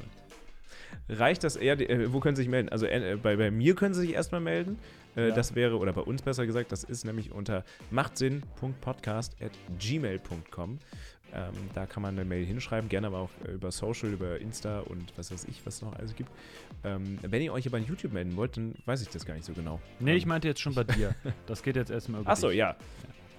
reicht 1.10 1.44
das 1.44 1.56
eher, 1.56 1.80
äh, 1.80 2.14
wo 2.14 2.20
können 2.20 2.36
Sie 2.36 2.44
sich 2.44 2.50
melden? 2.50 2.70
Also 2.70 2.86
äh, 2.86 3.18
bei, 3.22 3.36
bei 3.36 3.52
mir 3.52 3.76
können 3.76 3.94
Sie 3.94 4.02
sich 4.02 4.14
erstmal 4.14 4.42
melden. 4.42 4.80
Äh, 5.16 5.30
ja. 5.30 5.36
Das 5.36 5.56
wäre, 5.56 5.78
oder 5.78 5.94
bei 5.94 6.02
uns 6.02 6.22
besser 6.22 6.46
gesagt, 6.46 6.72
das 6.72 6.84
ist 6.84 7.06
nämlich 7.06 7.32
unter 7.32 7.64
machtsinn.podcast.gmail.com. 7.92 10.80
Ähm, 11.34 11.54
da 11.74 11.86
kann 11.86 12.02
man 12.02 12.16
eine 12.16 12.24
Mail 12.24 12.46
hinschreiben, 12.46 12.88
gerne 12.88 13.08
aber 13.08 13.18
auch 13.18 13.32
äh, 13.46 13.52
über 13.52 13.72
Social, 13.72 14.14
über 14.14 14.40
Insta 14.40 14.80
und 14.80 15.12
was 15.18 15.32
weiß 15.32 15.46
ich, 15.46 15.66
was 15.66 15.76
es 15.76 15.82
noch 15.82 15.94
alles 15.94 16.16
gibt. 16.16 16.30
Ähm, 16.84 17.20
wenn 17.22 17.42
ihr 17.42 17.52
euch 17.52 17.68
aber 17.68 17.78
in 17.78 17.86
YouTube 17.86 18.14
melden 18.14 18.38
wollt, 18.38 18.56
dann 18.56 18.76
weiß 18.86 19.02
ich 19.02 19.10
das 19.10 19.26
gar 19.26 19.34
nicht 19.34 19.46
so 19.46 19.54
genau. 19.54 19.82
Nee, 20.00 20.12
ähm. 20.12 20.18
ich 20.18 20.26
meinte 20.26 20.48
jetzt 20.48 20.62
schon 20.62 20.74
bei 20.74 20.84
dir. 20.84 21.14
Das 21.48 21.62
geht 21.62 21.76
jetzt 21.76 21.92
erstmal 21.92 22.22
über 22.22 22.32
Achso, 22.32 22.50
ja. 22.50 22.76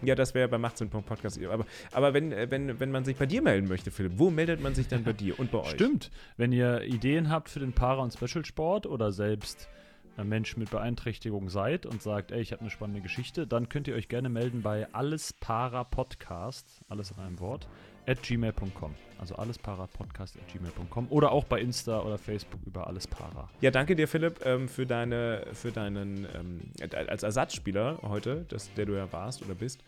Ja, 0.03 0.15
das 0.15 0.35
wäre 0.35 0.49
bei 0.49 0.59
Machtsinn.podcast. 0.59 1.43
Aber, 1.45 1.67
aber 1.93 2.15
wenn, 2.15 2.33
äh, 2.33 2.51
wenn, 2.51 2.79
wenn 2.81 2.91
man 2.91 3.05
sich 3.05 3.17
bei 3.17 3.27
dir 3.27 3.43
melden 3.43 3.69
möchte, 3.69 3.91
Philipp, 3.91 4.13
wo 4.17 4.31
meldet 4.31 4.61
man 4.61 4.75
sich 4.75 4.89
dann 4.89 5.05
bei 5.05 5.13
dir 5.13 5.39
und 5.39 5.51
bei 5.51 5.59
euch? 5.59 5.71
Stimmt. 5.71 6.11
Wenn 6.37 6.53
ihr 6.53 6.83
Ideen 6.83 7.31
habt 7.31 7.49
für 7.49 7.61
den 7.61 7.73
Para- 7.73 8.03
und 8.03 8.13
Special-Sport 8.13 8.87
oder 8.87 9.13
selbst 9.13 9.69
ein 10.17 10.29
Mensch 10.29 10.57
mit 10.57 10.71
Beeinträchtigung 10.71 11.49
seid 11.51 11.87
und 11.87 12.03
sagt, 12.03 12.33
ey, 12.33 12.41
ich 12.41 12.53
habe 12.53 12.61
eine 12.61 12.71
spannende 12.71 13.03
Geschichte, 13.03 13.47
dann 13.47 13.69
könnt 13.69 13.89
ihr 13.89 13.95
euch 13.95 14.09
gerne 14.09 14.29
melden 14.29 14.63
bei 14.63 14.93
allesparapodcast, 14.93 16.81
alles 16.89 17.11
in 17.11 17.19
einem 17.19 17.39
Wort, 17.39 17.69
at 18.07 18.23
gmail.com. 18.23 18.95
Also 19.19 19.35
allesparapodcast 19.37 20.37
at 20.37 20.53
gmail.com 20.53 21.07
oder 21.11 21.33
auch 21.33 21.45
bei 21.45 21.61
Insta 21.61 22.01
oder 22.01 22.19
Facebook 22.19 22.61
über 22.67 22.87
allespara. 22.87 23.49
Ja, 23.61 23.71
danke 23.71 23.97
dir, 23.97 24.07
Philipp, 24.07 24.45
ähm, 24.45 24.69
für, 24.69 24.85
deine, 24.85 25.47
für 25.53 25.73
deinen, 25.73 26.27
ähm, 26.35 26.61
als 27.09 27.23
Ersatzspieler 27.23 27.99
heute, 28.03 28.45
das, 28.49 28.73
der 28.75 28.85
du 28.85 28.93
ja 28.95 29.11
warst 29.13 29.43
oder 29.43 29.55
bist. 29.55 29.83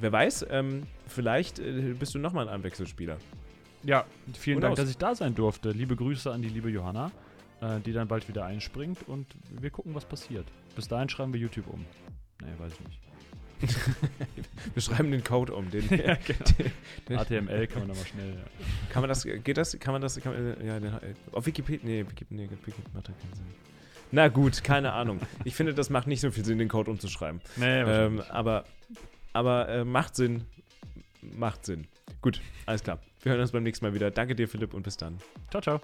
Wer 0.00 0.12
weiß, 0.12 0.46
ähm, 0.50 0.86
vielleicht 1.08 1.58
äh, 1.58 1.94
bist 1.98 2.14
du 2.14 2.18
nochmal 2.18 2.48
ein 2.48 2.54
Einwechselspieler. 2.54 3.18
Ja, 3.82 4.04
vielen 4.34 4.56
und 4.56 4.62
Dank, 4.62 4.72
aus. 4.72 4.78
dass 4.78 4.90
ich 4.90 4.98
da 4.98 5.14
sein 5.14 5.34
durfte. 5.34 5.72
Liebe 5.72 5.96
Grüße 5.96 6.30
an 6.30 6.42
die 6.42 6.48
liebe 6.48 6.70
Johanna, 6.70 7.10
äh, 7.60 7.80
die 7.80 7.92
dann 7.92 8.06
bald 8.06 8.28
wieder 8.28 8.44
einspringt 8.44 9.08
und 9.08 9.26
wir 9.50 9.70
gucken, 9.70 9.94
was 9.94 10.04
passiert. 10.04 10.46
Bis 10.76 10.86
dahin 10.86 11.08
schreiben 11.08 11.32
wir 11.32 11.40
YouTube 11.40 11.66
um. 11.66 11.84
Nee, 12.40 12.48
weiß 12.58 12.72
ich 12.72 12.80
nicht. 12.86 13.09
Wir 14.74 14.82
schreiben 14.82 15.10
den 15.10 15.24
Code 15.24 15.54
um. 15.54 15.70
Den, 15.70 15.88
ja, 15.90 16.16
genau. 16.16 16.44
den, 17.08 17.18
HTML 17.18 17.66
kann 17.66 17.80
man 17.80 17.88
da 17.88 17.94
mal 17.94 18.06
schnell. 18.06 18.34
Ja. 18.34 18.66
Kann 18.90 19.02
man 19.02 19.08
das, 19.08 19.24
geht 19.24 19.56
das, 19.56 19.78
kann 19.78 19.92
man 19.92 20.02
das, 20.02 20.20
kann 20.20 20.32
man, 20.32 20.66
ja, 20.66 20.80
den, 20.80 20.92
auf 21.32 21.46
Wikipedia, 21.46 21.86
nee, 21.88 22.00
Wikipedia, 22.00 22.44
nee, 22.44 22.50
Wikipedia 22.50 22.84
macht 22.92 23.06
keinen 23.06 23.34
Sinn. 23.34 23.46
Na 24.12 24.28
gut, 24.28 24.64
keine 24.64 24.92
Ahnung. 24.92 25.20
Ich 25.44 25.54
finde, 25.54 25.72
das 25.72 25.88
macht 25.88 26.06
nicht 26.06 26.20
so 26.20 26.30
viel 26.30 26.44
Sinn, 26.44 26.58
den 26.58 26.68
Code 26.68 26.90
umzuschreiben. 26.90 27.40
Nee, 27.56 27.82
ähm, 27.82 28.22
aber 28.28 28.64
aber 29.32 29.68
äh, 29.68 29.84
macht 29.84 30.16
Sinn. 30.16 30.44
Macht 31.36 31.66
Sinn. 31.66 31.86
Gut, 32.22 32.40
alles 32.66 32.82
klar. 32.82 32.98
Wir 33.22 33.32
hören 33.32 33.40
uns 33.40 33.52
beim 33.52 33.62
nächsten 33.62 33.84
Mal 33.84 33.94
wieder. 33.94 34.10
Danke 34.10 34.34
dir, 34.34 34.48
Philipp, 34.48 34.74
und 34.74 34.82
bis 34.82 34.96
dann. 34.96 35.18
Ciao, 35.50 35.62
ciao. 35.62 35.80